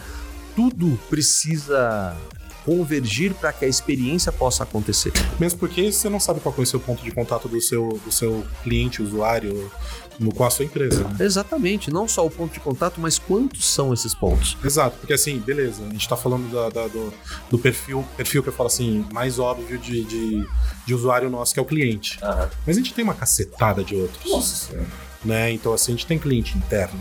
Tudo 0.55 0.99
precisa 1.09 2.17
convergir 2.65 3.35
para 3.35 3.53
que 3.53 3.65
a 3.65 3.69
experiência 3.69 4.33
possa 4.33 4.63
acontecer. 4.63 5.13
Mesmo 5.39 5.59
porque 5.59 5.93
você 5.93 6.09
não 6.09 6.19
sabe 6.19 6.41
qual 6.41 6.55
é 6.57 6.61
o 6.63 6.67
seu 6.67 6.81
ponto 6.81 7.05
de 7.05 7.11
contato 7.11 7.47
do 7.47 7.61
seu, 7.61 8.01
do 8.05 8.11
seu 8.11 8.45
cliente, 8.63 9.03
usuário, 9.03 9.71
no, 10.19 10.33
com 10.33 10.45
a 10.45 10.51
sua 10.51 10.65
empresa. 10.65 11.05
Né? 11.05 11.17
Exatamente, 11.21 11.91
não 11.91 12.09
só 12.09 12.25
o 12.25 12.31
ponto 12.31 12.53
de 12.53 12.61
contato, 12.61 13.01
mas 13.01 13.19
quantos 13.19 13.67
são 13.67 13.93
esses 13.93 14.15
pontos. 14.15 14.57
Exato, 14.65 14.97
porque 14.99 15.13
assim, 15.13 15.39
beleza, 15.39 15.83
a 15.83 15.91
gente 15.91 16.01
está 16.01 16.17
falando 16.17 16.51
da, 16.51 16.71
da, 16.71 16.89
do, 16.89 17.13
do, 17.51 17.59
perfil, 17.59 18.05
perfil 18.17 18.43
que 18.43 18.49
eu 18.49 18.53
falo 18.53 18.69
assim, 18.69 19.05
mais 19.13 19.39
óbvio 19.39 19.79
de, 19.79 20.05
de, 20.05 20.49
de 20.87 20.95
usuário 20.95 21.29
nosso, 21.29 21.53
que 21.53 21.61
é 21.61 21.63
o 21.63 21.67
cliente. 21.67 22.19
Mas 22.67 22.77
a 22.77 22.81
gente 22.81 22.95
tem 22.95 23.05
uma 23.05 23.15
cacetada 23.15 23.85
de 23.85 23.95
outros. 23.95 24.31
Nossa. 24.31 24.87
Né? 25.25 25.53
Então, 25.53 25.73
assim, 25.73 25.93
a 25.93 25.97
gente 25.97 26.07
tem 26.07 26.19
cliente 26.19 26.57
interno 26.57 27.01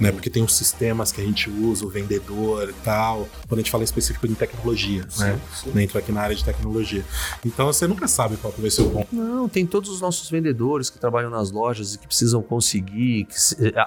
né? 0.00 0.12
Porque 0.12 0.30
tem 0.30 0.42
os 0.42 0.54
sistemas 0.54 1.12
que 1.12 1.20
a 1.20 1.24
gente 1.24 1.50
usa, 1.50 1.84
o 1.84 1.88
vendedor 1.88 2.68
e 2.68 2.72
tal. 2.84 3.28
Quando 3.48 3.60
a 3.60 3.62
gente 3.62 3.70
fala 3.70 3.82
em 3.82 3.86
específico 3.86 4.26
em 4.26 4.34
tecnologia, 4.34 5.04
sim, 5.08 5.24
né? 5.24 5.40
Sim. 5.54 5.70
né? 5.74 5.82
Entra 5.84 5.98
aqui 5.98 6.12
na 6.12 6.20
área 6.20 6.36
de 6.36 6.44
tecnologia. 6.44 7.04
Então 7.44 7.66
você 7.66 7.86
nunca 7.86 8.06
sabe 8.08 8.36
qual 8.36 8.52
vai 8.56 8.70
ser 8.70 8.82
o 8.82 8.90
bom. 8.90 9.06
Não, 9.12 9.48
tem 9.48 9.66
todos 9.66 9.90
os 9.90 10.00
nossos 10.00 10.28
vendedores 10.30 10.90
que 10.90 10.98
trabalham 10.98 11.30
nas 11.30 11.50
lojas 11.50 11.94
e 11.94 11.98
que 11.98 12.06
precisam 12.06 12.42
conseguir, 12.42 13.24
que, 13.26 13.34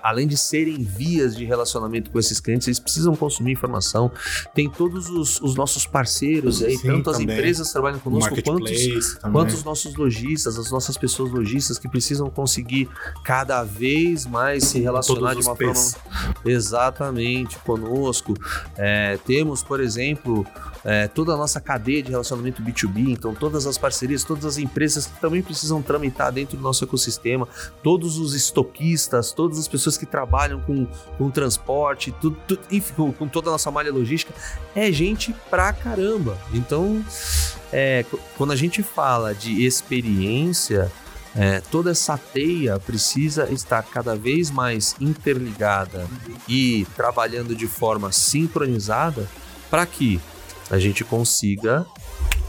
além 0.03 0.27
de 0.27 0.37
serem 0.37 0.83
vias 0.83 1.35
de 1.35 1.45
relacionamento 1.45 2.09
com 2.09 2.19
esses 2.19 2.39
clientes, 2.39 2.67
eles 2.67 2.79
precisam 2.79 3.15
consumir 3.15 3.51
informação. 3.51 4.11
Tem 4.53 4.69
todos 4.69 5.09
os, 5.09 5.39
os 5.41 5.55
nossos 5.55 5.85
parceiros, 5.85 6.61
aí, 6.63 6.77
tanto 6.77 7.11
também. 7.11 7.27
as 7.27 7.37
empresas 7.37 7.67
que 7.67 7.73
trabalham 7.73 7.99
conosco, 7.99 8.35
quantos, 8.43 9.15
quanto 9.15 9.53
os 9.53 9.63
nossos 9.63 9.95
lojistas, 9.95 10.57
as 10.57 10.71
nossas 10.71 10.97
pessoas 10.97 11.31
lojistas 11.31 11.77
que 11.77 11.87
precisam 11.87 12.29
conseguir 12.29 12.89
cada 13.23 13.63
vez 13.63 14.25
mais 14.25 14.65
se 14.65 14.79
relacionar 14.79 15.33
de 15.35 15.41
uma 15.41 15.55
forma 15.55 15.98
Exatamente, 16.45 17.57
conosco. 17.59 18.33
É, 18.77 19.17
temos, 19.25 19.63
por 19.63 19.79
exemplo, 19.79 20.45
é, 20.83 21.07
toda 21.07 21.33
a 21.33 21.37
nossa 21.37 21.59
cadeia 21.59 22.01
de 22.01 22.11
relacionamento 22.11 22.61
B2B, 22.61 23.09
então 23.09 23.33
todas 23.33 23.65
as 23.65 23.77
parcerias, 23.77 24.23
todas 24.23 24.45
as 24.45 24.57
empresas 24.57 25.05
que 25.05 25.19
também 25.19 25.41
precisam 25.41 25.81
tramitar 25.81 26.31
dentro 26.31 26.57
do 26.57 26.63
nosso 26.63 26.83
ecossistema, 26.83 27.47
todos 27.83 28.17
os 28.17 28.33
estoquistas, 28.33 29.31
todas 29.31 29.59
as 29.59 29.67
pessoas 29.67 29.97
que 29.97 30.05
trabalham 30.05 30.61
com, 30.61 30.87
com 31.17 31.29
transporte, 31.29 32.11
tudo, 32.19 32.37
tudo, 32.47 32.61
enfim, 32.71 33.11
com, 33.11 33.27
toda 33.27 33.49
a 33.49 33.51
nossa 33.51 33.69
malha 33.71 33.91
logística, 33.91 34.33
é 34.75 34.91
gente 34.91 35.33
pra 35.49 35.73
caramba. 35.73 36.37
Então, 36.53 37.03
é, 37.71 38.05
quando 38.37 38.51
a 38.51 38.55
gente 38.55 38.81
fala 38.81 39.33
de 39.33 39.65
experiência, 39.65 40.91
é, 41.35 41.61
toda 41.61 41.91
essa 41.91 42.17
teia 42.17 42.79
precisa 42.79 43.51
estar 43.51 43.83
cada 43.83 44.15
vez 44.15 44.49
mais 44.49 44.95
interligada 44.99 46.07
e 46.47 46.87
trabalhando 46.95 47.55
de 47.55 47.67
forma 47.67 48.11
sincronizada 48.11 49.27
para 49.69 49.85
que 49.85 50.19
a 50.69 50.79
gente 50.79 51.03
consiga 51.03 51.85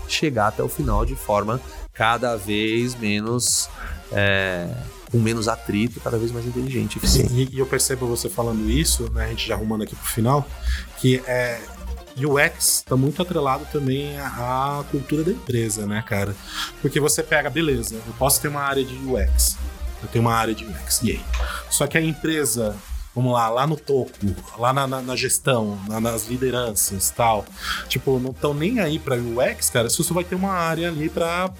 chegar 0.08 0.48
até 0.48 0.62
o 0.62 0.68
final 0.68 1.04
de 1.04 1.14
forma 1.14 1.60
cada 1.92 2.36
vez 2.36 2.94
menos 2.94 3.68
é, 4.12 4.68
com 5.10 5.18
menos 5.18 5.48
atrito, 5.48 6.00
cada 6.00 6.18
vez 6.18 6.30
mais 6.30 6.46
inteligente. 6.46 6.98
E, 7.32 7.54
e, 7.54 7.58
eu 7.58 7.66
percebo 7.66 8.06
você 8.06 8.28
falando 8.28 8.70
isso, 8.70 9.10
né, 9.10 9.24
a 9.24 9.28
gente 9.28 9.46
já 9.46 9.54
arrumando 9.54 9.82
aqui 9.82 9.94
pro 9.94 10.06
final, 10.06 10.46
que 10.98 11.22
é 11.26 11.60
UX 12.26 12.78
está 12.78 12.96
muito 12.96 13.20
atrelado 13.20 13.66
também 13.72 14.18
à, 14.18 14.84
cultura 14.90 15.24
da 15.24 15.32
empresa, 15.32 15.86
né, 15.86 16.02
cara? 16.06 16.34
Porque 16.80 17.00
você 17.00 17.22
pega, 17.22 17.50
beleza, 17.50 17.94
eu 17.94 18.14
posso 18.18 18.40
ter 18.40 18.48
uma 18.48 18.62
área 18.62 18.84
de 18.84 18.94
UX, 18.94 19.56
eu 20.02 20.08
tenho 20.08 20.24
uma 20.24 20.34
área 20.34 20.54
de 20.54 20.64
UX, 20.64 21.00
e 21.02 21.12
aí? 21.12 21.20
Só 21.68 21.86
que 21.86 21.96
a 21.96 22.00
empresa 22.00 22.76
vamos 23.14 23.32
lá, 23.32 23.48
lá 23.48 23.66
no 23.66 23.76
topo, 23.76 24.12
lá 24.56 24.72
na, 24.72 24.86
na, 24.86 25.02
na 25.02 25.16
gestão, 25.16 25.78
na, 25.88 26.00
nas 26.00 26.28
lideranças 26.28 27.10
tal. 27.10 27.44
Tipo, 27.88 28.18
não 28.18 28.30
estão 28.30 28.54
nem 28.54 28.80
aí 28.80 28.98
para 28.98 29.16
UX, 29.16 29.68
cara, 29.70 29.90
se 29.90 29.98
você 29.98 30.12
vai 30.12 30.24
ter 30.24 30.34
uma 30.34 30.52
área 30.52 30.88
ali 30.88 31.08
para 31.08 31.50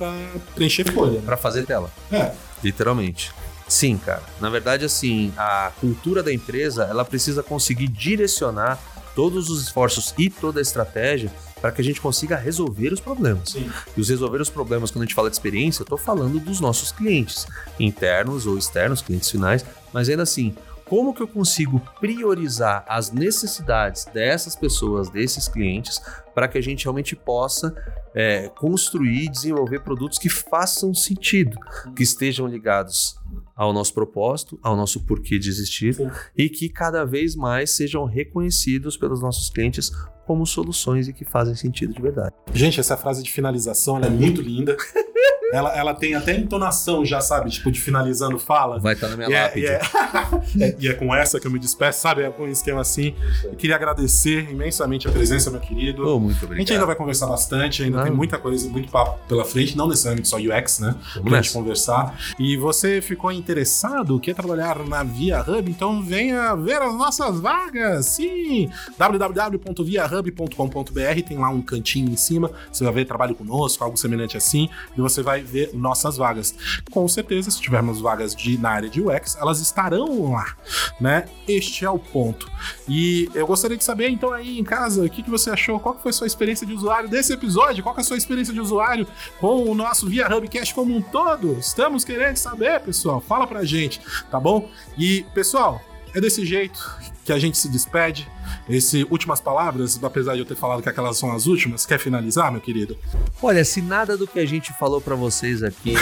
preencher 0.55 0.91
folha. 0.93 1.19
Né? 1.19 1.23
Para 1.25 1.37
fazer 1.37 1.67
tela. 1.67 1.91
É. 2.11 2.33
Literalmente. 2.63 3.33
Sim, 3.69 3.97
cara. 3.99 4.23
Na 4.41 4.51
verdade, 4.51 4.85
assim, 4.85 5.33
a 5.37 5.71
cultura 5.81 6.23
da 6.23 6.33
empresa, 6.33 6.85
ela 6.85 7.05
precisa 7.05 7.43
conseguir 7.43 7.87
direcionar 7.87 8.79
todos 9.15 9.51
os 9.51 9.63
esforços 9.63 10.15
e 10.19 10.31
toda 10.31 10.61
a 10.61 10.63
estratégia 10.63 11.31
para 11.61 11.71
que 11.71 11.81
a 11.81 11.85
gente 11.85 12.01
consiga 12.01 12.37
resolver 12.37 12.93
os 12.93 13.01
problemas. 13.01 13.51
Sim. 13.51 13.71
E 13.97 14.01
os 14.01 14.09
resolver 14.09 14.41
os 14.41 14.49
problemas, 14.49 14.91
quando 14.91 15.03
a 15.03 15.07
gente 15.07 15.15
fala 15.15 15.29
de 15.29 15.37
experiência, 15.37 15.83
eu 15.83 15.85
estou 15.85 15.99
falando 15.99 16.41
dos 16.41 16.61
nossos 16.61 16.91
clientes, 16.91 17.47
internos 17.79 18.47
ou 18.47 18.57
externos, 18.57 19.03
clientes 19.03 19.31
finais, 19.31 19.65
mas 19.93 20.09
ainda 20.09 20.23
assim, 20.23 20.55
como 20.91 21.15
que 21.15 21.23
eu 21.23 21.29
consigo 21.29 21.81
priorizar 22.01 22.85
as 22.89 23.13
necessidades 23.13 24.07
dessas 24.07 24.57
pessoas, 24.57 25.09
desses 25.09 25.47
clientes, 25.47 26.03
para 26.35 26.49
que 26.49 26.59
a 26.59 26.61
gente 26.61 26.83
realmente 26.83 27.15
possa 27.15 27.73
é, 28.13 28.49
construir 28.49 29.27
e 29.27 29.29
desenvolver 29.29 29.85
produtos 29.85 30.19
que 30.19 30.29
façam 30.29 30.93
sentido, 30.93 31.57
que 31.95 32.03
estejam 32.03 32.49
ligados 32.49 33.17
ao 33.55 33.73
nosso 33.73 33.95
propósito, 33.95 34.59
ao 34.65 34.77
nosso 34.77 35.07
porquê 35.07 35.39
de 35.39 35.49
existir 35.49 35.95
Sim. 35.95 36.11
e 36.37 36.49
que 36.49 36.69
cada 36.69 37.05
vez 37.05 37.37
mais 37.37 37.71
sejam 37.71 38.05
reconhecidos 38.05 38.97
pelos 38.97 39.23
nossos 39.23 39.49
clientes 39.49 39.93
como 40.27 40.45
soluções 40.45 41.07
e 41.07 41.13
que 41.13 41.25
fazem 41.25 41.55
sentido 41.55 41.95
de 41.95 42.03
verdade. 42.03 42.35
Gente, 42.53 42.81
essa 42.81 42.97
frase 42.97 43.23
de 43.23 43.31
finalização 43.31 43.97
é 44.01 44.11
muito 44.11 44.43
linda. 44.43 44.77
ela, 45.53 45.77
ela 45.77 45.95
tem 45.95 46.15
até 46.15 46.37
entonação, 46.37 47.05
já 47.05 47.21
sabe, 47.21 47.51
tipo, 47.51 47.71
de 47.71 47.81
finalizando 47.81 48.39
fala. 48.39 48.79
Vai 48.79 48.95
estar 48.95 49.09
na 49.09 49.17
minha 49.17 49.29
E 49.29 49.33
é, 49.35 49.43
lápide. 49.43 49.67
e, 49.67 49.69
é, 49.69 49.81
é- 50.69 50.77
e 50.79 50.89
é 50.89 50.95
com 50.95 51.15
essa 51.15 51.39
que 51.41 51.47
eu 51.47 51.51
me 51.51 51.59
despeço, 51.59 52.01
sabe? 52.01 52.23
É 52.23 52.31
com 52.31 52.45
um 52.45 52.49
esquema 52.49 52.81
assim. 52.81 53.15
Eu 53.45 53.55
queria 53.55 53.77
agradecer 53.77 54.51
imensamente 54.51 55.09
a 55.09 55.11
presença, 55.11 55.51
meu 55.51 55.61
querido. 55.61 56.07
Ô, 56.07 56.19
muito 56.21 56.37
A 56.37 56.45
obrigado. 56.45 56.59
gente 56.59 56.73
ainda 56.73 56.87
vai 56.87 56.95
conversar 56.97 57.27
bastante, 57.27 57.83
ainda 57.83 57.99
Não. 57.99 58.05
tem 58.05 58.13
muita 58.13 58.39
coisa, 58.39 58.69
muito 58.69 58.91
papo 58.91 59.19
pela 59.29 59.45
frente, 59.45 59.77
não 59.77 59.89
necessariamente 59.89 60.29
só 60.29 60.37
UX, 60.37 60.79
né? 60.81 60.95
Vamos 61.15 61.31
Pra 61.31 61.41
gente 61.43 61.53
conversar. 61.53 62.19
E 62.39 62.57
você 62.57 63.01
ficou 63.01 63.31
interessado, 63.33 64.19
quer 64.21 64.35
trabalhar 64.35 64.79
na 64.87 65.03
Via 65.03 65.41
Hub? 65.43 65.71
Então 65.71 66.03
venha 66.03 66.55
ver 66.57 66.81
as 66.83 66.95
nossas 66.95 67.41
vagas. 67.41 68.07
Sim! 68.07 68.71
www.viahub.com.br 68.99 71.23
tem 71.27 71.39
lá 71.39 71.49
um 71.49 71.63
cantinho 71.63 72.11
em 72.11 72.17
cima, 72.17 72.51
você 72.73 72.85
vai 72.85 72.93
ver 72.93 73.05
trabalho 73.05 73.35
conosco, 73.35 73.83
algo 73.85 73.97
semelhante 73.97 74.37
assim, 74.37 74.69
e 74.97 75.01
você 75.01 75.23
vai 75.23 75.40
ver 75.43 75.71
nossas 75.75 76.17
vagas. 76.17 76.55
Com 76.91 77.07
certeza, 77.09 77.51
se 77.51 77.61
tivermos 77.61 78.01
vagas 78.01 78.35
de, 78.35 78.59
na 78.59 78.71
área 78.71 78.89
de 78.89 79.01
UX, 79.01 79.37
elas 79.37 79.61
estarão 79.61 80.33
lá, 80.33 80.57
né? 81.01 81.27
Este 81.47 81.85
é 81.85 81.91
o 81.91 81.99
ponto. 81.99 82.51
E 82.89 83.29
eu 83.35 83.47
gostaria 83.47 83.77
de 83.77 83.85
saber, 83.85 84.09
então, 84.09 84.33
aí 84.33 84.59
em 84.59 84.65
casa, 84.65 85.05
o 85.05 85.11
que, 85.11 85.23
que 85.23 85.31
você 85.31 85.51
achou? 85.51 85.81
Qual 85.81 85.99
foi 85.99 86.11
a 86.11 86.13
sua 86.13 86.27
experiência 86.27 86.67
de 86.67 86.73
usuário 86.73 87.09
desse 87.09 87.33
episódio? 87.33 87.83
Qual 87.83 87.97
é 87.97 88.01
a 88.01 88.05
sua 88.05 88.17
experiência 88.17 88.53
de 88.53 88.61
usuário 88.61 89.07
com 89.41 89.71
o 89.71 89.75
nosso 89.75 90.09
Via 90.09 90.27
Hubcast 90.35 90.75
como 90.75 90.95
um 90.95 91.03
todo? 91.03 91.59
Estamos 91.59 92.05
querendo 92.05 92.37
saber, 92.37 92.81
pessoal. 92.81 93.21
Fala 93.21 93.47
pra 93.47 93.65
gente, 93.65 94.01
tá 94.31 94.39
bom? 94.39 94.69
E, 94.97 95.25
pessoal, 95.35 95.81
é 96.15 96.21
desse 96.21 96.45
jeito 96.45 96.91
que 97.25 97.33
a 97.33 97.39
gente 97.39 97.57
se 97.59 97.69
despede. 97.69 98.29
Esse 98.69 99.07
últimas 99.11 99.41
palavras, 99.41 99.99
apesar 100.03 100.35
de 100.35 100.41
eu 100.41 100.45
ter 100.45 100.57
falado 100.57 100.83
que 100.83 100.89
aquelas 100.89 101.17
são 101.17 101.33
as 101.33 101.47
últimas, 101.47 101.87
quer 101.87 101.99
finalizar, 101.99 102.51
meu 102.51 102.61
querido? 102.61 102.97
Olha, 103.43 103.65
se 103.65 103.81
nada 103.83 104.17
do 104.17 104.27
que 104.27 104.39
a 104.39 104.47
gente 104.47 104.73
falou 104.79 105.01
pra 105.01 105.15
vocês 105.15 105.63
aqui 105.63 105.95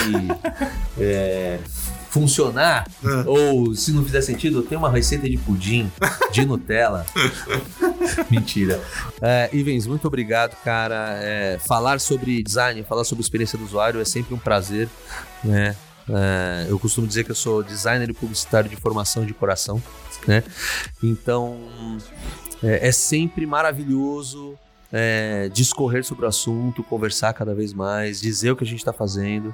é, 0.99 1.59
funcionar, 2.09 2.87
Ah. 3.03 3.23
ou 3.27 3.75
se 3.75 3.91
não 3.91 4.03
fizer 4.03 4.21
sentido, 4.21 4.61
tem 4.63 4.77
uma 4.77 4.89
receita 4.89 5.29
de 5.29 5.37
pudim 5.37 5.91
de 6.31 6.45
Nutella. 6.45 7.05
Mentira. 8.29 8.81
É, 9.21 9.49
Ivens, 9.53 9.85
muito 9.87 10.07
obrigado, 10.07 10.55
cara. 10.63 11.17
É, 11.21 11.59
falar 11.67 11.99
sobre 11.99 12.41
design, 12.41 12.83
falar 12.83 13.03
sobre 13.03 13.21
experiência 13.21 13.57
do 13.57 13.65
usuário 13.65 13.99
é 14.01 14.05
sempre 14.05 14.33
um 14.33 14.39
prazer, 14.39 14.87
né? 15.43 15.75
É, 16.09 16.65
eu 16.69 16.79
costumo 16.79 17.07
dizer 17.07 17.23
que 17.23 17.31
eu 17.31 17.35
sou 17.35 17.63
designer 17.63 18.09
e 18.09 18.13
publicitário 18.13 18.69
de 18.69 18.75
formação 18.75 19.25
de 19.25 19.33
coração, 19.33 19.81
né? 20.27 20.43
Então, 21.03 21.57
é, 22.63 22.87
é 22.87 22.91
sempre 22.91 23.45
maravilhoso 23.45 24.57
é, 24.91 25.49
discorrer 25.49 26.03
sobre 26.03 26.25
o 26.25 26.27
assunto, 26.27 26.83
conversar 26.83 27.33
cada 27.33 27.53
vez 27.53 27.73
mais, 27.73 28.19
dizer 28.19 28.51
o 28.51 28.55
que 28.55 28.63
a 28.63 28.67
gente 28.67 28.79
está 28.79 28.93
fazendo. 28.93 29.53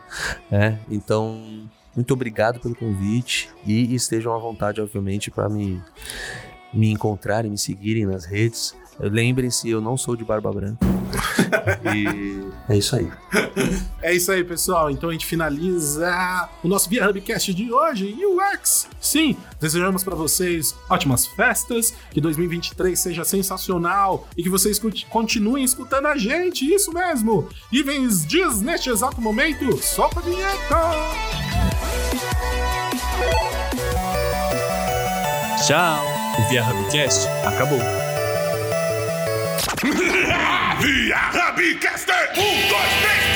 né? 0.50 0.80
Então, 0.90 1.70
muito 1.96 2.14
obrigado 2.14 2.60
pelo 2.60 2.76
convite 2.76 3.50
e 3.66 3.94
estejam 3.94 4.34
à 4.34 4.38
vontade, 4.38 4.82
obviamente, 4.82 5.32
para 5.32 5.50
me, 5.50 5.82
me 6.74 6.92
encontrarem, 6.92 7.52
me 7.52 7.58
seguirem 7.58 8.06
nas 8.06 8.26
redes. 8.26 8.76
Lembrem-se, 9.00 9.70
eu 9.70 9.82
não 9.82 9.98
sou 9.98 10.16
de 10.16 10.24
barba 10.24 10.52
branca. 10.52 10.86
e 11.94 12.46
é 12.72 12.78
isso 12.78 12.96
aí. 12.96 13.12
É 14.02 14.14
isso 14.14 14.32
aí, 14.32 14.44
pessoal. 14.44 14.90
Então 14.90 15.10
a 15.10 15.12
gente 15.12 15.26
finaliza 15.26 16.50
o 16.64 16.68
nosso 16.68 16.90
Via 16.90 17.10
Hubcast 17.10 17.54
de 17.54 17.72
hoje, 17.72 18.16
UX. 18.26 18.88
Sim, 19.00 19.36
desejamos 19.60 20.04
para 20.04 20.16
vocês 20.16 20.76
ótimas 20.90 21.26
festas, 21.26 21.94
que 22.12 22.22
2023 22.22 22.98
seja 22.98 23.24
sensacional 23.24 24.28
e 24.38 24.44
que 24.44 24.50
vocês 24.50 24.80
continuem 25.10 25.64
escutando 25.64 26.08
a 26.08 26.18
gente, 26.18 26.66
isso 26.66 26.94
mesmo. 26.94 27.50
Ivens 27.72 28.26
diz 28.26 28.62
neste 28.62 28.90
exato 28.90 29.22
momento, 29.22 29.78
solta 29.82 30.20
a 30.20 30.24
vinheta! 30.24 30.76
Tchau! 35.66 36.06
O 36.38 36.50
Via 36.50 36.64
Hubcast 36.64 37.28
acabou. 37.46 38.05
Via 40.80 41.18
Hubcaster. 41.32 42.32
Um, 42.38 42.68
dois, 42.70 42.92
três, 43.02 43.35